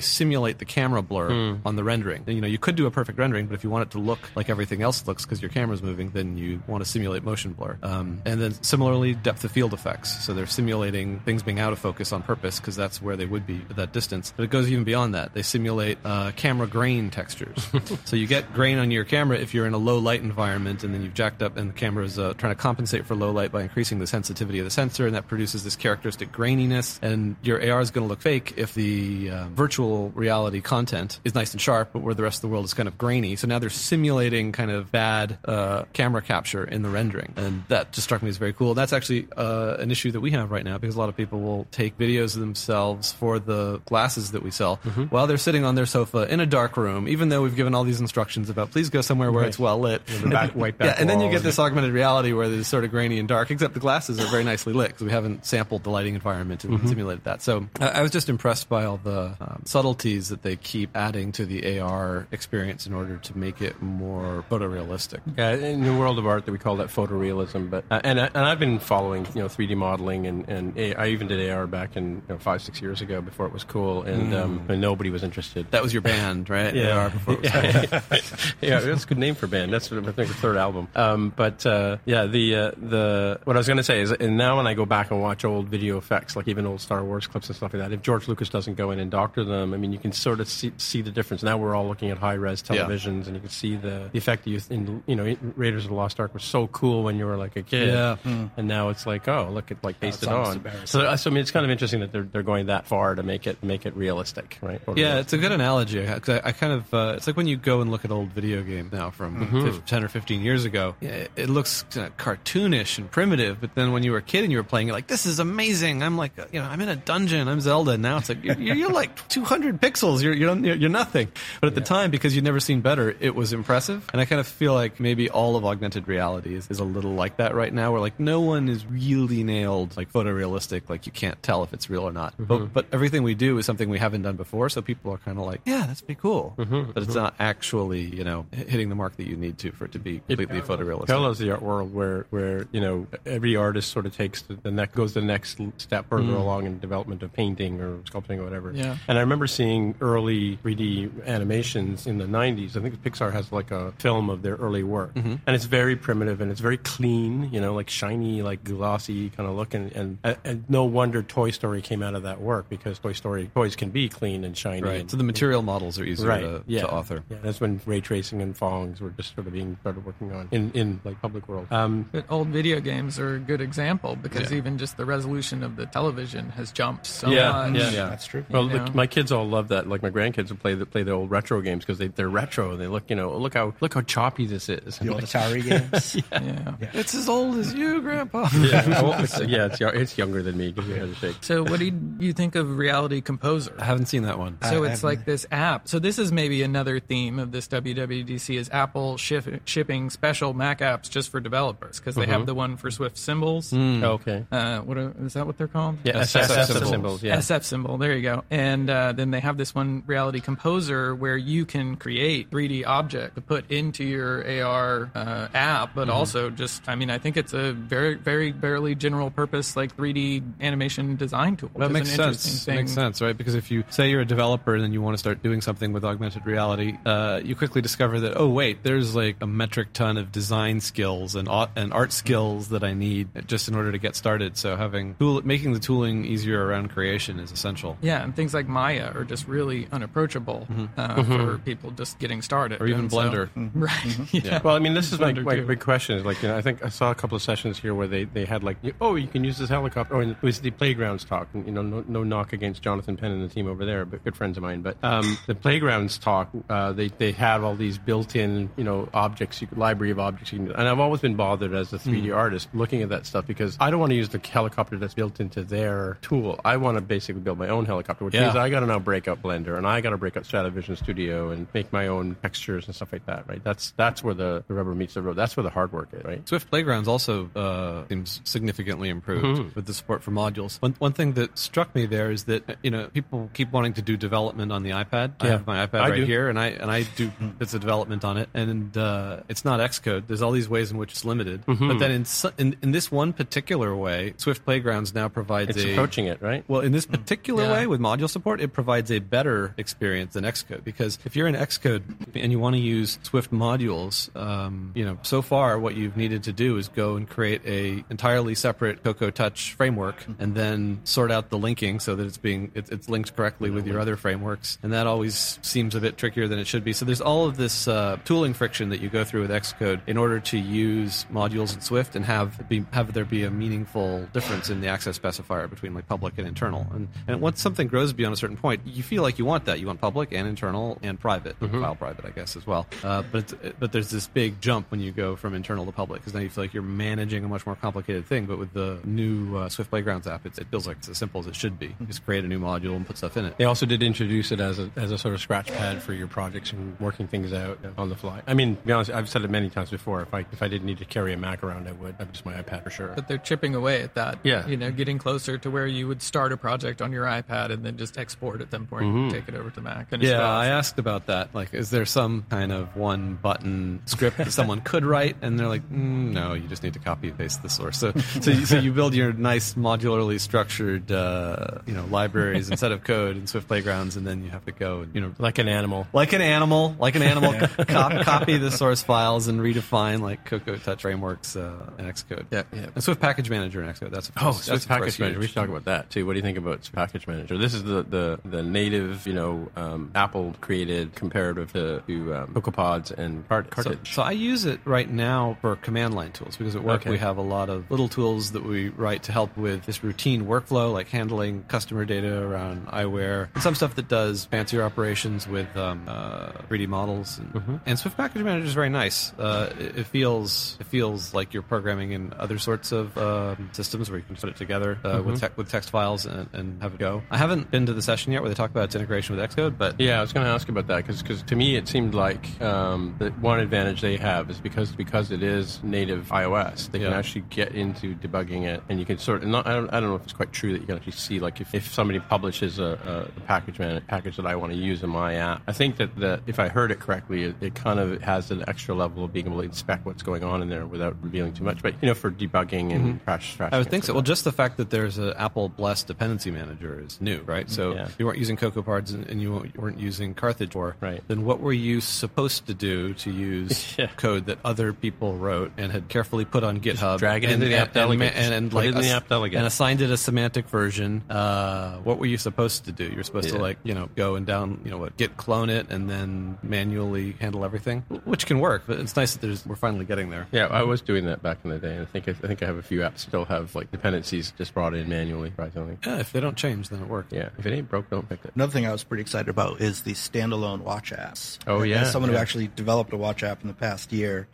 simulate 0.00 0.58
the 0.58 0.64
camera 0.64 1.02
blur 1.02 1.30
Hmm. 1.32 1.66
on 1.66 1.76
the 1.76 1.84
rendering. 1.84 2.22
And, 2.26 2.34
you 2.36 2.40
know, 2.40 2.46
you 2.48 2.58
could 2.58 2.76
do 2.76 2.86
a 2.86 2.90
perfect 2.90 3.18
rendering, 3.18 3.46
but 3.46 3.54
if 3.54 3.64
you 3.64 3.70
want 3.70 3.82
it 3.82 3.90
to 3.92 3.98
look 3.98 4.18
like 4.36 4.48
everything 4.50 4.82
else 4.82 5.06
looks 5.06 5.24
because 5.24 5.40
your 5.42 5.48
camera's 5.50 5.82
moving, 5.82 6.10
then 6.10 6.36
you 6.36 6.62
want 6.66 6.84
to 6.84 6.88
simulate 6.88 7.24
motion 7.24 7.52
blur. 7.54 7.78
Um, 7.82 8.20
and 8.26 8.40
then 8.40 8.51
similarly, 8.60 9.14
depth 9.14 9.44
of 9.44 9.50
field 9.50 9.72
effects. 9.72 10.24
So 10.24 10.34
they're 10.34 10.46
simulating 10.46 11.20
things 11.20 11.42
being 11.42 11.60
out 11.60 11.72
of 11.72 11.78
focus 11.78 12.12
on 12.12 12.22
purpose 12.22 12.60
because 12.60 12.76
that's 12.76 13.00
where 13.00 13.16
they 13.16 13.26
would 13.26 13.46
be 13.46 13.60
at 13.70 13.76
that 13.76 13.92
distance. 13.92 14.32
But 14.36 14.44
it 14.44 14.50
goes 14.50 14.70
even 14.70 14.84
beyond 14.84 15.14
that. 15.14 15.34
They 15.34 15.42
simulate 15.42 15.98
uh, 16.04 16.32
camera 16.36 16.66
grain 16.66 17.10
textures. 17.10 17.66
so 18.04 18.16
you 18.16 18.26
get 18.26 18.52
grain 18.54 18.78
on 18.78 18.90
your 18.90 19.04
camera 19.04 19.38
if 19.38 19.54
you're 19.54 19.66
in 19.66 19.74
a 19.74 19.78
low 19.78 19.98
light 19.98 20.22
environment, 20.22 20.84
and 20.84 20.94
then 20.94 21.02
you've 21.02 21.14
jacked 21.14 21.42
up, 21.42 21.56
and 21.56 21.70
the 21.70 21.74
camera 21.74 22.04
is 22.04 22.18
uh, 22.18 22.34
trying 22.38 22.54
to 22.54 22.60
compensate 22.60 23.06
for 23.06 23.14
low 23.14 23.30
light 23.30 23.52
by 23.52 23.62
increasing 23.62 23.98
the 23.98 24.06
sensitivity 24.06 24.58
of 24.58 24.64
the 24.64 24.70
sensor, 24.70 25.06
and 25.06 25.14
that 25.14 25.28
produces 25.28 25.64
this 25.64 25.76
characteristic 25.76 26.32
graininess. 26.32 26.98
And 27.02 27.36
your 27.42 27.58
AR 27.58 27.80
is 27.80 27.90
going 27.90 28.06
to 28.06 28.08
look 28.08 28.20
fake 28.20 28.54
if 28.56 28.74
the 28.74 29.30
uh, 29.30 29.48
virtual 29.48 30.10
reality 30.10 30.60
content 30.60 31.20
is 31.24 31.34
nice 31.34 31.52
and 31.52 31.60
sharp, 31.60 31.90
but 31.92 32.02
where 32.02 32.14
the 32.14 32.22
rest 32.22 32.38
of 32.38 32.42
the 32.42 32.48
world 32.48 32.64
is 32.64 32.74
kind 32.74 32.88
of 32.88 32.98
grainy. 32.98 33.36
So 33.36 33.46
now 33.46 33.58
they're 33.58 33.70
simulating 33.70 34.52
kind 34.52 34.70
of 34.70 34.90
bad 34.90 35.38
uh, 35.44 35.84
camera 35.92 36.22
capture 36.22 36.64
in 36.64 36.82
the 36.82 36.88
rendering, 36.88 37.32
and 37.36 37.64
that 37.68 37.92
just 37.92 38.06
struck 38.06 38.22
me 38.22 38.28
as 38.28 38.38
very 38.42 38.52
cool. 38.52 38.74
That's 38.74 38.92
actually 38.92 39.28
uh, 39.36 39.76
an 39.78 39.90
issue 39.90 40.10
that 40.10 40.20
we 40.20 40.32
have 40.32 40.50
right 40.50 40.64
now 40.64 40.76
because 40.78 40.96
a 40.96 40.98
lot 40.98 41.08
of 41.08 41.16
people 41.16 41.40
will 41.40 41.66
take 41.70 41.96
videos 41.96 42.34
of 42.34 42.40
themselves 42.40 43.12
for 43.12 43.38
the 43.38 43.80
glasses 43.86 44.32
that 44.32 44.42
we 44.42 44.50
sell 44.50 44.76
while 45.10 45.26
they're 45.28 45.38
sitting 45.48 45.64
on 45.64 45.74
their 45.76 45.86
sofa 45.86 46.26
in 46.32 46.40
a 46.40 46.46
dark 46.46 46.76
room, 46.76 47.06
even 47.08 47.28
though 47.28 47.42
we've 47.42 47.54
given 47.56 47.74
all 47.74 47.84
these 47.84 48.00
instructions 48.00 48.50
about 48.50 48.70
please 48.72 48.90
go 48.90 49.00
somewhere 49.00 49.30
where 49.30 49.42
Right. 49.42 49.48
it's 49.48 49.58
well 49.58 49.78
lit. 49.78 50.04
the 50.06 50.28
back- 50.28 50.52
white 50.62 50.76
back 50.78 50.86
yeah, 50.88 51.00
and 51.00 51.08
then 51.08 51.20
you 51.20 51.30
get 51.30 51.42
this 51.42 51.58
augmented 51.58 51.92
reality 51.92 52.32
where 52.32 52.50
it's 52.52 52.68
sort 52.68 52.84
of 52.84 52.90
grainy 52.90 53.18
and 53.18 53.28
dark, 53.28 53.50
except 53.50 53.74
the 53.74 53.80
glasses 53.80 54.18
are 54.20 54.26
very 54.26 54.44
nicely 54.44 54.72
lit 54.72 54.88
because 54.88 55.02
we 55.04 55.10
haven't 55.12 55.46
sampled 55.46 55.84
the 55.84 55.90
lighting 55.90 56.14
environment 56.14 56.64
and 56.64 56.72
Mm-hmm. 56.74 56.88
simulated 56.88 57.24
that. 57.24 57.42
So 57.42 57.68
I, 57.80 57.88
I 57.88 58.02
was 58.02 58.10
just 58.10 58.28
impressed 58.28 58.68
by 58.68 58.84
all 58.84 58.96
the 58.96 59.36
um, 59.40 59.62
subtleties 59.64 60.30
that 60.30 60.42
they 60.42 60.56
keep 60.56 60.96
adding 60.96 61.30
to 61.32 61.46
the 61.46 61.78
AR 61.78 62.26
experience 62.32 62.86
in 62.86 62.92
order 62.94 63.18
to 63.18 63.38
make 63.38 63.60
it 63.62 63.80
more 63.80 64.44
photorealistic. 64.50 65.20
Yeah, 65.36 65.54
in 65.54 65.82
the 65.84 65.94
world 65.94 66.18
of 66.18 66.26
art, 66.26 66.44
that 66.46 66.52
we 66.52 66.58
call 66.58 66.76
that 66.76 66.88
photorealism. 66.88 67.70
But 67.70 67.84
uh, 67.90 68.00
and 68.02 68.20
I- 68.20 68.30
and 68.34 68.44
I've 68.46 68.58
been 68.58 68.78
following 68.78 69.26
you 69.34 69.40
know 69.42 69.46
3D 69.48 69.76
modeling 69.76 70.26
and 70.26 70.48
and 70.48 70.76
A- 70.78 70.94
I 70.94 71.08
even 71.08 71.26
did 71.28 71.50
AR 71.50 71.66
back 71.66 71.96
in 71.96 72.16
you 72.16 72.22
know, 72.30 72.38
five 72.38 72.62
six 72.62 72.80
years 72.80 73.00
ago 73.00 73.20
before 73.20 73.46
it 73.46 73.52
was 73.52 73.64
cool 73.64 74.02
and, 74.02 74.34
um, 74.34 74.64
and 74.68 74.80
nobody 74.80 75.10
was 75.10 75.22
interested. 75.22 75.70
That 75.70 75.82
was 75.82 75.92
your 75.92 76.02
band, 76.02 76.48
right? 76.50 76.76
AR 76.86 77.10
before 77.10 77.34
it 77.34 77.42
was 77.42 77.50
cool. 77.90 78.48
yeah, 78.68 78.80
that's 78.80 79.04
a 79.04 79.06
good 79.06 79.18
name 79.18 79.34
for 79.34 79.46
a 79.46 79.48
band. 79.48 79.72
That's 79.72 79.90
what 79.90 80.06
I 80.06 80.12
think 80.12 80.28
the 80.28 80.34
third 80.34 80.56
album. 80.56 80.88
Um, 80.94 81.32
but 81.34 81.64
uh, 81.66 81.98
yeah, 82.04 82.26
the 82.26 82.54
uh, 82.56 82.70
the 82.76 83.40
what 83.44 83.56
I 83.56 83.58
was 83.58 83.66
going 83.66 83.76
to 83.78 83.82
say 83.84 84.00
is, 84.00 84.12
and 84.12 84.36
now 84.36 84.56
when 84.56 84.66
I 84.66 84.74
go 84.74 84.84
back 84.86 85.10
and 85.10 85.20
watch 85.20 85.44
old 85.44 85.68
video 85.68 85.98
effects, 85.98 86.36
like 86.36 86.48
even 86.48 86.66
old 86.66 86.80
Star 86.80 87.02
Wars 87.04 87.26
clips 87.26 87.48
and 87.48 87.56
stuff 87.56 87.72
like 87.72 87.82
that, 87.82 87.92
if 87.92 88.02
George 88.02 88.28
Lucas 88.28 88.48
doesn't 88.48 88.74
go 88.74 88.90
in 88.90 88.98
and 88.98 89.10
doctor 89.10 89.44
them, 89.44 89.74
I 89.74 89.76
mean, 89.76 89.92
you 89.92 89.98
can 89.98 90.12
sort 90.12 90.40
of 90.40 90.48
see, 90.48 90.72
see 90.76 91.02
the 91.02 91.10
difference. 91.10 91.42
Now 91.42 91.56
we're 91.58 91.74
all 91.74 91.86
looking 91.86 92.10
at 92.10 92.18
high 92.18 92.34
res 92.34 92.62
Yeah. 92.68 92.76
televisions, 92.86 93.26
and 93.26 93.34
you 93.34 93.40
can 93.40 93.48
see 93.50 93.76
the, 93.76 94.08
the 94.12 94.18
effect 94.18 94.46
you 94.46 94.60
in 94.70 95.02
you 95.06 95.16
know 95.16 95.36
Raiders 95.56 95.84
of 95.84 95.90
the 95.90 95.96
Lost 95.96 96.18
Ark 96.20 96.32
was 96.34 96.44
so 96.44 96.66
cool 96.68 97.02
when 97.02 97.16
you 97.18 97.26
were 97.26 97.36
like 97.36 97.56
a 97.56 97.62
kid, 97.62 97.88
Yeah. 97.94 98.11
And 98.24 98.68
now 98.68 98.88
it's 98.90 99.06
like 99.06 99.28
oh 99.28 99.48
look 99.52 99.70
at 99.70 99.82
like 99.84 100.00
based 100.00 100.22
it 100.22 100.28
on. 100.28 100.62
So, 100.84 101.00
uh, 101.00 101.16
so 101.16 101.30
I 101.30 101.34
mean, 101.34 101.40
it's 101.40 101.50
kind 101.50 101.64
of 101.64 101.70
interesting 101.70 102.00
that 102.00 102.12
they're 102.12 102.22
they're 102.22 102.42
going 102.42 102.66
that 102.66 102.86
far 102.86 103.14
to 103.14 103.22
make 103.22 103.46
it 103.46 103.62
make 103.62 103.86
it 103.86 103.96
realistic, 103.96 104.58
right? 104.62 104.80
Yeah, 104.94 105.18
it's 105.18 105.32
a 105.32 105.38
good 105.38 105.52
analogy. 105.52 106.06
I, 106.06 106.14
I 106.44 106.52
kind 106.52 106.72
of, 106.72 106.92
uh, 106.94 107.14
it's 107.16 107.26
like 107.26 107.36
when 107.36 107.46
you 107.46 107.56
go 107.56 107.80
and 107.80 107.90
look 107.90 108.04
at 108.04 108.10
old 108.10 108.28
video 108.28 108.62
games 108.62 108.92
now 108.92 109.10
from 109.10 109.32
Mm-hmm. 109.42 109.84
10 109.86 110.04
or 110.04 110.08
15 110.08 110.42
years 110.42 110.64
ago, 110.64 110.94
it, 111.00 111.30
it 111.36 111.48
looks 111.48 111.82
kind 111.90 112.06
of 112.06 112.16
cartoonish 112.16 112.98
and 112.98 113.10
primitive, 113.10 113.60
but 113.60 113.74
then 113.74 113.92
when 113.92 114.02
you 114.02 114.12
were 114.12 114.18
a 114.18 114.22
kid 114.22 114.44
and 114.44 114.52
you 114.52 114.58
were 114.58 114.64
playing, 114.64 114.86
you're 114.86 114.96
like, 114.96 115.06
this 115.06 115.26
is 115.26 115.38
amazing. 115.38 116.02
I'm 116.02 116.16
like, 116.16 116.32
you 116.52 116.60
know, 116.60 116.66
I'm 116.66 116.80
in 116.80 116.88
a 116.88 116.96
dungeon. 116.96 117.48
I'm 117.48 117.60
Zelda. 117.60 117.92
And 117.92 118.02
now 118.02 118.18
it's 118.18 118.28
like, 118.28 118.44
you're, 118.44 118.56
you're 118.56 118.90
like 118.92 119.26
200 119.28 119.80
pixels. 119.80 120.22
You're, 120.22 120.34
you're, 120.34 120.56
you're 120.76 120.90
nothing. 120.90 121.28
But 121.60 121.68
at 121.68 121.74
the 121.74 121.80
time, 121.80 122.10
because 122.10 122.34
you'd 122.34 122.44
never 122.44 122.60
seen 122.60 122.80
better, 122.82 123.14
it 123.20 123.34
was 123.34 123.52
impressive. 123.52 124.08
And 124.12 124.20
I 124.20 124.24
kind 124.26 124.40
of 124.40 124.46
feel 124.46 124.74
like 124.74 125.00
maybe 125.00 125.28
all 125.30 125.56
of 125.56 125.64
augmented 125.64 126.06
reality 126.08 126.54
is, 126.54 126.68
is 126.70 126.78
a 126.78 126.84
little 126.84 127.12
like 127.12 127.38
that 127.38 127.54
right 127.54 127.72
now, 127.72 127.92
where 127.92 128.00
like 128.02 128.20
no 128.20 128.40
one 128.40 128.68
is 128.68 128.84
really 128.86 129.42
nailed, 129.44 129.96
like 129.96 130.12
photorealistic, 130.12 130.88
like 130.88 131.06
you 131.06 131.12
can't 131.12 131.42
tell 131.42 131.62
if 131.62 131.72
it's 131.72 131.88
real 131.88 132.02
or 132.02 132.12
not. 132.12 132.34
But, 132.38 132.58
mm-hmm. 132.58 132.72
but 132.72 132.86
everything 132.92 133.22
we 133.22 133.34
do 133.34 133.58
is 133.58 133.66
something 133.66 133.88
we 133.88 133.98
haven't 133.98 134.22
done 134.22 134.36
before, 134.36 134.68
so 134.68 134.82
people 134.82 135.12
are 135.12 135.18
kind 135.18 135.38
of 135.38 135.46
like, 135.46 135.60
yeah, 135.64 135.86
that's 135.86 136.00
pretty 136.00 136.20
cool. 136.20 136.54
Mm-hmm, 136.58 136.92
but 136.92 137.02
it's 137.02 137.12
mm-hmm. 137.12 137.22
not 137.22 137.34
actually, 137.38 138.02
you 138.02 138.24
know, 138.24 138.46
hitting 138.52 138.88
the 138.88 138.94
mark 138.94 139.16
that 139.16 139.26
you 139.26 139.36
need 139.36 139.58
to 139.58 139.72
for 139.72 139.86
it 139.86 139.92
to 139.92 139.98
be 139.98 140.20
completely 140.26 140.60
photorealistic. 140.60 141.06
parallels 141.06 141.38
the 141.38 141.50
art 141.50 141.62
world 141.62 141.94
where, 141.94 142.26
where 142.30 142.66
you 142.72 142.80
know 142.80 143.06
every 143.24 143.56
artist 143.56 143.90
sort 143.90 144.06
of 144.06 144.16
takes 144.16 144.42
the, 144.42 144.54
the 144.54 144.70
next 144.70 144.94
goes 144.94 145.14
the 145.14 145.22
next 145.22 145.58
step 145.78 146.08
further 146.08 146.24
mm. 146.24 146.36
along 146.36 146.66
in 146.66 146.78
development 146.78 147.22
of 147.22 147.32
painting 147.32 147.80
or 147.80 147.98
sculpting 147.98 148.38
or 148.38 148.44
whatever. 148.44 148.72
Yeah. 148.72 148.96
And 149.08 149.18
I 149.18 149.20
remember 149.20 149.46
seeing 149.46 149.94
early 150.00 150.56
3D 150.58 151.26
animations 151.26 152.06
in 152.06 152.18
the 152.18 152.24
90s. 152.24 152.76
I 152.76 152.80
think 152.80 153.02
Pixar 153.02 153.32
has 153.32 153.52
like 153.52 153.70
a 153.70 153.92
film 153.92 154.30
of 154.30 154.42
their 154.42 154.56
early 154.56 154.82
work, 154.82 155.12
and 155.14 155.40
it's 155.46 155.64
very 155.64 155.96
primitive 155.96 156.40
and 156.40 156.50
it's 156.50 156.60
very 156.60 156.78
clean. 156.78 157.50
You 157.52 157.60
know, 157.60 157.74
like 157.74 157.88
shiny, 157.92 158.42
like 158.42 158.64
glossy 158.64 159.30
kind 159.30 159.48
of 159.48 159.54
look. 159.56 159.74
And, 159.74 159.92
and, 159.92 160.18
and 160.44 160.64
no 160.68 160.84
wonder 160.84 161.22
Toy 161.22 161.50
Story 161.50 161.82
came 161.82 162.02
out 162.02 162.14
of 162.14 162.22
that 162.24 162.40
work 162.40 162.68
because 162.68 162.98
Toy 162.98 163.12
Story 163.12 163.50
toys 163.54 163.76
can 163.76 163.90
be 163.90 164.08
clean 164.08 164.44
and 164.44 164.56
shiny. 164.56 164.82
Right. 164.82 165.00
And, 165.02 165.10
So 165.10 165.16
the 165.16 165.24
material 165.24 165.62
models 165.62 165.98
are 165.98 166.04
easier 166.04 166.28
right. 166.28 166.40
to, 166.40 166.64
yeah. 166.66 166.80
to 166.82 166.90
author. 166.90 167.22
Yeah, 167.28 167.38
that's 167.42 167.60
when 167.60 167.80
ray 167.86 168.00
tracing 168.00 168.40
and 168.42 168.56
Phongs 168.56 169.00
were 169.00 169.10
just 169.10 169.34
sort 169.34 169.46
of 169.46 169.52
being 169.52 169.76
started 169.82 170.04
working 170.04 170.32
on 170.32 170.48
in, 170.50 170.70
in 170.72 171.00
like 171.04 171.20
public 171.20 171.48
world. 171.48 171.66
Um, 171.70 172.08
But 172.10 172.24
old 172.30 172.48
video 172.48 172.80
games 172.80 173.18
are 173.18 173.36
a 173.36 173.38
good 173.38 173.60
example 173.60 174.16
because 174.16 174.50
Yeah. 174.50 174.56
even 174.58 174.78
just 174.78 174.96
the 174.96 175.04
resolution 175.04 175.62
of 175.62 175.76
the 175.76 175.86
television 175.86 176.50
has 176.50 176.72
jumped 176.72 177.06
so 177.06 177.30
Yeah, 177.30 177.52
much. 177.70 177.74
yeah, 177.80 177.90
Yeah, 177.90 178.08
that's 178.08 178.26
true. 178.26 178.44
well, 178.50 178.64
You 178.70 178.78
the, 178.78 178.90
my 178.94 179.06
kids 179.06 179.30
all 179.32 179.46
love 179.46 179.68
that. 179.68 179.88
Like 179.88 180.02
my 180.02 180.10
grandkids 180.10 180.48
will 180.50 180.56
play 180.56 180.74
the 180.74 180.86
play 180.86 181.02
the 181.02 181.12
old 181.12 181.30
retro 181.30 181.60
games 181.60 181.84
because 181.84 181.98
they 181.98 182.08
they're 182.08 182.28
retro. 182.28 182.76
They 182.76 182.86
look, 182.88 183.10
you 183.10 183.16
know, 183.16 183.36
look 183.36 183.54
how 183.54 183.74
look 183.80 183.94
how 183.94 184.00
choppy 184.02 184.46
this 184.46 184.68
is. 184.68 184.98
The 184.98 185.08
old 185.10 185.22
Atari 185.26 185.62
games. 185.62 186.16
Yeah. 186.32 186.74
It's 186.94 187.14
as 187.14 187.28
old 187.28 187.56
as 187.58 187.74
you, 187.74 187.81
Grandpa. 188.00 188.48
yeah, 188.58 188.84
oh, 189.02 189.22
it's, 189.22 189.40
yeah, 189.40 189.66
it's, 189.66 189.80
it's 189.80 190.18
younger 190.18 190.42
than 190.42 190.56
me. 190.56 190.72
Give 190.72 190.86
me 190.86 190.94
a 190.94 191.00
head 191.00 191.08
a 191.08 191.14
shake. 191.14 191.36
So, 191.40 191.62
what 191.62 191.78
do 191.78 191.86
you, 191.86 192.00
you 192.18 192.32
think 192.32 192.54
of 192.54 192.78
Reality 192.78 193.20
Composer? 193.20 193.74
I 193.78 193.84
haven't 193.84 194.06
seen 194.06 194.22
that 194.22 194.38
one. 194.38 194.58
So 194.62 194.84
I 194.84 194.88
it's 194.88 195.00
haven't 195.00 195.02
like 195.04 195.24
this 195.24 195.46
app. 195.50 195.88
So 195.88 195.98
this 195.98 196.18
is 196.18 196.32
maybe 196.32 196.62
another 196.62 197.00
theme 197.00 197.38
of 197.38 197.52
this 197.52 197.68
WWDC 197.68 198.58
is 198.58 198.70
Apple 198.70 199.16
ship, 199.16 199.62
shipping 199.64 200.10
special 200.10 200.54
Mac 200.54 200.80
apps 200.80 201.10
just 201.10 201.30
for 201.30 201.40
developers 201.40 201.98
because 201.98 202.14
they 202.14 202.26
have 202.26 202.46
the 202.46 202.54
one 202.54 202.76
for 202.76 202.90
Swift 202.90 203.18
symbols. 203.18 203.72
Okay. 203.72 204.44
Uh, 204.50 204.80
what 204.80 204.96
are, 204.96 205.12
is 205.24 205.34
that 205.34 205.46
what 205.46 205.58
they're 205.58 205.68
called? 205.68 205.98
Yeah, 206.04 206.20
SF 206.22 206.42
SF, 206.42 206.66
symbols. 206.66 206.90
symbols. 206.90 207.22
Yeah. 207.22 207.36
SF 207.36 207.64
symbol. 207.64 207.98
There 207.98 208.14
you 208.14 208.22
go. 208.22 208.44
And 208.50 208.88
uh, 208.88 209.12
then 209.12 209.30
they 209.30 209.40
have 209.40 209.56
this 209.56 209.74
one 209.74 210.02
Reality 210.06 210.40
Composer 210.40 211.14
where 211.14 211.36
you 211.36 211.64
can 211.64 211.96
create 211.96 212.50
3D 212.50 212.86
object 212.86 213.34
to 213.36 213.40
put 213.40 213.70
into 213.70 214.04
your 214.04 214.64
AR 214.64 215.10
uh, 215.14 215.48
app, 215.54 215.94
but 215.94 216.08
also 216.08 216.50
just 216.50 216.88
I 216.88 216.94
mean 216.94 217.10
I 217.10 217.18
think 217.18 217.36
it's 217.36 217.54
a 217.54 217.71
very 217.72 218.14
very 218.14 218.52
barely 218.52 218.94
general 218.94 219.30
purpose 219.30 219.76
like 219.76 219.96
3D 219.96 220.42
animation 220.60 221.16
design 221.16 221.56
tool. 221.56 221.70
That 221.76 221.90
makes 221.90 222.08
is 222.10 222.14
an 222.18 222.20
interesting 222.24 222.50
sense. 222.52 222.64
Thing. 222.64 222.76
Makes 222.76 222.92
sense, 222.92 223.20
right? 223.22 223.36
Because 223.36 223.54
if 223.54 223.70
you 223.70 223.84
say 223.90 224.10
you're 224.10 224.20
a 224.20 224.24
developer 224.26 224.74
and 224.74 224.82
then 224.84 224.92
you 224.92 225.02
want 225.02 225.14
to 225.14 225.18
start 225.18 225.42
doing 225.42 225.60
something 225.60 225.92
with 225.92 226.04
augmented 226.04 226.46
reality, 226.46 226.96
uh, 227.06 227.40
you 227.44 227.54
quickly 227.56 227.80
discover 227.82 228.20
that 228.20 228.34
oh 228.36 228.48
wait, 228.48 228.82
there's 228.82 229.14
like 229.14 229.36
a 229.40 229.46
metric 229.46 229.92
ton 229.92 230.16
of 230.16 230.32
design 230.32 230.80
skills 230.80 231.34
and 231.34 231.48
au- 231.48 231.68
and 231.76 231.92
art 231.92 232.12
skills 232.12 232.68
that 232.70 232.84
I 232.84 232.94
need 232.94 233.28
just 233.46 233.68
in 233.68 233.74
order 233.74 233.92
to 233.92 233.98
get 233.98 234.16
started. 234.16 234.56
So 234.56 234.76
having 234.76 235.14
tool, 235.16 235.40
making 235.44 235.72
the 235.72 235.80
tooling 235.80 236.24
easier 236.24 236.64
around 236.64 236.88
creation 236.90 237.38
is 237.38 237.52
essential. 237.52 237.96
Yeah, 238.00 238.22
and 238.22 238.34
things 238.34 238.54
like 238.54 238.66
Maya 238.68 239.12
are 239.14 239.24
just 239.24 239.46
really 239.48 239.88
unapproachable 239.92 240.66
uh, 240.96 241.22
for 241.24 241.58
people 241.58 241.90
just 241.90 242.18
getting 242.18 242.42
started. 242.42 242.80
Or 242.80 242.86
even 242.86 243.00
And 243.02 243.10
so- 243.12 243.18
Blender. 243.18 243.48
right? 243.74 244.34
Yeah. 244.44 244.60
Well, 244.62 244.74
I 244.74 244.78
mean, 244.78 244.94
this 244.94 245.12
is 245.12 245.18
my, 245.18 245.32
Blender 245.32 245.44
my 245.44 245.56
too. 245.56 245.66
big 245.66 245.80
question. 245.80 246.16
Is 246.16 246.24
like, 246.24 246.42
you 246.42 246.48
know, 246.48 246.56
I 246.56 246.62
think 246.62 246.84
I 246.84 246.88
saw 246.88 247.10
a 247.10 247.14
couple 247.14 247.36
of 247.36 247.42
sessions 247.42 247.61
here 247.78 247.94
where 247.94 248.06
they, 248.06 248.24
they 248.24 248.44
had 248.44 248.62
like, 248.62 248.76
oh, 249.00 249.14
you 249.14 249.28
can 249.28 249.44
use 249.44 249.58
this 249.58 249.68
helicopter. 249.68 250.16
Oh, 250.16 250.20
and 250.20 250.32
it 250.32 250.42
was 250.42 250.60
the 250.60 250.70
playgrounds 250.70 251.24
talk. 251.24 251.48
And, 251.54 251.64
you 251.66 251.72
know, 251.72 251.82
no, 251.82 252.04
no 252.08 252.22
knock 252.24 252.52
against 252.52 252.82
Jonathan 252.82 253.16
Penn 253.16 253.30
and 253.32 253.42
the 253.48 253.52
team 253.52 253.66
over 253.68 253.84
there, 253.84 254.04
but 254.04 254.24
good 254.24 254.36
friends 254.36 254.56
of 254.56 254.62
mine. 254.62 254.82
But 254.82 254.96
um, 255.02 255.38
the 255.46 255.54
playgrounds 255.54 256.18
talk, 256.18 256.50
uh, 256.68 256.92
they 256.92 257.08
they 257.08 257.32
have 257.32 257.64
all 257.64 257.74
these 257.74 257.98
built-in, 257.98 258.70
you 258.76 258.84
know, 258.84 259.08
objects, 259.14 259.62
you, 259.62 259.68
library 259.76 260.10
of 260.10 260.18
objects. 260.18 260.52
You 260.52 260.58
can, 260.60 260.72
and 260.72 260.88
I've 260.88 261.00
always 261.00 261.20
been 261.20 261.36
bothered 261.36 261.74
as 261.74 261.92
a 261.92 261.98
3D 261.98 262.34
artist 262.34 262.68
looking 262.74 263.02
at 263.02 263.08
that 263.10 263.26
stuff 263.26 263.46
because 263.46 263.76
I 263.80 263.90
don't 263.90 264.00
want 264.00 264.10
to 264.10 264.16
use 264.16 264.28
the 264.30 264.38
helicopter 264.38 264.98
that's 264.98 265.14
built 265.14 265.40
into 265.40 265.62
their 265.64 266.18
tool. 266.22 266.60
I 266.64 266.76
want 266.76 266.96
to 266.96 267.02
basically 267.02 267.42
build 267.42 267.58
my 267.58 267.68
own 267.68 267.84
helicopter, 267.86 268.24
which 268.24 268.34
Yeah. 268.34 268.44
means 268.44 268.56
I 268.56 268.68
got 268.70 268.80
to 268.80 268.86
now 268.86 268.98
break 268.98 269.28
out 269.28 269.42
Blender 269.42 269.76
and 269.76 269.86
I 269.86 270.00
got 270.00 270.10
to 270.10 270.16
break 270.18 270.36
out 270.36 270.44
Stratavision 270.44 270.96
Studio 270.96 271.50
and 271.50 271.66
make 271.74 271.92
my 271.92 272.06
own 272.08 272.36
textures 272.42 272.86
and 272.86 272.94
stuff 272.94 273.12
like 273.12 273.26
that. 273.26 273.48
Right? 273.48 273.62
That's 273.62 273.92
that's 273.96 274.22
where 274.24 274.34
the, 274.34 274.64
the 274.68 274.74
rubber 274.74 274.94
meets 274.94 275.14
the 275.14 275.22
road. 275.22 275.36
That's 275.36 275.56
where 275.56 275.64
the 275.64 275.70
hard 275.70 275.92
work 275.92 276.08
is. 276.12 276.24
Right? 276.24 276.46
Swift 276.48 276.68
Playgrounds 276.70 277.08
also 277.08 277.50
uh, 277.56 278.04
seems 278.08 278.40
significantly 278.44 279.08
improved 279.08 279.44
Mhm. 279.44 279.74
with 279.74 279.86
the 279.86 279.94
support 279.94 280.22
for 280.22 280.30
modules. 280.30 280.80
One, 280.80 280.94
one 280.98 281.12
thing 281.12 281.32
that 281.34 281.58
struck 281.58 281.94
me 281.94 282.06
there 282.06 282.30
is 282.30 282.44
that 282.44 282.76
you 282.82 282.90
know 282.90 283.08
people 283.08 283.50
keep 283.54 283.72
wanting 283.72 283.92
to 283.94 284.02
do 284.02 284.16
development 284.16 284.72
on 284.72 284.82
the 284.82 284.90
iPad. 284.90 285.32
I 285.40 285.48
have 285.48 285.66
my 285.66 285.86
iPad 285.86 286.00
I 286.00 286.08
right 286.10 286.16
do. 286.16 286.24
here, 286.24 286.48
and 286.48 286.58
I 286.58 286.68
and 286.68 286.90
I 286.90 287.02
do 287.16 287.30
bits 287.58 287.74
of 287.74 287.80
development 287.80 288.24
on 288.24 288.36
it, 288.36 288.48
and 288.54 288.96
uh, 288.96 289.40
it's 289.48 289.64
not 289.64 289.80
Xcode. 289.80 290.26
There's 290.26 290.42
all 290.42 290.52
these 290.52 290.68
ways 290.68 290.90
in 290.90 290.98
which 290.98 291.12
it's 291.12 291.24
limited, 291.24 291.64
Mhm. 291.66 291.88
but 291.88 291.98
then 291.98 292.10
in, 292.10 292.24
in 292.58 292.76
in 292.82 292.90
this 292.92 293.10
one 293.10 293.32
particular 293.32 293.94
way, 293.96 294.34
Swift 294.36 294.64
Playgrounds 294.64 295.14
now 295.14 295.28
provides 295.28 295.70
It's 295.76 295.84
a 295.84 295.92
approaching 295.92 296.26
it, 296.26 296.40
right? 296.40 296.64
well, 296.68 296.80
in 296.80 296.92
this 296.92 297.06
particular 297.06 297.64
Yeah. 297.64 297.72
way 297.72 297.86
with 297.86 298.00
module 298.00 298.28
support, 298.28 298.60
it 298.60 298.72
provides 298.72 299.10
a 299.10 299.18
better 299.18 299.74
experience 299.76 300.34
than 300.34 300.44
Xcode 300.44 300.84
because 300.84 301.18
if 301.24 301.36
you're 301.36 301.48
in 301.48 301.54
Xcode 301.54 302.02
and 302.34 302.50
you 302.52 302.58
want 302.58 302.76
to 302.76 302.80
use 302.80 303.18
Swift 303.22 303.50
modules, 303.52 304.34
um, 304.36 304.92
you 304.94 305.04
know, 305.04 305.18
so 305.22 305.42
far 305.42 305.78
what 305.78 305.94
you've 305.96 306.16
needed 306.16 306.42
to 306.44 306.52
do 306.52 306.76
is 306.78 306.88
go 306.88 307.16
and 307.16 307.28
create 307.28 307.41
a 307.44 308.04
entirely 308.10 308.54
separate 308.54 309.02
Cocoa 309.02 309.30
Touch 309.30 309.72
framework 309.74 310.24
and 310.38 310.54
then 310.54 311.00
sort 311.04 311.30
out 311.30 311.50
the 311.50 311.58
linking 311.58 312.00
so 312.00 312.14
that 312.16 312.26
it's 312.26 312.38
being 312.38 312.70
it's, 312.74 312.90
it's 312.90 313.08
linked 313.08 313.36
correctly 313.36 313.70
with 313.70 313.86
your 313.86 314.00
other 314.00 314.16
frameworks, 314.16 314.78
and 314.82 314.92
that 314.92 315.06
always 315.06 315.58
seems 315.62 315.94
a 315.94 316.00
bit 316.00 316.16
trickier 316.16 316.48
than 316.48 316.58
it 316.58 316.66
should 316.66 316.84
be. 316.84 316.92
So 316.92 317.04
there's 317.04 317.20
all 317.20 317.46
of 317.46 317.56
this 317.56 317.88
uh, 317.88 318.18
tooling 318.24 318.54
friction 318.54 318.88
that 318.90 319.00
you 319.00 319.08
go 319.08 319.24
through 319.24 319.42
with 319.42 319.50
Xcode 319.50 320.00
in 320.06 320.16
order 320.16 320.40
to 320.40 320.58
use 320.58 321.26
modules 321.32 321.74
in 321.74 321.80
Swift 321.80 322.16
and 322.16 322.24
have 322.24 322.68
be, 322.68 322.84
have 322.92 323.12
there 323.12 323.24
be 323.24 323.44
a 323.44 323.50
meaningful 323.50 324.26
difference 324.32 324.70
in 324.70 324.80
the 324.80 324.88
access 324.88 325.18
specifier 325.18 325.68
between 325.68 325.94
like 325.94 326.06
public 326.08 326.38
and 326.38 326.46
internal. 326.46 326.86
And 326.92 327.08
and 327.26 327.40
once 327.40 327.60
something 327.60 327.88
grows 327.88 328.12
beyond 328.12 328.32
a 328.32 328.36
certain 328.36 328.56
point, 328.56 328.82
you 328.86 329.02
feel 329.02 329.22
like 329.22 329.38
you 329.38 329.44
want 329.44 329.66
that. 329.66 329.80
You 329.80 329.86
want 329.86 330.00
public 330.00 330.32
and 330.32 330.48
internal 330.48 330.98
and 331.02 331.18
private, 331.18 331.56
file 331.58 331.94
private, 331.94 332.24
I 332.24 332.30
guess 332.30 332.56
as 332.56 332.66
well. 332.66 332.86
Uh, 333.04 333.22
but 333.30 333.52
it's, 333.52 333.76
but 333.78 333.92
there's 333.92 334.10
this 334.10 334.26
big 334.26 334.60
jump 334.60 334.90
when 334.90 335.00
you 335.00 335.12
go 335.12 335.36
from 335.36 335.54
internal 335.54 335.84
to 335.86 335.92
public 335.92 336.20
because 336.20 336.34
now 336.34 336.40
you 336.40 336.48
feel 336.48 336.64
like 336.64 336.74
you're 336.74 336.82
managing 336.82 337.21
a 337.30 337.48
much 337.48 337.66
more 337.66 337.76
complicated 337.76 338.26
thing. 338.26 338.46
But 338.46 338.58
with 338.58 338.72
the 338.72 338.98
new 339.04 339.56
uh, 339.56 339.68
Swift 339.68 339.90
Playgrounds 339.90 340.26
app, 340.26 340.46
it's, 340.46 340.58
it 340.58 340.66
feels 340.70 340.86
like 340.86 340.98
it's 340.98 341.08
as 341.08 341.18
simple 341.18 341.40
as 341.40 341.46
it 341.46 341.54
should 341.56 341.78
be. 341.78 341.94
Just 342.06 342.24
create 342.24 342.44
a 342.44 342.48
new 342.48 342.58
module 342.58 342.96
and 342.96 343.06
put 343.06 343.18
stuff 343.18 343.36
in 343.36 343.44
it. 343.44 343.56
They 343.58 343.64
also 343.64 343.86
did 343.86 344.02
introduce 344.02 344.52
it 344.52 344.60
as 344.60 344.78
a, 344.78 344.90
as 344.96 345.10
a 345.10 345.18
sort 345.18 345.34
of 345.34 345.40
scratch 345.40 345.68
pad 345.72 346.02
for 346.02 346.12
your 346.12 346.26
projects 346.26 346.72
and 346.72 346.98
working 347.00 347.26
things 347.26 347.52
out 347.52 347.78
on 347.98 348.08
the 348.08 348.16
fly. 348.16 348.42
I 348.46 348.54
mean, 348.54 348.76
to 348.76 348.82
be 348.82 348.92
honest, 348.92 349.10
I've 349.10 349.28
said 349.28 349.42
it 349.42 349.50
many 349.50 349.70
times 349.70 349.90
before. 349.90 350.22
If 350.22 350.32
I 350.34 350.40
if 350.52 350.62
I 350.62 350.68
didn't 350.68 350.86
need 350.86 350.98
to 350.98 351.04
carry 351.04 351.32
a 351.32 351.36
Mac 351.36 351.62
around, 351.62 351.88
I 351.88 351.92
would. 351.92 352.16
I'd 352.18 352.32
just 352.32 352.44
my 352.46 352.54
iPad 352.54 352.82
for 352.84 352.90
sure. 352.90 353.12
But 353.14 353.28
they're 353.28 353.38
chipping 353.38 353.74
away 353.74 354.02
at 354.02 354.14
that. 354.14 354.38
Yeah. 354.42 354.66
You 354.66 354.76
know, 354.76 354.90
getting 354.90 355.18
closer 355.18 355.58
to 355.58 355.70
where 355.70 355.86
you 355.86 356.08
would 356.08 356.22
start 356.22 356.52
a 356.52 356.56
project 356.56 357.02
on 357.02 357.12
your 357.12 357.24
iPad 357.24 357.70
and 357.70 357.84
then 357.84 357.96
just 357.96 358.18
export 358.18 358.60
at 358.60 358.70
some 358.70 358.86
point 358.86 359.04
and 359.04 359.30
take 359.30 359.48
it 359.48 359.54
over 359.54 359.70
to 359.70 359.80
Mac. 359.80 360.08
Finish 360.08 360.28
Yeah. 360.28 360.42
I 360.48 360.66
asked 360.66 360.98
about 360.98 361.26
that. 361.26 361.54
Like, 361.54 361.74
is 361.74 361.90
there 361.90 362.06
some 362.06 362.44
kind 362.50 362.72
of 362.72 362.96
one 362.96 363.34
button 363.34 364.02
script 364.06 364.38
that 364.38 364.52
someone 364.52 364.80
could 364.80 365.04
write? 365.04 365.36
And 365.42 365.58
they're 365.58 365.68
like, 365.68 365.82
mm, 365.90 366.32
no, 366.32 366.54
you 366.54 366.68
just 366.68 366.82
need 366.82 366.94
to 366.94 366.98
copy 366.98 367.11
and 367.22 367.36
paste 367.36 367.62
the 367.62 367.68
source. 367.68 367.98
So, 367.98 368.12
so, 368.40 368.50
you, 368.50 368.66
so 368.66 368.78
you 368.78 368.92
build 368.92 369.14
your 369.14 369.32
nice 369.32 369.74
modularly 369.74 370.38
structured, 370.40 371.10
uh, 371.10 371.78
you 371.86 371.94
know, 371.94 372.04
libraries 372.06 372.70
instead 372.70 372.92
of 372.92 373.04
code 373.04 373.36
in 373.36 373.46
Swift 373.46 373.68
Playgrounds, 373.68 374.16
and 374.16 374.26
then 374.26 374.42
you 374.44 374.50
have 374.50 374.64
to 374.66 374.72
go 374.72 375.00
and 375.02 375.14
you 375.14 375.20
know, 375.20 375.34
like 375.38 375.58
an 375.58 375.68
animal. 375.68 376.06
like 376.12 376.32
an 376.32 376.42
animal, 376.42 376.94
like 376.98 377.14
an 377.14 377.22
animal, 377.22 377.52
co- 377.78 378.22
copy 378.22 378.56
the 378.58 378.70
source 378.70 379.02
files 379.02 379.48
and 379.48 379.60
redefine 379.60 380.20
like 380.20 380.44
Cocoa 380.44 380.76
Touch 380.76 381.02
frameworks 381.02 381.56
uh, 381.56 381.90
in 381.98 382.04
Xcode. 382.06 382.46
Yeah, 382.50 382.62
yeah. 382.72 382.86
And 382.94 383.02
Swift 383.02 383.20
Package 383.20 383.50
Manager 383.50 383.82
in 383.82 383.88
Xcode. 383.88 384.10
That's 384.10 384.28
of 384.28 384.34
Oh, 384.38 384.40
course, 384.44 384.62
Swift 384.64 384.88
Package 384.88 385.18
Manager. 385.18 385.38
We 385.38 385.46
should 385.46 385.54
talk 385.56 385.68
about 385.68 385.84
that 385.84 386.10
too. 386.10 386.26
What 386.26 386.32
do 386.34 386.38
you 386.38 386.42
think 386.42 386.58
about 386.58 386.88
Package 386.92 387.26
Manager? 387.26 387.58
This 387.58 387.74
is 387.74 387.82
the 387.84 388.02
the, 388.02 388.40
the 388.44 388.62
native, 388.62 389.26
you 389.26 389.32
know, 389.34 389.68
um, 389.76 390.10
Apple 390.14 390.54
created 390.60 391.14
comparative 391.14 391.72
to, 391.72 392.02
to 392.06 392.34
um, 392.34 392.48
CocoaPods 392.54 393.10
and 393.10 393.48
cart- 393.48 393.66
So, 393.76 393.82
Carthage. 393.82 394.14
so 394.14 394.22
I 394.22 394.32
use 394.32 394.64
it 394.64 394.80
right 394.84 395.08
now 395.10 395.56
for 395.60 395.76
command 395.76 396.14
line 396.14 396.32
tools 396.32 396.56
because 396.56 396.76
at 396.76 396.82
work 396.82 397.01
Okay. 397.02 397.10
we 397.10 397.18
have 397.18 397.36
a 397.36 397.42
lot 397.42 397.68
of 397.68 397.90
little 397.90 398.08
tools 398.08 398.52
that 398.52 398.64
we 398.64 398.88
write 398.90 399.24
to 399.24 399.32
help 399.32 399.56
with 399.56 399.84
this 399.86 400.02
routine 400.04 400.46
workflow, 400.46 400.92
like 400.92 401.08
handling 401.08 401.64
customer 401.64 402.04
data 402.04 402.42
around 402.42 402.86
eyewear, 402.86 403.48
and 403.54 403.62
some 403.62 403.74
stuff 403.74 403.94
that 403.96 404.08
does 404.08 404.44
fancier 404.46 404.82
operations 404.82 405.46
with 405.48 405.76
um, 405.76 406.04
uh, 406.08 406.52
3D 406.70 406.86
models. 406.88 407.38
And, 407.38 407.52
Mm-hmm. 407.52 407.76
and 407.86 407.98
Swift 407.98 408.16
Package 408.16 408.42
Manager 408.42 408.66
is 408.66 408.72
very 408.74 408.88
nice. 408.88 409.32
Uh, 409.38 409.72
it, 409.78 409.98
it 409.98 410.06
feels 410.06 410.76
it 410.80 410.86
feels 410.86 411.34
like 411.34 411.52
you're 411.52 411.62
programming 411.62 412.12
in 412.12 412.32
other 412.38 412.58
sorts 412.58 412.92
of 412.92 413.16
um, 413.18 413.68
systems 413.72 414.08
where 414.10 414.18
you 414.18 414.24
can 414.24 414.36
put 414.36 414.48
it 414.48 414.56
together 414.56 414.98
uh, 415.04 415.16
Mm-hmm. 415.18 415.30
with 415.32 415.40
te- 415.40 415.48
with 415.56 415.68
text 415.70 415.90
files 415.90 416.24
and, 416.26 416.48
and 416.52 416.80
have 416.82 416.94
it 416.94 416.98
go. 416.98 417.22
I 417.30 417.36
haven't 417.38 417.70
been 417.70 417.86
to 417.86 417.92
the 417.92 418.02
session 418.02 418.32
yet 418.32 418.42
where 418.42 418.48
they 418.48 418.54
talk 418.54 418.70
about 418.70 418.84
its 418.84 418.94
integration 418.94 419.36
with 419.36 419.50
Xcode, 419.50 419.76
but 419.76 420.00
Yeah, 420.00 420.18
I 420.18 420.20
was 420.22 420.32
going 420.32 420.46
to 420.46 420.52
ask 420.52 420.68
about 420.68 420.86
that 420.86 421.06
because 421.06 421.42
to 421.42 421.56
me 421.56 421.76
it 421.76 421.88
seemed 421.88 422.14
like 422.14 422.60
um, 422.62 423.14
the 423.18 423.30
one 423.32 423.58
advantage 423.60 424.00
they 424.00 424.16
have 424.16 424.50
is 424.50 424.58
because 424.60 424.92
because 424.92 425.30
it 425.32 425.42
is 425.42 425.80
native 425.82 426.28
iOS, 426.28 426.90
they 426.92 426.98
can 427.00 427.12
actually 427.12 427.42
get 427.50 427.74
into 427.74 428.14
debugging 428.14 428.62
it, 428.64 428.82
and 428.88 428.98
you 429.00 429.04
can 429.04 429.18
sort 429.18 429.42
of. 429.42 429.48
Not, 429.48 429.66
I, 429.66 429.74
don't, 429.74 429.88
I 429.92 430.00
don't 430.00 430.10
know 430.10 430.16
if 430.16 430.22
it's 430.24 430.32
quite 430.32 430.52
true 430.52 430.72
that 430.72 430.80
you 430.80 430.86
can 430.86 430.96
actually 430.96 431.12
see 431.12 431.40
like 431.40 431.60
if, 431.60 431.74
if 431.74 431.92
somebody 431.92 432.20
publishes 432.20 432.78
a, 432.78 433.28
a 433.36 433.40
package 433.42 433.78
man, 433.78 434.02
package 434.06 434.36
that 434.36 434.46
I 434.46 434.54
want 434.56 434.72
to 434.72 434.78
use 434.78 435.02
in 435.02 435.10
my 435.10 435.34
app. 435.34 435.62
I 435.66 435.72
think 435.72 435.96
that 435.96 436.14
the, 436.16 436.40
if 436.46 436.58
I 436.58 436.68
heard 436.68 436.90
it 436.90 437.00
correctly, 437.00 437.44
it, 437.44 437.56
it 437.60 437.74
kind 437.74 437.98
of 437.98 438.22
has 438.22 438.50
an 438.50 438.64
extra 438.68 438.94
level 438.94 439.24
of 439.24 439.32
being 439.32 439.46
able 439.46 439.58
to 439.58 439.62
inspect 439.64 440.06
what's 440.06 440.22
going 440.22 440.44
on 440.44 440.62
in 440.62 440.68
there 440.68 440.86
without 440.86 441.16
revealing 441.22 441.52
too 441.54 441.64
much. 441.64 441.82
But 441.82 441.94
you 442.02 442.06
know, 442.08 442.14
for 442.14 442.30
debugging 442.30 442.92
and 442.94 443.22
crash, 443.24 443.56
Mm-hmm. 443.56 443.74
I 443.74 443.78
would 443.78 443.90
think 443.90 444.04
so. 444.04 444.12
Well, 444.12 444.22
just 444.22 444.44
the 444.44 444.52
fact 444.52 444.76
that 444.76 444.90
there's 444.90 445.18
an 445.18 445.32
Apple 445.36 445.68
Blessed 445.68 446.06
dependency 446.06 446.50
manager 446.50 447.02
is 447.04 447.20
new, 447.20 447.40
right? 447.42 447.68
So 447.70 447.94
Yeah. 447.94 448.04
if 448.04 448.16
you 448.18 448.26
weren't 448.26 448.38
using 448.38 448.56
CocoaPods 448.56 449.14
and, 449.14 449.26
and 449.28 449.40
you 449.40 449.70
weren't 449.76 449.98
using 449.98 450.34
Carthage 450.34 450.74
or 450.76 450.96
Right. 451.00 451.22
then 451.28 451.44
what 451.44 451.60
were 451.60 451.72
you 451.72 452.00
supposed 452.00 452.66
to 452.66 452.74
do 452.74 453.14
to 453.14 453.30
use 453.32 453.96
Yeah. 453.98 454.06
code 454.16 454.46
that 454.46 454.58
other 454.64 454.92
people 454.92 455.34
wrote 455.36 455.72
and 455.76 455.90
had 455.92 456.08
carefully 456.08 456.44
put 456.44 456.62
on 456.64 456.78
GitHub? 456.82 457.18
drag 457.18 457.44
it 457.44 457.46
and, 457.46 457.54
into 457.54 457.66
the 457.66 457.74
and, 457.74 457.88
app 457.88 457.94
delegate. 457.94 458.32
And, 458.34 458.54
and, 458.54 458.70
Put 458.70 458.76
like 458.76 458.86
it 458.86 458.94
in 458.94 459.00
the 459.00 459.10
app 459.10 459.28
delegate. 459.28 459.58
and 459.58 459.66
assigned 459.66 460.00
it 460.00 460.10
a 460.10 460.16
semantic 460.16 460.68
version. 460.68 461.22
Uh, 461.30 461.96
what 461.98 462.18
were 462.18 462.26
you 462.26 462.38
supposed 462.38 462.84
to 462.86 462.92
do? 462.92 463.04
You're 463.04 463.24
supposed 463.24 463.48
to 463.50 463.58
like 463.58 463.78
you 463.82 463.94
know 463.94 464.08
go 464.16 464.36
and 464.36 464.46
down 464.46 464.80
you 464.84 464.90
know 464.90 464.98
what 464.98 465.16
git 465.16 465.36
clone 465.36 465.70
it 465.70 465.90
and 465.90 466.08
then 466.08 466.58
manually 466.62 467.32
handle 467.40 467.64
everything, 467.64 468.02
which 468.24 468.46
can 468.46 468.60
work. 468.60 468.84
But 468.86 469.00
it's 469.00 469.16
nice 469.16 469.32
that 469.32 469.40
there's 469.40 469.64
we're 469.64 469.76
finally 469.76 470.04
getting 470.04 470.30
there. 470.30 470.46
Yeah, 470.52 470.66
I 470.66 470.82
was 470.82 471.00
doing 471.00 471.26
that 471.26 471.42
back 471.42 471.58
in 471.64 471.70
the 471.70 471.78
day, 471.78 471.94
and 471.94 472.02
I 472.02 472.06
think 472.06 472.28
I 472.28 472.32
think 472.32 472.62
I 472.62 472.66
have 472.66 472.76
a 472.76 472.82
few 472.82 473.00
apps 473.00 473.20
still 473.20 473.44
have 473.46 473.74
like 473.74 473.90
dependencies 473.90 474.52
just 474.58 474.74
brought 474.74 474.94
in 474.94 475.08
manually, 475.08 475.50
surprisingly. 475.50 475.98
Yeah, 476.04 476.18
if 476.18 476.32
they 476.32 476.40
don't 476.40 476.56
change, 476.56 476.88
then 476.88 477.02
it 477.02 477.08
works. 477.08 477.32
Yeah, 477.32 477.50
if 477.58 477.66
it 477.66 477.72
ain't 477.72 477.88
broke, 477.88 478.10
don't 478.10 478.28
fix 478.28 478.44
it. 478.44 478.52
Another 478.54 478.72
thing 478.72 478.86
I 478.86 478.92
was 478.92 479.04
pretty 479.04 479.22
excited 479.22 479.48
about 479.48 479.80
is 479.80 480.02
the 480.02 480.12
standalone 480.12 480.80
watch 480.80 481.12
apps. 481.12 481.58
Oh, 481.66 481.82
yeah. 481.82 481.96
As 481.96 482.06
yeah, 482.06 482.10
someone 482.10 482.30
who 482.30 482.36
actually 482.36 482.68
developed 482.74 483.12
a 483.12 483.16
watch 483.16 483.42
app 483.42 483.62
in 483.62 483.68
the 483.68 483.74
past 483.74 484.12
year, 484.12 484.48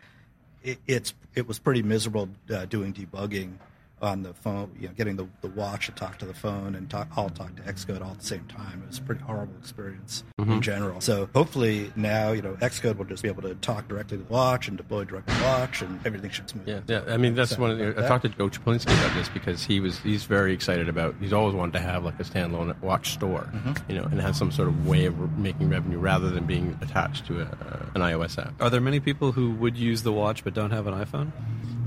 it, 0.63 0.79
it's 0.87 1.15
it 1.35 1.47
was 1.47 1.59
pretty 1.59 1.83
miserable 1.83 2.29
uh, 2.51 2.65
doing 2.67 2.93
debugging 2.93 3.53
on 4.03 4.23
the 4.23 4.35
phone. 4.35 4.71
You 4.79 4.89
know, 4.89 4.95
getting 4.95 5.17
the, 5.17 5.27
the 5.43 5.49
watch 5.49 5.87
to 5.87 5.93
talk 5.93 6.19
to 6.19 6.27
the 6.27 6.35
phone 6.35 6.75
and 6.75 6.89
talk, 6.89 7.09
all 7.17 7.29
talk 7.31 7.55
to 7.57 7.63
Xcode 7.63 8.03
all 8.03 8.13
at 8.13 8.21
the 8.21 8.25
same 8.27 8.45
time. 8.47 8.83
It 8.85 8.89
was 8.89 8.99
a 8.99 9.03
pretty 9.03 9.23
horrible 9.23 9.55
experience 9.59 10.25
Mm-hmm. 10.41 10.53
in 10.53 10.63
general. 10.63 11.01
So 11.01 11.29
hopefully 11.35 11.93
now 11.97 12.31
you 12.33 12.43
know 12.43 12.55
Xcode 12.61 12.97
will 12.97 13.05
just 13.05 13.23
be 13.25 13.29
able 13.29 13.43
to 13.43 13.55
talk 13.57 13.89
directly 13.89 14.19
to 14.19 14.23
the 14.25 14.33
watch 14.33 14.69
and 14.69 14.77
deploy 14.77 15.05
directly 15.05 15.35
to 15.35 15.41
the 15.41 15.47
watch, 15.47 15.83
and 15.83 15.99
everything 16.07 16.31
should 16.31 16.49
smooth. 16.49 16.69
Yeah, 16.69 16.81
yeah. 16.87 17.03
I 17.13 17.17
mean, 17.17 17.35
that's 17.35 17.51
So, 17.57 17.61
one. 17.61 17.73
Of 17.73 17.79
the, 17.79 18.05
I 18.05 18.07
talked 18.09 18.23
to 18.23 18.29
Joe 18.29 18.49
Cieplinski 18.49 18.85
about 19.05 19.15
this 19.17 19.29
because 19.29 19.65
he 19.65 19.81
was 19.81 19.99
he's 19.99 20.25
very 20.25 20.53
excited 20.53 20.89
about. 20.89 21.17
He's 21.21 21.33
always 21.33 21.55
wanted 21.57 21.73
to 21.73 21.81
have 21.81 22.05
like 22.05 22.19
a 22.21 22.25
standalone 22.25 22.81
watch 22.83 23.13
store, 23.15 23.49
Mm-hmm. 23.53 23.91
you 23.91 23.99
know, 23.99 24.05
and 24.05 24.21
have 24.21 24.37
some 24.37 24.53
sort 24.53 24.69
of 24.69 24.87
way 24.87 25.07
of 25.07 25.37
making 25.39 25.69
revenue 25.71 25.99
rather 25.99 26.31
than 26.31 26.45
being 26.47 26.79
attached 26.81 27.27
to 27.27 27.41
a, 27.41 27.45
uh, 27.45 27.87
an 27.97 28.01
iOS 28.03 28.39
app. 28.39 28.55
Are 28.61 28.71
there 28.71 28.81
many 28.81 29.01
people 29.01 29.33
who 29.33 29.51
would 29.57 29.77
use 29.77 30.03
the 30.05 30.13
watch 30.13 30.45
but 30.45 30.55
don't 30.55 30.71
have 30.71 30.87
an 30.87 30.95
iPhone? 30.95 31.33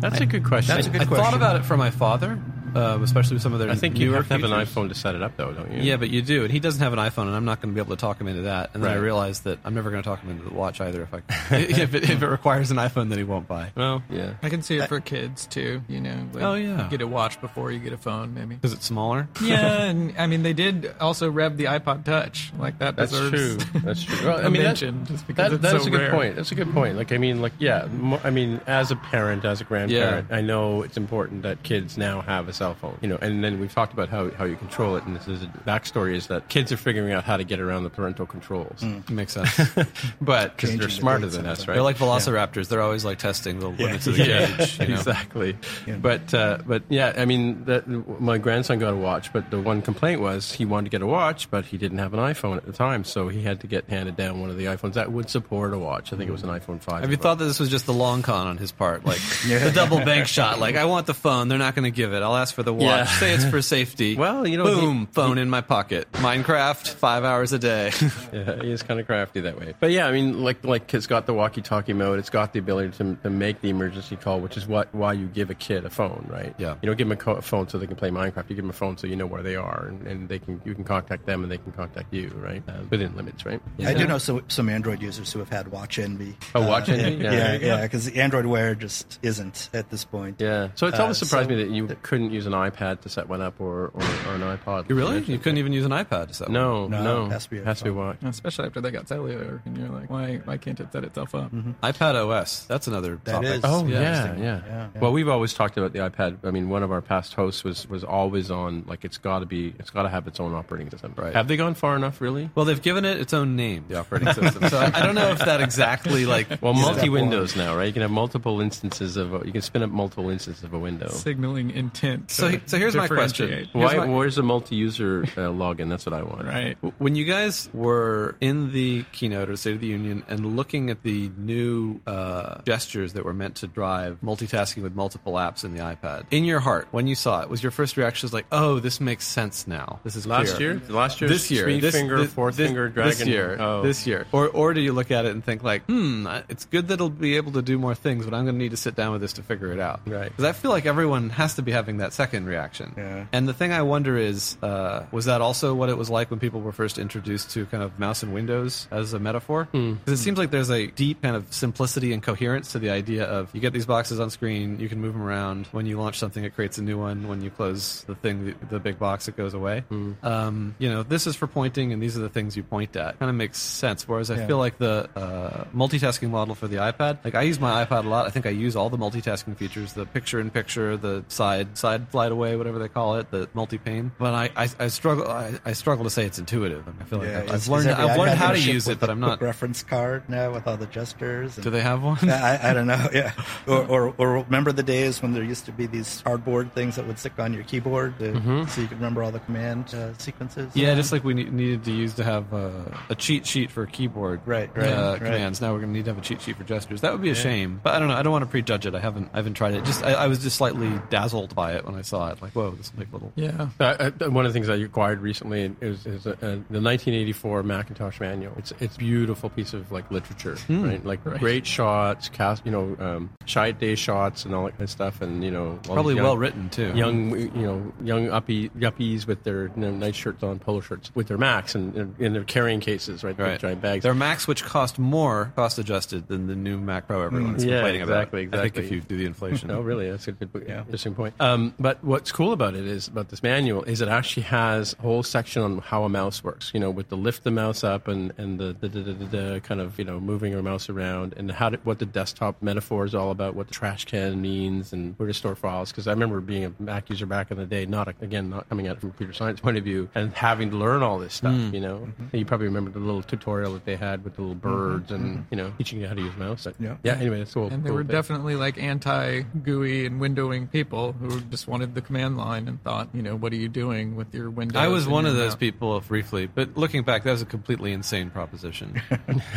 That's 0.02 0.20
a 0.20 0.26
good 0.26 0.44
question. 0.44 0.76
That's 0.76 0.88
a 0.88 0.90
good 0.90 1.02
I 1.02 1.06
thought 1.06 1.34
about 1.34 1.56
it 1.56 1.64
for 1.64 1.78
my 1.78 1.92
father, 1.92 2.40
uh, 2.76 3.00
especially 3.02 3.36
with 3.36 3.44
some 3.44 3.54
of 3.54 3.60
their 3.60 3.70
I 3.70 3.76
think 3.76 3.98
you 4.00 4.14
have 4.14 4.28
to 4.28 4.34
have 4.34 4.44
an 4.44 4.52
iPhone 4.52 4.90
to 4.90 4.96
set 4.96 5.16
it 5.16 5.22
up, 5.22 5.38
though, 5.38 5.52
don't 5.52 5.72
you? 5.72 5.82
Yeah, 5.82 5.98
but 5.98 6.10
you 6.10 6.22
do, 6.22 6.44
and 6.44 6.52
he 6.52 6.60
doesn't 6.60 6.82
have 6.82 6.94
an 6.94 7.00
iPhone, 7.00 7.28
and 7.28 7.36
I'm 7.36 7.46
not 7.46 7.62
going 7.62 7.74
to 7.74 7.76
be 7.76 7.82
able 7.86 7.96
to 7.96 8.00
talk 8.02 8.20
him 8.20 8.28
into 8.28 8.44
that. 8.44 8.72
And 8.74 8.84
then 8.84 8.92
I 8.92 8.96
Right. 8.96 9.02
realized 9.04 9.44
that 9.46 9.60
I'm 9.64 9.74
never 9.74 9.90
going 9.92 10.02
to 10.04 10.08
talk 10.08 10.22
him 10.22 10.30
into 10.32 10.44
the 10.44 10.54
watch 10.54 10.82
either. 10.82 11.02
If 11.04 11.14
I 11.14 11.18
if 11.56 11.94
it, 11.96 12.10
if 12.10 12.22
it 12.22 12.28
requires 12.28 12.72
an 12.72 12.78
iPhone, 12.78 13.10
then 13.10 13.18
he 13.18 13.24
won't 13.24 13.48
buy 13.48 13.72
Well, 13.76 14.04
yeah. 14.10 14.34
I 14.44 14.50
can 14.50 14.62
see 14.62 14.78
it 14.78 14.88
for 14.88 15.00
kids 15.00 15.46
too. 15.48 15.82
You 15.88 16.02
know, 16.02 16.28
like 16.34 16.44
Oh, 16.44 16.56
yeah. 16.56 16.88
get 16.90 17.02
a 17.02 17.08
watch 17.08 17.40
before 17.42 17.72
you 17.72 17.80
get 17.80 17.94
a 17.94 17.98
phone, 17.98 18.34
maybe. 18.34 18.56
because 18.56 18.74
it's 18.74 18.86
smaller. 18.86 19.28
yeah, 19.42 19.84
and 19.90 20.14
I 20.18 20.28
mean 20.28 20.44
they 20.44 20.54
did 20.54 20.94
also 21.00 21.30
rev 21.30 21.58
the 21.58 21.66
iPod 21.66 22.04
Touch. 22.06 22.52
Like 22.58 22.80
that 22.80 22.96
That's 22.96 23.12
deserves 23.12 23.66
true. 23.66 23.82
That's 23.82 24.04
true. 24.04 24.28
Well, 24.28 24.40
a 24.40 24.44
I 24.46 24.50
mean, 24.50 24.64
that- 24.64 24.76
just 24.78 25.28
because 25.28 25.36
That, 25.36 25.54
it's 25.54 25.62
that 25.64 25.72
so 25.72 25.78
is 25.78 25.86
a 25.88 25.90
good 25.90 26.12
point. 26.12 26.36
That's 26.36 26.52
a 26.52 26.56
good 26.56 26.72
point. 26.74 26.98
Like, 26.98 27.12
I 27.12 27.18
mean, 27.18 27.42
like, 27.42 27.54
yeah. 27.60 27.88
I 28.24 28.30
mean, 28.30 28.60
as 28.68 28.92
a 28.92 28.96
parent, 28.96 29.46
as 29.46 29.62
a 29.62 29.64
grandparent, 29.64 30.28
Yeah. 30.30 30.36
I 30.38 30.42
know 30.42 30.82
it's 30.84 30.98
important 30.98 31.44
that 31.44 31.64
kids 31.64 31.98
now 31.98 32.22
have 32.22 32.48
a 32.48 32.54
cell 32.62 32.76
phone. 32.76 32.98
You 33.02 33.08
know, 33.08 33.18
and 33.22 33.44
then 33.44 33.60
we've 33.60 33.74
talked 33.74 33.92
about 33.92 34.10
how, 34.10 34.30
how 34.32 34.46
you 34.46 34.56
control 34.56 34.96
it, 34.96 35.04
and 35.06 35.16
this 35.16 35.28
is 35.28 35.42
a 35.44 35.48
backstory 35.48 36.14
is 36.14 36.28
that 36.28 36.48
kids 36.50 36.72
are 36.72 36.78
figuring 36.78 37.12
out 37.12 37.24
how 37.24 37.38
to 37.38 37.44
get 37.44 37.60
around 37.60 37.84
the 37.84 37.90
parental 37.90 38.28
controls. 38.28 38.84
Makes 39.10 39.34
sense. 39.34 39.60
but 40.22 40.56
because 40.56 40.78
they're 40.78 40.90
smarter 40.90 41.26
dates 41.26 41.36
than 41.36 41.46
and 41.46 41.52
us, 41.52 41.68
right? 41.68 41.74
They're 41.74 41.84
like 41.84 41.98
velociraptors. 41.98 42.68
They're 42.68 42.82
always 42.82 43.04
like 43.04 43.18
testing 43.18 43.60
the 43.60 43.70
limits 43.70 44.06
of 44.06 44.16
the 44.16 44.28
yeah, 44.28 44.58
cage. 44.58 44.80
you 44.80 44.88
know? 44.90 44.94
exactly. 44.96 45.58
But 45.88 46.34
uh, 46.34 46.60
but 46.66 46.84
yeah, 46.90 47.14
I 47.18 47.26
mean, 47.26 47.66
that, 47.66 47.88
my 47.88 48.38
grandson 48.38 48.80
got 48.80 48.94
a 48.94 48.98
watch, 48.98 49.34
but 49.34 49.50
the 49.50 49.60
one 49.60 49.82
complaint 49.82 50.22
was 50.22 50.52
he 50.52 50.66
wanted 50.66 50.86
to 50.86 50.92
get 50.92 51.02
a 51.02 51.08
watch, 51.08 51.50
but 51.50 51.66
he 51.66 51.78
didn't 51.78 51.98
have 51.98 52.14
an 52.14 52.20
iPhone 52.20 52.58
at 52.58 52.66
the 52.66 52.74
time, 52.74 53.04
so 53.04 53.28
he 53.28 53.42
had 53.42 53.62
to 53.62 53.68
get 53.68 53.90
handed 53.90 54.16
down 54.16 54.40
one 54.40 54.50
of 54.50 54.58
the 54.58 54.66
iPhones 54.66 54.94
that 54.94 55.12
would 55.12 55.30
support 55.30 55.74
a 55.74 55.80
watch. 55.80 56.14
I 56.14 56.18
think 56.18 56.30
it 56.30 56.32
was 56.32 56.44
an 56.44 56.50
iPhone 56.50 56.80
five. 56.80 57.02
Have 57.02 57.12
you 57.12 57.18
thought 57.18 57.40
that 57.40 57.46
this 57.46 57.60
was 57.60 57.70
just 57.70 57.86
the 57.86 57.94
long 57.94 58.22
con 58.22 58.48
on 58.48 58.58
his 58.58 58.72
part? 58.72 59.06
Like 59.06 59.20
the 59.48 59.72
double 59.74 59.98
bank 59.98 60.28
shot. 60.28 60.60
Like, 60.60 60.76
I 60.76 60.86
want 60.86 61.08
the 61.08 61.14
phone. 61.14 61.48
They're 61.48 61.58
not 61.58 61.76
going 61.76 61.86
to 61.86 61.96
give 61.96 62.14
it. 62.14 62.22
I'll 62.22 62.36
ask 62.36 62.51
for 62.52 62.64
the 62.64 62.74
watch. 62.74 62.84
Yeah. 62.86 63.06
Say 63.06 63.34
it's 63.34 63.46
for 63.46 63.62
safety. 63.62 64.16
Well, 64.22 64.48
you 64.48 64.58
know, 64.58 64.66
boom, 64.66 65.00
he- 65.02 65.06
phone 65.14 65.38
in 65.38 65.50
my 65.50 65.62
pocket. 65.62 66.12
Minecraft, 66.14 66.88
five 66.90 67.24
hours 67.24 67.54
a 67.54 67.60
day. 67.60 67.92
Yeah, 68.32 68.62
he 68.62 68.72
is 68.72 68.82
kind 68.84 69.00
of 69.00 69.06
crafty 69.08 69.42
that 69.42 69.60
way. 69.60 69.74
But 69.80 69.92
yeah, 69.92 70.08
I 70.08 70.12
mean, 70.12 70.42
like 70.44 70.64
like 70.64 70.94
it's 70.94 71.08
got 71.08 71.26
the 71.26 71.34
walkie-talkie 71.34 71.94
mode. 71.94 72.18
It's 72.20 72.30
got 72.30 72.54
the 72.54 72.60
ability 72.60 72.92
to, 72.98 73.16
to 73.24 73.30
make 73.30 73.62
the 73.62 73.70
emergency 73.70 74.16
call, 74.16 74.40
which 74.40 74.56
is 74.58 74.68
what 74.68 74.94
why 74.96 75.14
you 75.14 75.28
give 75.28 75.50
a 75.50 75.54
kid 75.56 75.86
a 75.86 75.90
phone, 75.90 76.26
right? 76.30 76.54
Yeah. 76.58 76.76
You 76.82 76.88
don't 76.88 76.98
give 76.98 77.08
them 77.08 77.18
a, 77.18 77.22
co- 77.22 77.34
a 77.36 77.42
phone 77.42 77.68
so 77.68 77.78
they 77.78 77.88
can 77.88 77.96
play 77.98 78.10
Minecraft. 78.10 78.50
You 78.50 78.56
give 78.56 78.64
them 78.64 78.70
a 78.70 78.74
phone 78.74 78.98
so 78.98 79.08
you 79.08 79.16
know 79.16 79.26
where 79.26 79.44
they 79.44 79.56
are, 79.56 79.88
and, 79.88 80.08
and 80.08 80.30
they 80.30 80.40
can 80.40 80.62
you 80.64 80.74
can 80.74 80.84
contact 80.84 81.26
them 81.26 81.44
and 81.44 81.52
they 81.52 81.58
can 81.58 81.72
contact 81.74 82.14
you, 82.14 82.30
right? 82.36 82.64
Uh, 82.68 82.74
within 82.90 83.16
limits, 83.18 83.46
right? 83.46 83.62
I 83.84 83.94
do 83.94 84.08
know 84.08 84.18
so, 84.18 84.42
some 84.48 84.70
Android 84.70 85.02
users 85.02 85.32
who 85.34 85.40
have 85.40 85.50
had 85.50 85.68
Watch 85.70 86.00
Envy. 86.00 86.38
Oh, 86.56 86.66
Watch 86.68 86.88
Uh, 86.90 86.94
Envy? 86.94 87.24
Yeah, 87.24 87.32
Yeah, 87.32 87.40
there 87.40 87.54
you 87.56 87.60
go. 87.60 87.66
yeah, 87.68 87.82
because 87.82 88.08
Android 88.10 88.46
Wear 88.46 88.76
just 88.76 89.20
isn't 89.24 89.70
at 89.74 89.90
this 89.90 90.06
point. 90.06 90.38
Yeah. 90.40 90.70
So 90.76 90.88
it's 90.88 90.98
Uh, 91.00 91.02
always 91.04 91.18
surprised 91.18 91.50
so- 91.50 91.56
me 91.56 91.64
that 91.64 91.72
you 91.72 91.88
couldn't 92.04 92.32
use 92.32 92.41
an 92.46 92.54
iPad 92.54 93.02
to 93.02 93.10
set 93.10 93.28
one 93.30 93.42
up 93.42 93.60
or, 93.60 93.88
or, 93.94 94.02
or 94.02 94.36
an 94.36 94.42
iPod. 94.42 94.90
you 94.90 94.96
really? 94.96 95.20
You 95.24 95.38
couldn't 95.38 95.58
even 95.58 95.74
use 95.74 95.86
an 95.86 95.92
iPad 95.92 96.28
to 96.30 96.34
set 96.34 96.48
one? 96.48 96.54
No, 96.54 96.88
No, 96.88 97.04
no. 97.04 97.26
it 97.26 97.32
has 97.32 97.44
to 97.46 97.50
be 97.50 97.60
a 97.60 97.64
has 97.66 97.80
to 97.80 97.86
be 97.86 97.90
phone. 97.92 97.98
watch. 97.98 98.18
Especially 98.24 98.66
after 98.66 98.82
they 98.82 98.92
got 98.92 99.08
cellular, 99.08 99.62
and 99.66 99.78
you're 99.78 99.90
like, 99.90 100.10
why 100.10 100.42
why 100.46 100.58
can't 100.58 100.80
it 100.80 100.92
set 100.92 101.04
itself 101.04 101.34
up? 101.36 101.52
Mm-hmm. 101.52 101.72
iPad 101.84 102.16
OS. 102.16 102.66
That's 102.66 102.88
another 102.88 103.20
That 103.24 103.32
topic. 103.34 103.50
is- 103.50 103.62
Oh 103.64 103.86
Yeah, 103.86 104.02
yeah, 104.02 104.08
interesting. 104.22 104.44
yeah, 104.44 104.62
Yeah, 104.66 104.88
yeah. 104.94 105.00
Well, 105.02 105.12
we've 105.12 105.30
always 105.30 105.54
talked 105.54 105.78
about 105.78 105.94
the 105.94 106.00
iPad. 106.00 106.38
I 106.44 106.52
mean, 106.52 106.70
one 106.70 106.84
of 106.84 106.92
our 106.92 107.02
past 107.02 107.34
hosts 107.34 107.64
was 107.64 107.88
was 107.90 108.04
always 108.04 108.50
on 108.52 108.84
like 108.88 109.06
it's 109.06 109.18
got 109.18 109.40
to 109.40 109.46
be, 109.46 109.74
it's 109.80 109.90
got 109.90 110.04
to 110.04 110.10
have 110.10 110.28
its 110.28 110.40
own 110.40 110.54
operating 110.54 110.90
system. 110.90 111.14
Right. 111.16 111.34
Have 111.34 111.48
they 111.48 111.58
gone 111.58 111.74
far 111.76 111.96
enough, 111.96 112.22
really? 112.22 112.50
Well, 112.56 112.66
they've 112.66 112.82
given 112.82 113.06
it 113.06 113.20
its 113.20 113.34
own 113.34 113.56
name, 113.56 113.86
the 113.88 114.00
operating 114.00 114.34
system. 114.34 114.68
So 114.70 114.78
I 114.78 114.92
I 115.02 115.06
don't 115.06 115.16
know 115.16 115.30
if 115.32 115.40
that 115.40 115.62
exactly 115.62 116.26
like. 116.36 116.62
Well, 116.62 116.74
multi 116.74 117.10
Windows 117.10 117.56
now, 117.56 117.76
right? 117.76 117.86
You 117.88 117.94
can 117.94 118.02
have 118.02 118.12
multiple 118.12 118.62
instances 118.62 119.18
of 119.18 119.34
a, 119.34 119.46
you 119.46 119.52
can 119.52 119.62
spin 119.62 119.84
up 119.84 119.90
multiple 119.90 120.30
instances 120.30 120.64
of 120.64 120.74
a 120.74 120.80
window. 120.80 121.10
Signaling 121.10 121.72
intent. 121.72 122.31
So- 122.32 122.60
so 122.66 122.78
here's 122.78 122.96
my 122.96 123.08
question. 123.08 123.50
Here's 123.50 123.68
Why? 123.74 123.96
my- 123.96 124.06
Where's 124.08 124.36
the 124.36 124.44
multi-user 124.44 125.24
uh, 125.24 125.50
login? 125.52 125.90
That's 125.90 126.06
what 126.06 126.14
I 126.14 126.24
want. 126.24 126.46
Right. 126.46 126.78
When 127.00 127.16
you 127.16 127.26
guys 127.26 127.70
were 127.74 128.36
in 128.42 128.72
the 128.72 129.04
keynote 129.12 129.50
or 129.50 129.56
State 129.56 129.76
of 129.76 129.82
the 129.82 129.88
Union 129.88 130.24
and 130.28 130.56
looking 130.56 130.90
at 130.90 131.04
the 131.04 131.32
new 131.38 132.00
uh, 132.08 132.62
gestures 132.66 133.14
that 133.14 133.26
were 133.26 133.34
meant 133.34 133.56
to 133.58 133.68
drive 133.68 134.18
multitasking 134.24 134.84
with 134.84 134.96
multiple 134.96 135.34
apps 135.34 135.64
in 135.64 135.74
the 135.74 135.82
iPad, 135.82 136.26
in 136.32 136.44
your 136.46 136.60
heart, 136.60 136.88
when 136.92 137.08
you 137.08 137.16
saw 137.16 137.42
it, 137.42 137.50
was 137.50 137.62
your 137.64 137.72
first 137.72 137.98
reaction 137.98 138.26
was 138.26 138.34
like, 138.34 138.46
"Oh, 138.52 138.80
this 138.80 139.00
makes 139.02 139.26
sense 139.28 139.68
now. 139.68 140.00
This 140.04 140.16
is 140.16 140.26
Last 140.28 140.56
clear." 140.56 140.74
year, 140.74 140.82
last 140.90 141.22
year, 141.22 141.30
this 141.30 141.50
year, 141.52 141.64
three 141.64 141.80
this, 141.80 141.96
finger, 141.96 142.20
this- 142.20 142.32
fourth 142.34 142.56
this- 142.58 142.68
finger, 142.68 142.90
dragon. 142.90 143.10
This 143.18 143.26
year, 143.28 143.58
Oh. 143.60 143.82
this 143.82 144.08
year, 144.08 144.26
or 144.32 144.48
or 144.50 144.74
do 144.74 144.82
you 144.82 144.94
look 144.94 145.12
at 145.12 145.26
it 145.26 145.32
and 145.32 145.44
think 145.44 145.64
like, 145.64 145.84
hmm, 145.86 146.28
it's 146.50 146.66
good 146.66 146.88
that 146.90 146.96
it'll 146.96 147.10
be 147.10 147.36
able 147.38 147.52
to 147.54 147.62
do 147.62 147.78
more 147.78 147.96
things, 147.96 148.26
but 148.26 148.34
I'm 148.34 148.46
going 148.46 148.56
to 148.56 148.60
need 148.60 148.72
to 148.72 148.78
sit 148.78 148.96
down 148.96 149.12
with 149.12 149.22
this 149.22 149.34
to 149.34 149.44
figure 149.44 149.72
it 149.72 149.80
out. 149.80 150.02
Right. 150.06 150.30
Because 150.30 150.46
I 150.46 150.52
feel 150.54 150.72
like 150.72 150.86
everyone 150.86 151.30
has 151.32 151.56
to 151.56 151.62
be 151.62 151.72
having 151.72 151.98
that 151.98 152.14
second 152.22 152.46
reaction. 152.46 152.88
Yeah. 152.98 153.26
And 153.36 153.48
the 153.48 153.54
thing 153.54 153.72
I 153.72 153.82
wonder 153.82 154.18
is, 154.18 154.58
uh, 154.62 155.06
was 155.12 155.26
that 155.26 155.42
also 155.42 155.74
what 155.74 155.90
it 155.90 155.98
was 155.98 156.10
like 156.10 156.30
when 156.32 156.40
people 156.40 156.62
were 156.62 156.72
first 156.72 156.98
introduced 156.98 157.52
to 157.52 157.66
kind 157.68 157.82
of 157.84 157.98
mouse 158.00 158.22
and 158.24 158.34
Windows 158.34 158.88
as 158.92 159.14
a 159.14 159.20
metaphor? 159.20 159.68
Because 159.72 160.20
it 160.20 160.24
seems 160.24 160.38
like 160.38 160.52
there's 160.52 160.70
a 160.70 160.88
deep 160.88 161.22
kind 161.22 161.36
of 161.36 161.44
simplicity 161.52 162.14
and 162.14 162.22
coherence 162.22 162.72
to 162.74 162.80
the 162.80 162.90
idea 162.92 163.24
of 163.26 163.50
you 163.54 163.60
get 163.62 163.74
these 163.74 163.86
boxes 163.86 164.20
on 164.20 164.30
screen, 164.30 164.80
you 164.80 164.88
can 164.90 165.00
move 165.02 165.14
them 165.14 165.24
around. 165.24 165.68
When 165.72 165.86
you 165.86 165.98
launch 166.00 166.18
something, 166.20 166.44
it 166.44 166.54
creates 166.56 166.78
a 166.78 166.84
new 166.84 166.98
one. 167.00 167.28
When 167.28 167.42
you 167.42 167.50
close 167.50 168.04
the 168.04 168.16
thing, 168.16 168.46
the, 168.46 168.54
the 168.76 168.80
big 168.80 169.00
box, 169.00 169.28
it 169.28 169.36
goes 169.36 169.54
away. 169.54 169.84
Um, 170.24 170.76
you 170.80 170.90
know, 170.90 171.04
this 171.04 171.26
is 171.28 171.36
for 171.36 171.48
pointing, 171.48 171.92
and 171.94 172.02
these 172.02 172.18
are 172.18 172.22
the 172.22 172.30
things 172.30 172.56
you 172.56 172.64
point 172.64 172.96
at. 172.96 173.18
Kind 173.20 173.30
of 173.30 173.36
makes 173.36 173.58
sense. 173.58 174.08
Whereas 174.08 174.30
I 174.30 174.36
Yeah. 174.38 174.48
feel 174.48 174.58
like 174.58 174.78
the 174.78 175.10
uh, 175.16 175.64
multitasking 175.76 176.30
model 176.30 176.56
for 176.56 176.68
the 176.68 176.78
iPad, 176.78 177.18
like 177.24 177.36
I 177.36 177.42
use 177.44 177.60
my 177.60 177.84
iPad 177.86 178.06
a 178.06 178.10
lot. 178.10 178.26
I 178.28 178.30
think 178.30 178.46
I 178.46 178.50
use 178.52 178.76
all 178.76 178.90
the 178.90 178.98
multitasking 178.98 179.58
features, 179.58 179.94
the 179.94 180.06
picture 180.06 180.40
in 180.40 180.50
picture, 180.50 180.98
the 180.98 181.24
side 181.30 181.78
side 181.78 182.11
flight 182.12 182.32
away, 182.32 182.56
whatever 182.56 182.78
they 182.80 182.88
call 182.90 183.16
it, 183.16 183.32
the 183.32 183.50
multi 183.54 183.78
pane. 183.78 184.12
But 184.20 184.34
I, 184.34 184.50
I, 184.66 184.70
I 184.80 184.88
struggle 184.90 185.28
I, 185.30 185.54
I 185.66 185.74
struggle 185.74 186.04
to 186.04 186.10
say 186.10 186.26
it's 186.26 186.40
intuitive. 186.40 186.84
I 186.88 187.04
feel 187.06 187.20
like 187.20 187.28
Yeah, 187.30 187.40
I've, 187.44 187.52
I've 187.54 187.68
learned 187.68 187.90
I've 187.90 188.18
learned 188.18 188.38
how 188.38 188.52
to 188.52 188.60
use 188.60 188.88
it, 188.88 189.00
but 189.00 189.10
I'm 189.10 189.20
not. 189.20 189.42
reference 189.42 189.84
card 189.84 190.28
now 190.30 190.52
with 190.52 190.68
all 190.68 190.78
the 190.78 190.86
gestures. 190.88 191.56
Do 191.56 191.70
they 191.70 191.82
have 191.82 192.04
one? 192.04 192.18
I, 192.30 192.72
I 192.72 192.74
don't 192.74 192.88
know. 192.88 193.08
Yeah, 193.14 193.34
or, 193.68 193.86
or 193.88 194.16
or 194.18 194.34
remember 194.44 194.72
the 194.72 194.84
days 194.84 195.22
when 195.22 195.34
there 195.34 195.44
used 195.44 195.66
to 195.66 195.72
be 195.72 195.86
these 195.86 196.22
cardboard 196.24 196.74
things 196.74 196.96
that 196.96 197.06
would 197.08 197.20
stick 197.20 197.34
on 197.40 197.54
your 197.54 197.64
keyboard 197.64 198.18
to, 198.20 198.34
so 198.70 198.82
you 198.82 198.88
could 198.88 198.98
remember 198.98 199.22
all 199.24 199.32
the 199.32 199.40
command 199.40 199.94
uh, 199.94 200.14
sequences. 200.18 200.70
Mm-hmm. 200.70 200.80
Yeah, 200.80 200.96
just 200.96 201.12
like 201.12 201.24
we 201.24 201.34
ne- 201.34 201.50
needed 201.50 201.84
to 201.86 201.92
use 201.92 202.14
to 202.16 202.24
have 202.24 202.54
uh, 202.54 202.72
a 203.10 203.16
cheat 203.16 203.46
sheet 203.46 203.70
for 203.72 203.86
keyboard 203.86 204.42
Right, 204.46 204.70
right, 204.76 204.88
uh, 204.88 205.12
right. 205.12 205.18
commands. 205.20 205.60
Now 205.62 205.74
we're 205.74 205.80
going 205.80 205.90
to 205.92 205.98
need 205.98 206.06
to 206.06 206.12
have 206.12 206.18
a 206.18 206.22
cheat 206.22 206.42
sheet 206.42 206.56
for 206.58 206.64
gestures. 206.64 207.02
That 207.02 207.12
would 207.12 207.22
be 207.22 207.30
a 207.32 207.36
shame, 207.36 207.80
but 207.84 207.94
I 207.96 208.00
don't 208.00 208.08
know. 208.08 208.16
I 208.16 208.22
don't 208.24 208.32
want 208.32 208.44
to 208.44 208.50
prejudge 208.50 208.86
it. 208.86 208.96
I 208.96 209.00
haven't. 209.00 209.30
I 209.34 209.38
haven't 209.38 209.56
tried 209.56 209.74
it. 209.74 209.84
Just 209.84 210.04
I, 210.04 210.14
I 210.14 210.28
was 210.28 210.40
just 210.40 210.56
slightly 210.58 210.92
dazzled 211.10 211.54
by 211.56 211.74
it 211.74 211.86
when 211.92 212.00
I 212.00 212.04
saw 212.04 212.32
it. 212.32 212.42
Like, 212.42 212.54
whoa, 212.54 212.72
this 212.72 212.92
like 212.98 213.12
little. 213.14 213.32
Yeah. 213.36 213.70
Uh, 213.80 214.10
uh, 214.22 214.30
one 214.30 214.46
of 214.46 214.52
the 214.52 214.54
things 214.54 214.70
I 214.70 214.76
acquired 214.76 215.20
recently 215.22 215.74
is, 215.82 216.06
is 216.06 216.26
uh, 216.26 216.36
the 216.42 216.82
1984 216.82 217.64
Macintosh 217.64 218.20
manual. 218.20 218.54
It's 218.58 218.74
it's 218.80 218.96
a 218.96 219.00
beautiful 219.00 219.50
piece 219.50 219.74
of 219.74 219.92
like 219.92 220.10
literature, 220.12 220.56
Hmm. 220.56 220.84
right? 220.84 221.06
Like 221.06 221.24
great 221.24 221.66
shots, 221.66 222.30
cast, 222.30 222.66
you 222.66 222.72
know, 222.72 222.96
um, 223.00 223.30
shy 223.46 223.72
day 223.72 223.96
shots 223.96 224.46
and 224.46 224.54
all 224.56 224.66
that 224.66 224.72
kind 224.72 224.84
of 224.84 224.90
stuff, 224.90 225.22
and 225.22 225.44
you 225.44 225.52
know, 225.52 225.80
all 225.88 225.94
Probably 225.96 226.16
young- 226.16 226.24
well 226.24 226.38
written 226.38 226.70
too. 226.70 226.92
Young, 226.96 227.38
you 227.38 227.50
know, 227.66 227.94
young 228.04 228.30
uppy 228.30 228.70
yuppies 228.70 229.28
with 229.28 229.44
their 229.44 229.66
you 229.68 229.72
know, 229.78 229.92
nice 229.92 230.16
shirts 230.16 230.44
on, 230.44 230.60
polo 230.60 230.80
shirts, 230.82 231.12
with 231.16 231.28
their 231.28 231.38
Macs 231.38 231.76
and, 231.76 231.96
and, 231.96 232.16
and 232.20 232.36
their 232.36 232.44
carrying 232.44 232.80
cases, 232.80 233.24
right? 233.24 233.38
Right. 233.38 233.52
Big 233.54 233.60
giant 233.62 233.82
bags. 233.82 234.04
They're 234.04 234.14
Macs 234.14 234.48
which 234.48 234.64
cost 234.64 235.00
more 235.00 235.52
cost 235.56 235.80
adjusted 235.80 236.28
than 236.28 236.48
the 236.48 236.56
new 236.56 236.78
Mac 236.80 237.08
Pro 237.08 237.22
everyone's 237.22 237.64
Mm, 237.64 237.70
Yeah, 237.70 237.76
complaining 237.78 238.02
exactly, 238.02 238.44
about. 238.46 238.60
I 238.60 238.62
think 238.64 238.78
exactly. 238.78 238.86
if 238.86 238.92
you 238.92 239.02
do 239.02 239.18
the 239.18 239.26
inflation. 239.26 239.68
No, 239.68 239.82
really, 239.92 240.10
that's 240.10 240.28
a 240.28 240.32
good, 240.32 240.66
yeah. 240.68 240.80
interesting 240.82 241.16
point. 241.16 241.34
Um, 241.40 241.74
but 241.82 242.04
what's 242.04 242.32
cool 242.32 242.54
about 242.54 242.76
it 242.76 242.86
is 242.86 243.08
about 243.08 243.30
this 243.30 243.42
manual 243.44 243.84
is 243.84 244.02
it 244.02 244.08
actually 244.08 244.44
has 244.44 244.94
a 245.00 245.02
whole 245.02 245.24
section 245.24 245.62
on 245.62 245.80
how 245.80 246.04
a 246.04 246.10
mouse 246.10 246.44
works. 246.44 246.72
You 246.74 246.80
know, 246.80 246.92
with 246.92 247.10
the 247.10 247.18
lift 247.18 247.44
the 247.44 247.52
mouse 247.52 247.84
up 247.84 248.08
and 248.08 248.34
and 248.38 248.60
the 248.60 248.76
the, 248.80 248.88
the, 248.88 249.14
the, 249.14 249.62
kind 249.64 249.82
of 249.82 249.98
you 249.98 250.06
know 250.06 250.20
moving 250.20 250.52
your 250.52 250.62
mouse 250.62 250.90
around 250.90 251.34
and 251.38 251.52
how 251.52 251.70
to, 251.70 251.78
what 251.84 252.00
the 252.00 252.06
desktop 252.06 252.62
metaphor 252.62 253.06
is 253.06 253.16
all 253.16 253.32
about, 253.32 253.56
what 253.56 253.68
the 253.68 253.74
trash 253.74 254.06
can 254.06 254.42
means, 254.42 254.94
and 254.94 255.18
where 255.18 255.28
to 255.28 255.34
store 255.34 255.56
files. 255.56 255.92
Because 255.92 256.08
I 256.08 256.12
remember 256.12 256.40
being 256.42 256.66
a 256.66 256.74
Mac 256.80 257.10
user 257.10 257.26
back 257.26 257.52
in 257.52 257.58
the 257.58 257.66
day, 257.66 257.86
not 257.86 258.08
again 258.22 258.50
not 258.50 258.70
coming 258.70 258.88
at 258.88 258.98
it 258.98 259.00
from 259.00 259.10
a 259.10 259.12
computer 259.14 259.34
science 259.34 259.60
point 259.60 259.78
of 259.78 259.84
view, 259.84 260.10
and 260.16 260.34
having 260.34 260.70
to 260.72 260.78
learn 260.78 261.04
all 261.04 261.20
this 261.20 261.34
stuff. 261.34 261.54
Mm. 261.54 261.74
You 261.74 261.80
know, 261.80 262.08
And 262.18 262.40
you 262.40 262.46
probably 262.46 262.68
remember 262.68 262.92
the 262.92 263.00
little 263.00 263.24
tutorial 263.24 263.74
that 263.74 263.86
they 263.86 263.96
had 263.96 264.24
with 264.24 264.36
the 264.36 264.42
little 264.42 264.56
mm-hmm. 264.56 264.70
birds 264.70 265.12
and 265.12 265.38
mm-hmm. 265.38 265.42
you 265.50 265.58
know 265.58 265.74
teaching 265.78 266.02
you 266.02 266.08
how 266.08 266.14
to 266.14 266.22
use 266.22 266.36
mouse. 266.38 266.64
But, 266.66 266.76
Yeah. 266.80 266.98
yeah. 267.04 267.14
Anyway, 267.16 267.40
that's 267.40 267.54
cool. 267.54 267.68
And 267.68 267.84
they 267.84 267.90
cool 267.90 267.98
were 267.98 268.04
bit. 268.04 268.14
definitely 268.14 268.56
like 268.56 268.78
anti 268.78 269.42
GUI 269.64 270.06
and 270.06 270.22
windowing 270.22 270.72
people 270.72 271.14
who 271.14 271.42
just 271.42 271.68
wanted 271.72 271.96
the 271.96 272.02
command 272.02 272.38
line 272.38 272.68
and 272.68 272.84
thought, 272.84 273.10
you 273.14 273.22
know, 273.24 273.36
what 273.36 273.52
are 273.54 273.56
you 273.56 273.70
doing 273.70 274.16
with 274.16 274.34
your 274.36 274.50
windows? 274.52 274.76
I 274.78 274.90
was 274.90 275.08
one 275.08 275.26
of 275.26 275.36
those 275.36 275.54
mouse? 275.54 275.60
people 275.60 276.00
briefly, 276.02 276.46
but 276.46 276.78
looking 276.78 277.04
back, 277.04 277.24
that 277.24 277.32
was 277.32 277.42
a 277.42 277.46
completely 277.46 277.94
insane 277.94 278.30
proposition. 278.30 279.02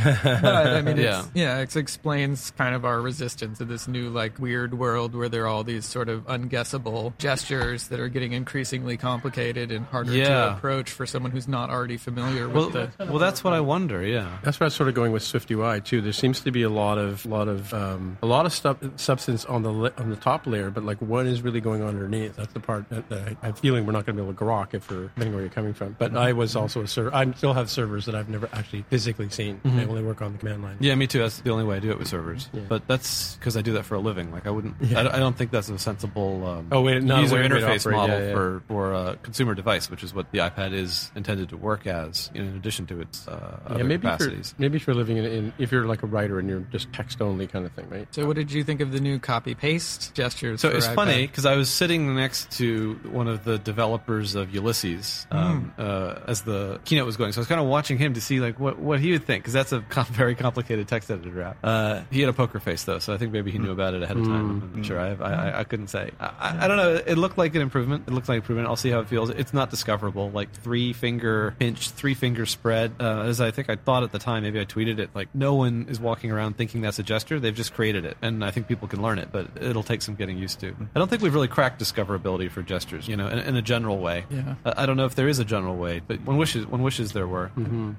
But 0.05 0.45
I 0.45 0.81
mean, 0.83 0.97
Yeah. 0.97 1.21
it's, 1.21 1.29
yeah, 1.35 1.59
it 1.59 1.77
explains 1.77 2.51
kind 2.53 2.75
of 2.75 2.85
our 2.85 3.01
resistance 3.01 3.59
to 3.59 3.65
this 3.65 3.89
new 3.89 4.09
like 4.11 4.39
weird 4.39 4.75
world 4.79 5.15
where 5.15 5.29
there 5.29 5.45
are 5.45 5.49
all 5.49 5.65
these 5.65 5.85
sort 5.85 6.09
of 6.09 6.25
unguessable 6.27 7.17
gestures 7.19 7.89
that 7.89 7.99
are 8.01 8.09
getting 8.09 8.33
increasingly 8.33 8.97
complicated 8.97 9.71
and 9.73 9.87
harder 9.87 10.13
to 10.13 10.53
approach 10.57 10.91
for 10.91 11.07
someone 11.07 11.33
who's 11.33 11.49
not 11.49 11.71
already 11.71 11.97
familiar 11.97 12.49
well, 12.49 12.71
with 12.71 12.97
the. 12.97 13.07
well, 13.07 13.19
that's 13.19 13.43
what 13.43 13.53
I 13.53 13.61
wonder. 13.61 14.03
Yeah. 14.07 14.39
That's 14.43 14.61
what 14.61 14.65
I 14.65 14.69
was 14.69 14.75
sort 14.75 14.89
of 14.89 14.95
going 14.95 15.13
with 15.13 15.23
Swift 15.23 15.51
UI 15.51 15.81
too. 15.81 16.01
There 16.01 16.13
seems 16.13 16.41
to 16.41 16.51
be 16.53 16.63
a 16.63 16.71
lot 16.71 16.99
of 16.99 17.27
lot 17.27 17.49
of 17.49 17.75
um, 17.75 18.19
a 18.23 18.27
lot 18.27 18.47
of 18.47 18.53
stuff 18.53 18.79
substance 18.97 19.45
on 19.47 19.63
the 19.63 19.93
on 19.99 20.11
the 20.11 20.17
top 20.17 20.47
layer, 20.47 20.71
but 20.71 20.85
like 20.85 20.99
what 20.99 21.27
is 21.27 21.43
really 21.43 21.61
going 21.61 21.83
on 21.83 21.97
underneath? 22.05 22.37
That's 22.37 22.53
the 22.53 22.61
part 22.61 22.89
that, 22.91 23.09
that 23.09 23.29
I, 23.43 23.49
I'm 23.49 23.55
feeling 23.55 23.87
we're 23.87 23.93
not 23.93 24.07
going 24.07 24.17
to 24.17 24.23
be 24.23 24.29
able 24.29 24.37
to 24.39 24.45
grok 24.45 24.75
if 24.75 24.91
we're 24.91 25.05
depending 25.09 25.33
where 25.35 25.43
you're 25.43 25.51
coming 25.51 25.75
from. 25.75 25.97
But 25.99 26.17
I 26.17 26.33
was 26.33 26.57
also 26.57 26.83
a 26.83 26.87
server. 26.87 27.15
I 27.15 27.31
still 27.33 27.53
have 27.55 27.71
servers 27.71 28.07
that 28.07 28.15
I've 28.15 28.29
never 28.29 28.49
actually 28.53 28.83
physically 28.91 29.29
seen. 29.31 29.61
They 29.65 29.87
only 29.87 30.03
work 30.03 30.23
on 30.23 30.33
the 30.33 30.39
command 30.39 30.63
line. 30.63 30.77
Yeah, 30.81 30.95
me 30.95 31.07
too. 31.07 31.19
That's 31.19 31.41
the 31.41 31.51
only 31.51 31.65
way 31.65 31.77
I 31.77 31.81
do 31.81 31.91
it 31.91 31.99
with 31.99 32.09
servers. 32.09 32.49
But 32.69 32.87
that's 32.87 33.37
because 33.37 33.57
I 33.57 33.63
do 33.63 33.73
that 33.75 33.85
for 33.85 33.95
a 33.95 34.01
living. 34.01 34.31
Like 34.33 34.47
I 34.47 34.51
wouldn't. 34.51 34.75
I, 34.95 35.01
I 35.01 35.19
don't 35.19 35.37
think 35.37 35.51
that's 35.51 35.69
a 35.69 35.79
sensible 35.79 36.47
um, 36.47 36.69
Oh, 36.73 36.83
wait, 36.83 37.03
not 37.03 37.23
user 37.23 37.37
interface 37.37 37.91
model 37.91 38.19
Yeah, 38.19 38.27
yeah. 38.29 38.33
for 38.35 38.63
for 38.69 38.93
a 38.93 39.17
consumer 39.23 39.55
device, 39.55 39.91
which 39.91 40.03
is 40.03 40.15
what 40.15 40.31
the 40.33 40.39
iPad 40.39 40.73
is 40.73 41.11
intended 41.15 41.49
to 41.51 41.57
work 41.57 41.87
as. 41.87 42.31
In 42.35 42.47
addition 42.57 42.87
to 42.87 43.01
its 43.01 43.27
uh, 43.29 43.61
Yeah, 43.69 43.75
other 43.75 43.85
maybe 43.85 44.03
for, 44.07 44.13
capacities. 44.17 44.55
maybe 44.59 44.77
if 44.77 44.87
you're 44.87 44.97
living 44.97 45.17
in, 45.19 45.25
in 45.25 45.53
if 45.59 45.71
you're 45.73 45.87
like 45.87 46.03
a 46.03 46.07
writer 46.07 46.39
and 46.39 46.49
you're 46.49 46.61
just 46.73 46.93
text 46.93 47.21
only 47.23 47.47
kind 47.47 47.65
of 47.67 47.73
thing, 47.73 47.89
right? 47.91 48.07
So, 48.15 48.27
what 48.27 48.37
did 48.37 48.51
you 48.53 48.65
think 48.65 48.81
of 48.81 48.93
the 48.93 49.01
new 49.01 49.19
copy 49.19 49.55
paste 49.55 50.15
gestures? 50.15 50.61
So 50.61 50.71
for 50.71 50.77
it's 50.77 50.87
iPad? 50.89 50.95
funny 50.95 51.27
because 51.27 51.47
I 51.47 51.57
was 51.57 51.69
sitting 51.71 51.94
sitting 51.95 52.17
next 52.17 52.51
to 52.51 52.95
one 53.11 53.29
of 53.29 53.45
the 53.45 53.57
developers 53.59 54.35
of 54.35 54.53
Ulysses 54.53 55.27
um, 55.31 55.73
uh, 55.79 56.17
as 56.27 56.43
the 56.43 56.81
keynote 56.85 57.07
was 57.07 57.17
going, 57.17 57.33
so 57.33 57.39
I 57.39 57.43
was 57.43 57.47
kind 57.49 57.61
of 57.61 57.67
watching 57.69 57.99
him 57.99 58.15
to 58.15 58.21
see 58.21 58.41
like 58.41 58.59
what, 58.59 58.79
what 58.79 58.99
he 58.99 59.13
would 59.13 59.25
think 59.25 59.43
because 59.45 59.53
that's 59.53 59.73
a 59.73 59.81
com- 59.91 60.07
very 60.07 60.35
complicated 60.35 60.89
text 60.89 61.11
editor 61.11 61.43
app. 61.43 61.57
Uh, 61.63 62.03
he 62.11 62.21
had 62.21 62.29
a 62.29 62.33
poker 62.33 62.59
face 62.59 62.83
though, 62.85 62.99
so 62.99 63.15
I 63.15 63.17
think 63.19 63.33
maybe 63.33 63.51
he 63.53 63.59
knew 63.59 63.71
about 63.71 63.95
it 63.95 64.03
ahead 64.03 64.17
of 64.17 64.25
time. 64.25 64.63
I'm 64.63 64.73
not 64.77 64.87
sure. 64.87 64.99
I, 64.99 65.11
I, 65.15 65.33
I- 65.51 65.55
I 65.61 65.65
couldn't 65.65 65.87
say. 65.87 66.11
I, 66.19 66.65
I, 66.65 66.69
don't 66.69 66.77
know. 66.77 66.95
It 66.95 67.17
looked 67.17 67.39
like 67.39 67.55
an 67.55 67.63
improvement. 67.63 68.05
It 68.09 68.13
looked 68.13 68.29
like 68.29 68.37
improvement. 68.37 68.67
I'll 68.69 68.77
see 68.77 68.91
how 68.91 68.99
it 69.01 69.09
feels. 69.09 69.31
It's 69.31 69.55
not 69.55 69.71
discoverable. 69.71 70.31
Like 70.31 70.53
three 70.53 70.93
finger 70.93 71.55
pinch, 71.61 71.91
three 71.91 72.15
finger 72.15 72.45
spread. 72.45 72.93
Uh, 72.99 73.21
as 73.23 73.41
I 73.41 73.53
think 73.53 73.71
I 73.71 73.77
thought 73.77 74.03
at 74.03 74.11
the 74.11 74.19
time, 74.19 74.43
maybe 74.43 74.61
I 74.61 74.65
tweeted 74.65 74.99
it. 74.99 75.11
Like 75.15 75.29
no 75.33 75.55
one 75.55 75.87
is 75.89 76.01
walking 76.01 76.33
around 76.33 76.57
thinking 76.57 76.81
that's 76.81 76.99
a 76.99 77.03
gesture. 77.05 77.39
They've 77.39 77.55
just 77.55 77.73
created 77.73 78.05
it, 78.05 78.17
and 78.21 78.45
I 78.45 78.51
think 78.51 78.67
people 78.67 78.89
can 78.89 79.01
learn 79.01 79.19
it, 79.21 79.29
but 79.31 79.47
it'll 79.61 79.85
take 79.85 80.03
some 80.03 80.17
getting 80.17 80.37
used 80.39 80.59
to. 80.61 80.75
I 80.95 80.99
don't 80.99 81.09
think 81.09 81.23
we've 81.23 81.35
really 81.35 81.49
cracked 81.49 81.79
discoverability 81.85 82.51
for 82.51 82.63
gestures. 82.63 83.07
You 83.09 83.17
know, 83.17 83.29
in, 83.29 83.39
in 83.39 83.57
a 83.57 83.63
general 83.63 83.99
way. 83.99 84.25
Yeah. 84.31 84.55
I, 84.65 84.83
I 84.83 84.87
don't 84.87 84.97
know 84.97 85.05
if 85.07 85.15
there 85.15 85.29
is 85.29 85.39
a 85.39 85.45
general 85.45 85.77
way, 85.77 86.01
but 86.07 86.21
one 86.23 86.37
wishes 86.37 86.67
one 86.67 86.83
wishes 86.83 87.13
there 87.13 87.27
were. 87.27 87.51
And 87.57 87.97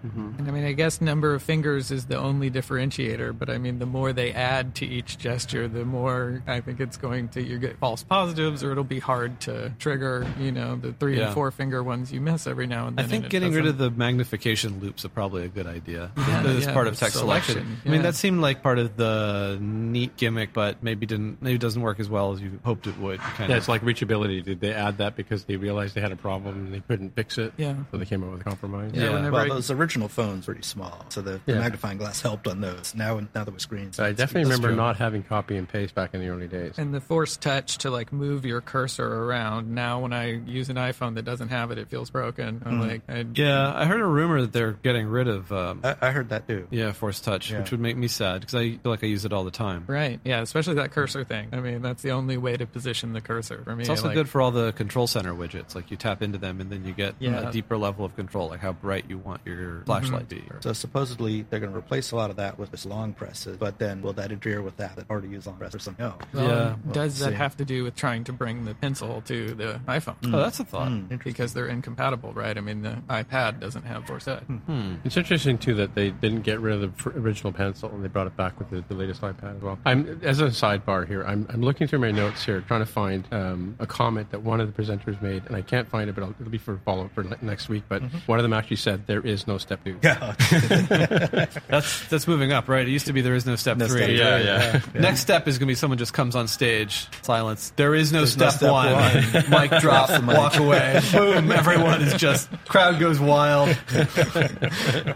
I 0.47 0.51
mean, 0.51 0.65
I 0.65 0.73
guess 0.73 1.01
number 1.01 1.33
of 1.33 1.41
fingers 1.43 1.91
is 1.91 2.05
the 2.05 2.17
only 2.17 2.49
differentiator, 2.51 3.37
but 3.37 3.49
I 3.49 3.57
mean, 3.57 3.79
the 3.79 3.85
more 3.85 4.13
they 4.13 4.31
add 4.33 4.75
to 4.75 4.85
each 4.85 5.17
gesture, 5.17 5.67
the 5.67 5.85
more 5.85 6.43
I 6.47 6.61
think 6.61 6.79
it's 6.79 6.97
going 6.97 7.29
to 7.29 7.41
you 7.43 7.57
get 7.59 7.77
false 7.79 8.03
positives, 8.03 8.63
or 8.63 8.71
it'll 8.71 8.83
be 8.83 8.99
hard 8.99 9.39
to 9.41 9.71
trigger. 9.79 10.25
You 10.39 10.51
know, 10.51 10.75
the 10.75 10.93
three 10.93 11.17
Yeah. 11.17 11.25
and 11.27 11.33
four 11.33 11.51
finger 11.51 11.83
ones 11.83 12.11
you 12.11 12.21
miss 12.21 12.47
every 12.47 12.67
now 12.67 12.87
and 12.87 12.97
then. 12.97 13.05
I 13.05 13.07
think 13.07 13.25
and 13.25 13.25
it 13.25 13.31
getting 13.31 13.53
rid 13.53 13.65
of 13.67 13.77
the 13.77 13.91
magnification 13.91 14.79
loupes 14.79 15.03
is 15.05 15.11
probably 15.11 15.45
a 15.45 15.49
good 15.49 15.67
idea. 15.67 16.11
Yeah, 16.25 16.41
as 16.43 16.65
yeah, 16.65 16.73
part 16.73 16.87
of 16.87 16.93
the 16.95 16.99
text 16.99 17.17
selection. 17.19 17.53
selection, 17.55 17.81
I 17.85 17.89
mean, 17.89 18.01
that 18.01 18.15
seemed 18.15 18.41
like 18.41 18.63
part 18.63 18.79
of 18.79 18.97
the 18.97 19.57
neat 19.61 20.17
gimmick, 20.17 20.53
but 20.53 20.81
maybe 20.83 21.05
didn't 21.05 21.39
maybe 21.41 21.57
doesn't 21.59 21.81
work 21.81 21.99
as 21.99 22.09
well 22.09 22.33
as 22.33 22.41
you 22.41 22.59
hoped 22.63 22.87
it 22.87 22.97
would. 22.97 23.19
Kind 23.19 23.49
Yeah, 23.49 23.57
of. 23.57 23.59
it's 23.61 23.67
like 23.67 23.74
reachability. 23.81 24.43
Did 24.43 24.59
they 24.59 24.73
add 24.73 24.97
that 24.99 25.15
because 25.15 25.45
they 25.45 25.57
realized 25.57 25.95
they 25.95 26.01
had 26.01 26.11
a 26.11 26.15
problem 26.15 26.65
and 26.65 26.73
they 26.73 26.79
couldn't 26.81 27.15
fix 27.15 27.37
it? 27.37 27.53
Yeah. 27.57 27.75
So 27.91 27.97
they 27.97 28.05
came 28.05 28.23
up 28.23 28.31
with 28.31 28.41
a 28.41 28.43
compromise. 28.43 28.91
Yeah, 28.93 29.09
whenever 29.11 29.31
Well, 29.31 29.45
I- 29.45 29.49
those 29.49 29.71
original 29.71 30.07
phones 30.07 30.47
were 30.47 30.53
pretty 30.55 30.67
small, 30.67 31.05
so 31.09 31.21
the, 31.21 31.41
the 31.45 31.53
Yeah. 31.53 31.59
magnifying 31.59 31.97
glass 31.97 32.21
helped 32.21 32.47
on 32.47 32.61
those. 32.61 32.93
Now, 32.95 33.19
now 33.19 33.43
that 33.43 33.51
we're 33.51 33.59
screens, 33.59 33.99
I 33.99 34.11
definitely 34.13 34.43
remember 34.49 34.69
true. 34.69 34.77
not 34.77 34.95
having 34.97 35.23
copy 35.23 35.57
and 35.57 35.67
paste 35.67 35.93
back 35.95 36.13
in 36.13 36.21
the 36.21 36.27
early 36.29 36.47
days. 36.47 36.77
And 36.77 36.93
the 36.93 37.01
force 37.01 37.35
touch 37.37 37.77
to 37.79 37.89
like 37.89 38.13
move 38.13 38.45
your 38.45 38.61
cursor 38.61 39.05
around. 39.05 39.73
Now, 39.73 39.99
when 39.99 40.13
I 40.13 40.31
use 40.45 40.69
an 40.69 40.77
iPhone 40.77 41.15
that 41.15 41.23
doesn't 41.25 41.49
have 41.49 41.71
it, 41.71 41.77
it 41.77 41.89
feels 41.89 42.09
broken. 42.09 42.61
I'm 42.65 42.79
like, 42.79 43.01
I, 43.09 43.25
yeah, 43.33 43.73
I 43.75 43.85
heard 43.85 43.99
a 44.01 44.05
rumor 44.05 44.41
that 44.41 44.53
they're 44.53 44.73
getting 44.73 45.07
rid 45.07 45.27
of. 45.27 45.51
Um, 45.51 45.81
I, 45.83 45.95
I 46.01 46.11
heard 46.11 46.29
that 46.29 46.47
too. 46.47 46.67
yeah, 46.71 46.91
Force 46.93 47.19
Touch, 47.19 47.51
Yeah. 47.51 47.59
which 47.59 47.71
would 47.71 47.79
make 47.79 47.97
me 47.97 48.07
sad 48.07 48.41
because 48.41 48.55
I 48.55 48.77
feel 48.77 48.91
like 48.91 49.03
I 49.03 49.07
use 49.07 49.25
it 49.25 49.33
all 49.33 49.43
the 49.43 49.51
time. 49.51 49.83
right, 49.87 50.19
yeah, 50.23 50.41
especially 50.41 50.75
that 50.75 50.91
cursor 50.91 51.23
thing. 51.23 51.49
I 51.51 51.59
mean, 51.59 51.81
that's 51.81 52.01
the 52.01 52.11
only 52.11 52.37
way 52.37 52.55
to 52.57 52.65
position 52.65 53.13
the 53.13 53.21
cursor 53.21 53.63
for 53.65 53.75
me. 53.75 53.81
It's 53.81 53.89
also 53.89 54.05
like- 54.07 54.15
good 54.15 54.29
for 54.29 54.41
all 54.41 54.51
the 54.51 54.71
control 54.71 55.07
center 55.07 55.33
widgets. 55.33 55.75
Like 55.75 55.91
you 55.91 55.97
tap 55.97 56.21
into 56.21 56.37
them 56.37 56.61
and 56.61 56.69
then 56.71 56.85
you 56.85 56.93
get 56.93 57.15
Yeah. 57.19 57.49
a 57.49 57.51
deeper 57.51 57.77
level 57.77 58.05
of 58.05 58.15
control, 58.15 58.49
like 58.49 58.61
how 58.61 58.71
bright 58.71 59.05
you 59.09 59.17
want 59.17 59.41
your 59.43 59.55
mm-hmm. 59.55 59.83
flashlight 59.83 60.29
to 60.29 60.35
be. 60.35 60.43
So 60.61 60.71
supposedly 60.71 61.41
they're 61.49 61.59
going 61.59 61.71
to 61.71 61.77
replace 61.77 62.11
a 62.11 62.15
lot 62.15 62.29
of 62.29 62.37
that 62.37 62.57
with 62.57 62.71
this 62.71 62.85
long 62.85 63.13
presses, 63.13 63.57
but 63.57 63.79
then 63.79 64.01
will 64.01 64.13
that 64.13 64.31
interfere 64.31 64.61
with 64.61 64.77
that 64.77 64.95
that 64.95 65.09
already 65.09 65.29
use 65.29 65.45
long 65.47 65.57
presses 65.57 65.75
or 65.75 65.79
something? 65.79 66.05
No. 66.05 66.15
Well, 66.33 66.47
Yeah. 66.47 66.75
Does 66.93 67.19
that 67.19 67.31
see. 67.31 67.35
have 67.35 67.57
to 67.57 67.65
do 67.65 67.83
with 67.83 67.95
trying 67.95 68.23
to 68.25 68.33
bring 68.33 68.65
the 68.65 68.75
pencil 68.75 69.21
to 69.25 69.53
the 69.55 69.81
iPhone? 69.87 70.15
Oh, 70.25 70.37
that's 70.37 70.59
a 70.59 70.63
thought. 70.63 70.89
Hmm. 70.89 71.15
Because 71.23 71.53
they're 71.53 71.67
incompatible, 71.67 72.33
right? 72.33 72.57
I 72.57 72.61
mean, 72.61 72.83
the 72.83 73.01
iPad 73.09 73.59
doesn't 73.59 73.83
have 73.83 74.05
Force 74.05 74.25
Touch. 74.25 74.43
Hmm. 74.43 74.57
Hmm. 74.57 74.95
It's 75.03 75.17
interesting 75.17 75.57
too 75.57 75.73
that 75.75 75.95
they 75.95 76.11
didn't 76.11 76.41
get 76.41 76.59
rid 76.59 76.83
of 76.83 77.03
the 77.03 77.09
original 77.19 77.51
pencil 77.51 77.89
and 77.89 78.03
they 78.03 78.07
brought 78.07 78.27
it 78.27 78.37
back 78.37 78.59
with 78.59 78.69
the, 78.69 78.83
the 78.87 78.93
latest 78.93 79.21
iPad 79.21 79.57
as 79.57 79.61
well. 79.61 79.79
I'm 79.85 80.19
as 80.23 80.39
a 80.39 80.47
sidebar 80.47 81.07
here. 81.07 81.23
I'm, 81.23 81.47
I'm 81.49 81.61
looking 81.61 81.87
through 81.87 81.99
my 81.99 82.11
notes 82.11 82.45
here, 82.45 82.61
trying 82.61 82.81
to 82.81 82.85
find 82.85 83.27
uh, 83.31 83.54
um, 83.55 83.75
a 83.79 83.87
comment 83.87 84.31
that 84.31 84.41
one 84.43 84.61
of 84.61 84.73
the 84.73 84.81
presenters 84.83 85.21
made, 85.21 85.43
and 85.47 85.55
I 85.55 85.61
can't 85.61 85.87
find 85.89 86.09
it, 86.09 86.13
but 86.13 86.23
I'll, 86.23 86.31
it'll 86.39 86.51
be 86.51 86.57
for 86.57 86.77
follow 86.85 87.05
up 87.05 87.13
for 87.13 87.23
next 87.41 87.69
week. 87.69 87.83
But 87.89 88.01
one 88.27 88.37
of 88.39 88.43
them 88.43 88.53
actually 88.53 88.75
said 88.77 89.07
there 89.07 89.25
is 89.25 89.47
no 89.47 89.57
step 89.57 89.83
two. 89.83 89.97
Yeah. 90.03 90.35
That's 91.67 92.07
that's 92.07 92.27
moving 92.27 92.51
up, 92.51 92.67
right? 92.67 92.87
It 92.87 92.91
used 92.91 93.07
to 93.07 93.13
be 93.13 93.21
there 93.21 93.33
is 93.35 93.45
no 93.45 93.55
step 93.55 93.77
No 93.77 93.87
three. 93.87 93.97
step 93.97 94.07
three, 94.09 94.17
Yeah, 94.19 94.37
yeah. 94.39 94.81
Next 95.01 95.21
step 95.21 95.47
is 95.47 95.57
going 95.57 95.67
to 95.67 95.71
be 95.71 95.75
someone 95.75 95.97
just 95.97 96.13
comes 96.13 96.35
on 96.35 96.47
stage, 96.47 97.07
silence. 97.21 97.73
There 97.75 97.95
is 97.95 98.11
no, 98.11 98.19
There's 98.19 98.37
no 98.37 98.49
step, 98.49 98.59
step 98.59 98.71
one. 98.71 98.91
one. 98.91 99.49
mic 99.69 99.81
drop, 99.81 100.09
the 100.09 100.21
mic. 100.21 100.37
walk 100.37 100.57
away. 100.57 100.99
Boom! 101.11 101.51
Everyone 101.51 102.01
is 102.01 102.13
just 102.15 102.49
crowd 102.67 102.99
goes 102.99 103.19
wild. 103.19 103.69
It's 103.69 104.13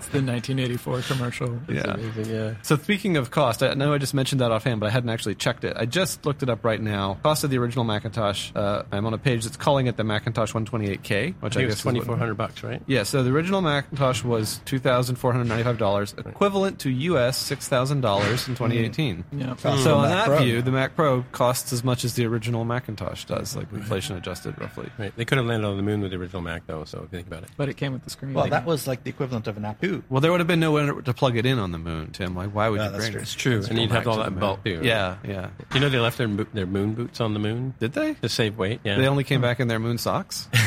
the 0.09 0.21
1984 0.21 1.01
commercial. 1.01 1.59
Yeah. 1.69 1.93
Amazing, 1.93 2.25
yeah. 2.33 2.53
So 2.61 2.77
speaking 2.77 3.17
of 3.17 3.31
cost, 3.31 3.61
I 3.63 3.73
know 3.73 3.93
I 3.93 3.97
just 3.97 4.13
mentioned 4.13 4.41
that 4.41 4.51
offhand, 4.51 4.79
but 4.79 4.87
I 4.87 4.89
hadn't 4.89 5.09
actually 5.09 5.35
checked 5.35 5.63
it. 5.63 5.75
I 5.77 5.85
just 5.85 6.25
looked 6.25 6.43
it 6.43 6.49
up 6.49 6.63
right 6.63 6.81
now. 6.81 7.17
Cost 7.23 7.43
of 7.43 7.49
the 7.49 7.57
original 7.57 7.83
Macintosh. 7.85 8.18
Uh, 8.19 8.83
I'm 8.91 9.05
on 9.05 9.13
a 9.13 9.17
page 9.17 9.43
that's 9.45 9.57
calling 9.57 9.87
it 9.87 9.97
the 9.97 10.03
Macintosh 10.03 10.53
128K, 10.53 11.35
which 11.41 11.55
I, 11.55 11.61
I 11.61 11.63
think 11.63 11.69
guess 11.69 11.77
is 11.77 11.81
twenty 11.81 12.01
four 12.01 12.17
hundred 12.17 12.35
bucks, 12.35 12.63
right? 12.63 12.81
Yeah, 12.87 13.03
so 13.03 13.23
the 13.23 13.31
original 13.31 13.61
Macintosh 13.61 14.23
was 14.23 14.59
two 14.65 14.79
thousand 14.79 15.15
four 15.15 15.31
hundred 15.31 15.45
ninety-five 15.47 15.77
dollars, 15.77 16.13
equivalent 16.17 16.79
to 16.79 16.89
US 16.89 17.37
six 17.37 17.67
thousand 17.67 18.01
dollars 18.01 18.47
in 18.47 18.55
2018. 18.55 19.23
Yeah. 19.39 19.55
So 19.55 19.75
the 19.77 19.93
on 19.95 20.01
Mac 20.09 20.11
that 20.11 20.25
Pro. 20.27 20.37
view, 20.43 20.61
the 20.61 20.71
Mac 20.71 20.95
Pro 20.95 21.23
costs 21.31 21.71
as 21.71 21.83
much 21.83 22.03
as 22.03 22.15
the 22.15 22.25
original 22.25 22.65
Macintosh 22.65 23.25
does, 23.25 23.55
like 23.55 23.71
inflation 23.71 24.17
adjusted, 24.17 24.59
roughly. 24.59 24.89
Right. 24.97 25.15
They 25.15 25.23
could 25.25 25.37
have 25.37 25.47
landed 25.47 25.67
on 25.67 25.77
the 25.77 25.83
moon 25.83 26.01
with 26.01 26.11
the 26.11 26.17
original 26.17 26.41
Mac, 26.41 26.65
though. 26.67 26.83
So 26.83 26.97
if 26.99 27.03
you 27.03 27.09
think 27.19 27.27
about 27.27 27.43
it, 27.43 27.49
But 27.55 27.69
it 27.69 27.77
came 27.77 27.93
with 27.93 28.03
the 28.03 28.09
screen. 28.09 28.33
well, 28.33 28.47
that 28.47 28.65
was 28.65 28.85
like 28.87 29.03
the 29.03 29.09
equivalent 29.09 29.47
of 29.47 29.55
an 29.57 29.65
app. 29.65 29.83
Well, 30.09 30.19
there 30.21 30.31
would 30.31 30.39
have 30.41 30.47
been 30.47 30.59
nowhere 30.59 30.91
to 31.01 31.13
plug 31.13 31.37
it 31.37 31.45
in 31.45 31.57
on 31.59 31.71
the 31.71 31.77
moon, 31.79 32.11
Tim. 32.11 32.35
Like, 32.35 32.49
why 32.53 32.67
would 32.69 32.79
Yeah, 32.79 32.85
you 32.87 32.91
that's 32.91 33.03
bring 33.03 33.11
true. 33.13 33.19
it? 33.19 33.23
It's 33.23 33.33
true, 33.33 33.63
and 33.69 33.79
you'd 33.79 33.91
have 33.91 34.07
all 34.07 34.17
that 34.17 34.37
belt 34.37 34.63
too. 34.65 34.81
Yeah, 34.83 35.17
yeah. 35.25 35.49
You 35.73 35.79
know 35.79 35.89
they 35.89 35.99
left 35.99 36.17
their 36.17 36.27
their 36.27 36.65
moon 36.65 36.93
boots 36.93 37.21
on 37.21 37.33
the 37.33 37.39
moon. 37.39 37.73
Did 37.79 37.93
they? 37.93 38.08
To 38.15 38.29
save 38.29 38.57
weight. 38.57 38.81
Yeah. 38.83 38.97
They 38.97 39.07
only 39.07 39.23
came 39.23 39.39
hmm. 39.39 39.43
back 39.43 39.59
in 39.59 39.67
their 39.67 39.79
moon 39.79 39.97
socks. 39.97 40.47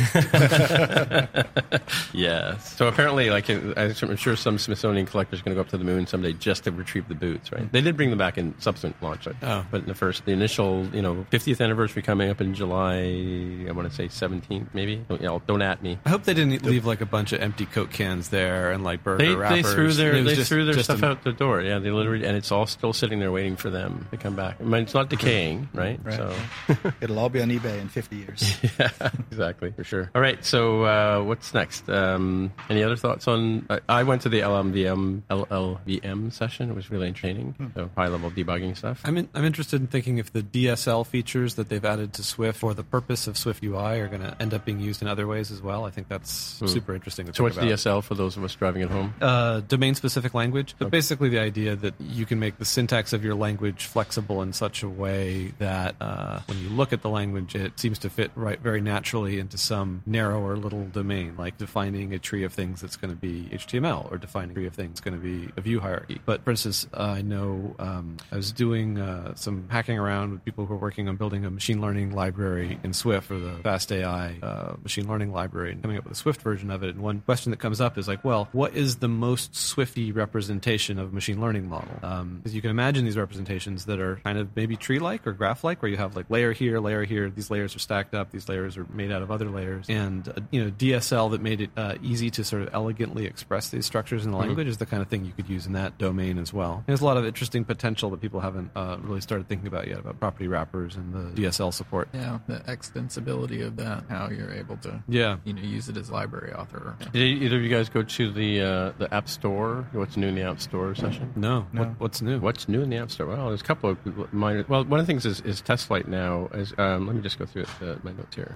Yes. 2.13 2.77
So 2.77 2.89
apparently, 2.89 3.31
like 3.31 3.49
I'm 3.49 4.17
sure 4.17 4.37
some 4.37 4.59
Smithsonian 4.59 5.07
collectors 5.07 5.41
are 5.41 5.45
going 5.45 5.55
to 5.57 5.57
go 5.57 5.63
up 5.63 5.71
to 5.71 5.79
the 5.79 5.85
moon 5.85 6.07
someday 6.07 6.33
just 6.33 6.65
to 6.65 6.71
retrieve 6.71 7.09
the 7.09 7.15
boots. 7.15 7.53
Right? 7.53 7.71
They 7.71 7.81
did 7.81 7.97
bring 7.97 8.11
them 8.11 8.19
back 8.19 8.39
in 8.39 8.55
subsequent 8.61 9.03
launch. 9.03 9.27
like, 9.27 9.37
Oh. 9.43 9.65
But 9.71 9.83
in 9.83 9.87
the 9.87 9.95
first, 9.95 10.25
the 10.25 10.33
initial, 10.33 10.87
you 10.93 11.03
know, 11.03 11.27
50th 11.31 11.61
anniversary 11.61 12.03
coming 12.03 12.31
up 12.31 12.41
in 12.41 12.55
July. 12.55 13.67
I 13.69 13.73
want 13.73 13.89
to 13.89 13.95
say 13.95 14.09
17th, 14.09 14.69
maybe. 14.73 14.97
Don't, 15.09 15.21
you 15.21 15.27
know, 15.27 15.43
don't 15.47 15.63
at 15.63 15.83
me. 15.83 15.99
I 16.05 16.11
hope 16.11 16.25
they 16.25 16.35
didn't 16.35 16.65
leave 16.65 16.85
like 16.87 17.01
a 17.01 17.07
bunch 17.07 17.33
of 17.33 17.41
empty 17.41 17.67
Coke 17.67 17.91
cans 17.91 18.29
there 18.29 18.71
and 18.71 18.85
like 18.85 19.03
burger 19.03 19.19
They, 19.19 19.29
they 19.31 19.35
wrappers. 19.35 19.75
threw 19.75 19.93
their 19.93 20.15
It 20.15 20.25
they 20.25 20.35
just- 20.35 20.49
threw 20.49 20.65
their 20.65 20.83
stuff 20.83 21.03
a- 21.03 21.07
out 21.07 21.25
the 21.25 21.33
door. 21.33 21.61
Yeah, 21.63 21.79
they 21.79 21.91
literally, 21.91 22.25
and 22.27 22.37
it's 22.37 22.53
all 22.53 22.67
still 22.67 22.93
sitting 22.93 23.19
there 23.19 23.33
waiting 23.33 23.57
for 23.57 23.71
them 23.71 24.07
to 24.11 24.17
come 24.17 24.37
back. 24.37 24.57
I 24.61 24.65
mean, 24.65 24.83
it's 24.83 24.95
not 24.95 25.09
decaying, 25.09 25.69
right? 25.75 25.99
Right. 26.03 26.15
So. 26.15 26.35
It'll 27.01 27.19
all 27.19 27.29
be 27.33 27.43
on 27.43 27.49
eBay 27.49 27.81
in 27.81 27.89
50 27.89 28.17
years. 28.17 28.57
yeah, 28.79 28.91
exactly, 29.31 29.73
for 29.73 29.85
sure. 29.85 30.11
All 30.15 30.21
right, 30.21 30.45
so 30.45 30.85
uh, 30.85 31.23
what's 31.23 31.53
next? 31.55 31.89
Um, 31.89 32.53
any 32.69 32.83
other 32.83 32.97
thoughts 32.97 33.27
on? 33.29 33.67
I 33.71 33.81
I 33.89 34.03
went 34.05 34.23
to 34.23 34.29
the 34.29 34.41
LMVM 34.41 35.23
LLVM 35.31 36.33
session. 36.33 36.71
It 36.71 36.75
was 36.75 36.91
really 36.91 37.09
entertaining. 37.09 37.55
So 37.75 37.91
high 37.97 38.09
level 38.09 38.31
debugging 38.31 38.77
stuff. 38.77 39.01
I'm 39.05 39.17
in, 39.19 39.29
I'm 39.35 39.45
interested 39.45 39.81
in 39.81 39.87
thinking 39.87 40.19
if 40.19 40.33
the 40.33 40.43
DSL 40.43 41.07
features 41.07 41.55
that 41.57 41.69
they've 41.69 41.85
added 41.85 42.13
to 42.15 42.23
Swift 42.23 42.59
for 42.59 42.75
the 42.75 42.83
purpose 42.85 43.27
of 43.27 43.37
Swift 43.37 43.63
UI 43.65 44.01
are 44.01 44.09
going 44.09 44.23
to 44.23 44.37
end 44.41 44.55
up 44.55 44.65
being 44.65 44.81
used 44.81 45.03
in 45.03 45.09
other 45.09 45.27
ways 45.27 45.51
as 45.51 45.63
well. 45.63 45.85
I 45.85 45.91
think 45.91 46.09
that's 46.09 46.31
super 46.31 46.95
interesting. 46.95 47.27
To 47.27 47.35
So 47.35 47.45
what's 47.45 47.57
about. 47.57 47.69
DSL 47.69 48.03
for 48.03 48.15
those 48.15 48.37
of 48.37 48.45
us 48.45 48.55
driving 48.55 48.83
at 48.83 48.91
home? 48.91 49.15
uh, 49.21 49.61
domain 49.61 49.95
specific 49.95 50.35
language, 50.35 50.75
but 50.79 50.91
basically 50.91 51.29
the 51.29 51.39
idea 51.41 51.77
that 51.77 51.95
you 52.01 52.27
can 52.27 52.39
make 52.39 52.59
the 52.59 52.65
syntax 52.65 53.13
of 53.13 53.25
your 53.25 53.35
language 53.35 53.87
flexible 53.87 54.43
in 54.43 54.53
such 54.53 54.83
a 54.83 54.89
way 54.89 55.53
that 55.59 55.95
uh, 56.01 56.41
when 56.47 56.59
you 56.59 56.69
look 56.69 56.93
at 56.93 57.03
the 57.03 57.09
language, 57.09 57.22
it 57.31 57.79
seems 57.79 57.99
to 58.01 58.11
fit 58.11 58.31
right 58.35 58.61
very 58.61 58.81
naturally 58.81 59.39
into 59.39 59.59
some 59.59 60.03
narrower 60.07 60.57
little 60.57 60.85
domain, 60.87 61.37
like 61.37 61.59
defining 61.59 62.13
a 62.15 62.19
tree 62.19 62.45
of 62.45 62.53
things 62.53 62.81
that's 62.81 62.97
going 62.97 63.11
to 63.11 63.17
be 63.17 63.49
HTML 63.53 64.11
or 64.11 64.19
defining 64.19 64.51
a 64.51 64.55
tree 64.55 64.67
of 64.67 64.75
things 64.75 65.01
going 65.01 65.15
to 65.15 65.21
be 65.21 65.53
a 65.57 65.61
view 65.61 65.81
hierarchy. 65.81 66.21
But 66.25 66.45
for 66.45 66.51
instance, 66.51 66.87
I 66.95 67.23
know 67.23 67.75
um, 67.79 68.17
I 68.31 68.37
was 68.37 68.53
doing 68.53 68.99
uh, 68.99 69.35
some 69.35 69.69
hacking 69.69 69.99
around 69.99 70.33
with 70.33 70.45
people 70.45 70.67
who 70.67 70.75
are 70.75 70.79
working 70.79 71.09
on 71.09 71.17
building 71.17 71.45
a 71.45 71.51
machine 71.51 71.81
learning 71.81 72.13
library 72.13 72.79
in 72.83 72.93
Swift 72.93 73.27
for 73.27 73.39
the 73.39 73.53
Fast 73.63 73.93
AI 73.93 74.39
uh, 74.43 74.75
machine 74.83 75.09
learning 75.09 75.33
library 75.33 75.73
and 75.73 75.83
coming 75.83 75.97
up 75.97 76.05
with 76.05 76.13
a 76.13 76.17
Swift 76.17 76.43
version 76.43 76.71
of 76.71 76.83
it. 76.83 76.95
And 76.95 77.03
one 77.03 77.21
question 77.21 77.51
that 77.51 77.59
comes 77.59 77.81
up 77.81 77.99
is 77.99 78.09
like, 78.09 78.25
well, 78.25 78.49
what 78.53 78.75
is 78.75 78.97
the 78.97 79.09
most 79.09 79.55
Swifty 79.55 80.13
representation 80.13 80.99
of 80.99 81.11
a 81.11 81.15
machine 81.15 81.41
learning 81.41 81.69
model? 81.69 81.95
Because 82.37 82.55
you 82.55 82.61
can 82.61 82.71
imagine 82.71 83.05
these 83.05 83.17
representations 83.17 83.87
that 83.87 84.01
are 84.01 84.17
kind 84.25 84.39
of 84.39 84.55
maybe 84.57 84.77
tree-like 84.77 85.27
or 85.27 85.33
graph-like, 85.33 85.83
where 85.83 85.91
you 85.91 85.97
have 85.97 86.17
like 86.17 86.29
layer 86.31 86.53
here, 86.53 86.81
layer 86.81 87.05
here. 87.05 87.12
These 87.31 87.51
layers 87.51 87.75
are 87.77 87.79
stacked 87.79 88.15
up. 88.15 88.31
These 88.31 88.49
layers 88.49 88.77
are 88.77 88.87
made 88.93 89.11
out 89.13 89.23
of 89.23 89.31
other 89.31 89.49
layers. 89.51 89.87
And 89.89 90.29
uh, 90.29 90.33
you 90.51 90.65
know, 90.65 90.71
DSL 90.71 91.31
that 91.33 91.41
made 91.41 91.61
it 91.61 91.71
uh, 91.77 91.95
easy 92.03 92.31
to 92.31 92.45
sort 92.45 92.63
of 92.63 92.71
elegantly 92.73 93.27
express 93.27 93.69
these 93.71 93.87
structures 93.87 94.25
in 94.25 94.31
the 94.33 94.37
language 94.39 94.67
is 94.69 94.79
the 94.79 94.87
kind 94.87 95.03
of 95.03 95.09
thing 95.09 95.25
you 95.25 95.33
could 95.33 95.49
use 95.49 95.67
in 95.67 95.73
that 95.75 95.99
domain 95.99 96.39
as 96.39 96.53
well. 96.53 96.83
There's 96.87 97.01
a 97.01 97.05
lot 97.05 97.17
of 97.17 97.25
interesting 97.27 97.65
potential 97.65 98.11
that 98.11 98.21
people 98.21 98.41
haven't 98.41 98.71
uh, 98.77 98.97
really 99.01 99.21
started 99.21 99.49
thinking 99.49 99.67
about 99.67 99.89
yet 99.89 99.99
about 100.01 100.19
property 100.21 100.49
wrappers 100.49 100.97
and 100.97 101.13
the 101.13 101.43
DSL 101.43 101.73
support. 101.73 102.09
yeah, 102.13 102.39
the 102.47 102.61
extensibility 102.97 103.65
of 103.67 103.77
that, 103.77 104.05
how 104.09 104.29
you're 104.29 104.53
able 104.53 104.77
to 104.79 105.03
Yeah. 105.09 105.37
you 105.45 105.53
know 105.53 105.63
use 105.63 105.89
it 105.89 105.97
as 105.97 106.11
library 106.11 106.53
author. 106.53 106.97
Did 107.13 107.23
either 107.43 107.57
of 107.57 107.63
you 107.63 107.69
guys 107.69 107.89
go 107.89 108.03
to 108.03 108.31
the 108.33 108.61
uh, 108.61 108.93
the 108.99 109.13
App 109.13 109.29
Store? 109.29 109.87
What's 109.93 110.17
new 110.17 110.29
in 110.29 110.35
the 110.35 110.43
App 110.43 110.61
Store 110.61 110.95
session? 110.95 111.33
No. 111.37 111.67
What, 111.73 112.01
what's 112.01 112.23
new? 112.23 112.39
What's 112.41 112.69
new 112.69 112.83
in 112.83 112.91
the 112.91 112.97
App 112.97 113.11
Store? 113.11 113.27
Well, 113.27 113.49
there's 113.49 113.61
a 113.61 113.65
couple 113.65 113.91
of 113.91 114.33
minor. 114.33 114.65
Well, 114.69 114.85
one 114.85 115.01
of 115.01 115.07
the 115.07 115.11
things 115.11 115.27
is, 115.27 115.41
is 115.41 115.63
TestFlight 115.63 116.09
now. 116.09 116.49
Is 116.55 116.75
um, 116.79 117.02
Um, 117.03 117.07
let 117.09 117.17
me 117.17 117.23
just 117.23 117.39
go 117.39 117.47
through 117.47 117.65
uh, 117.83 117.97
my 118.03 118.13
notes 118.13 118.35
here. 118.37 118.55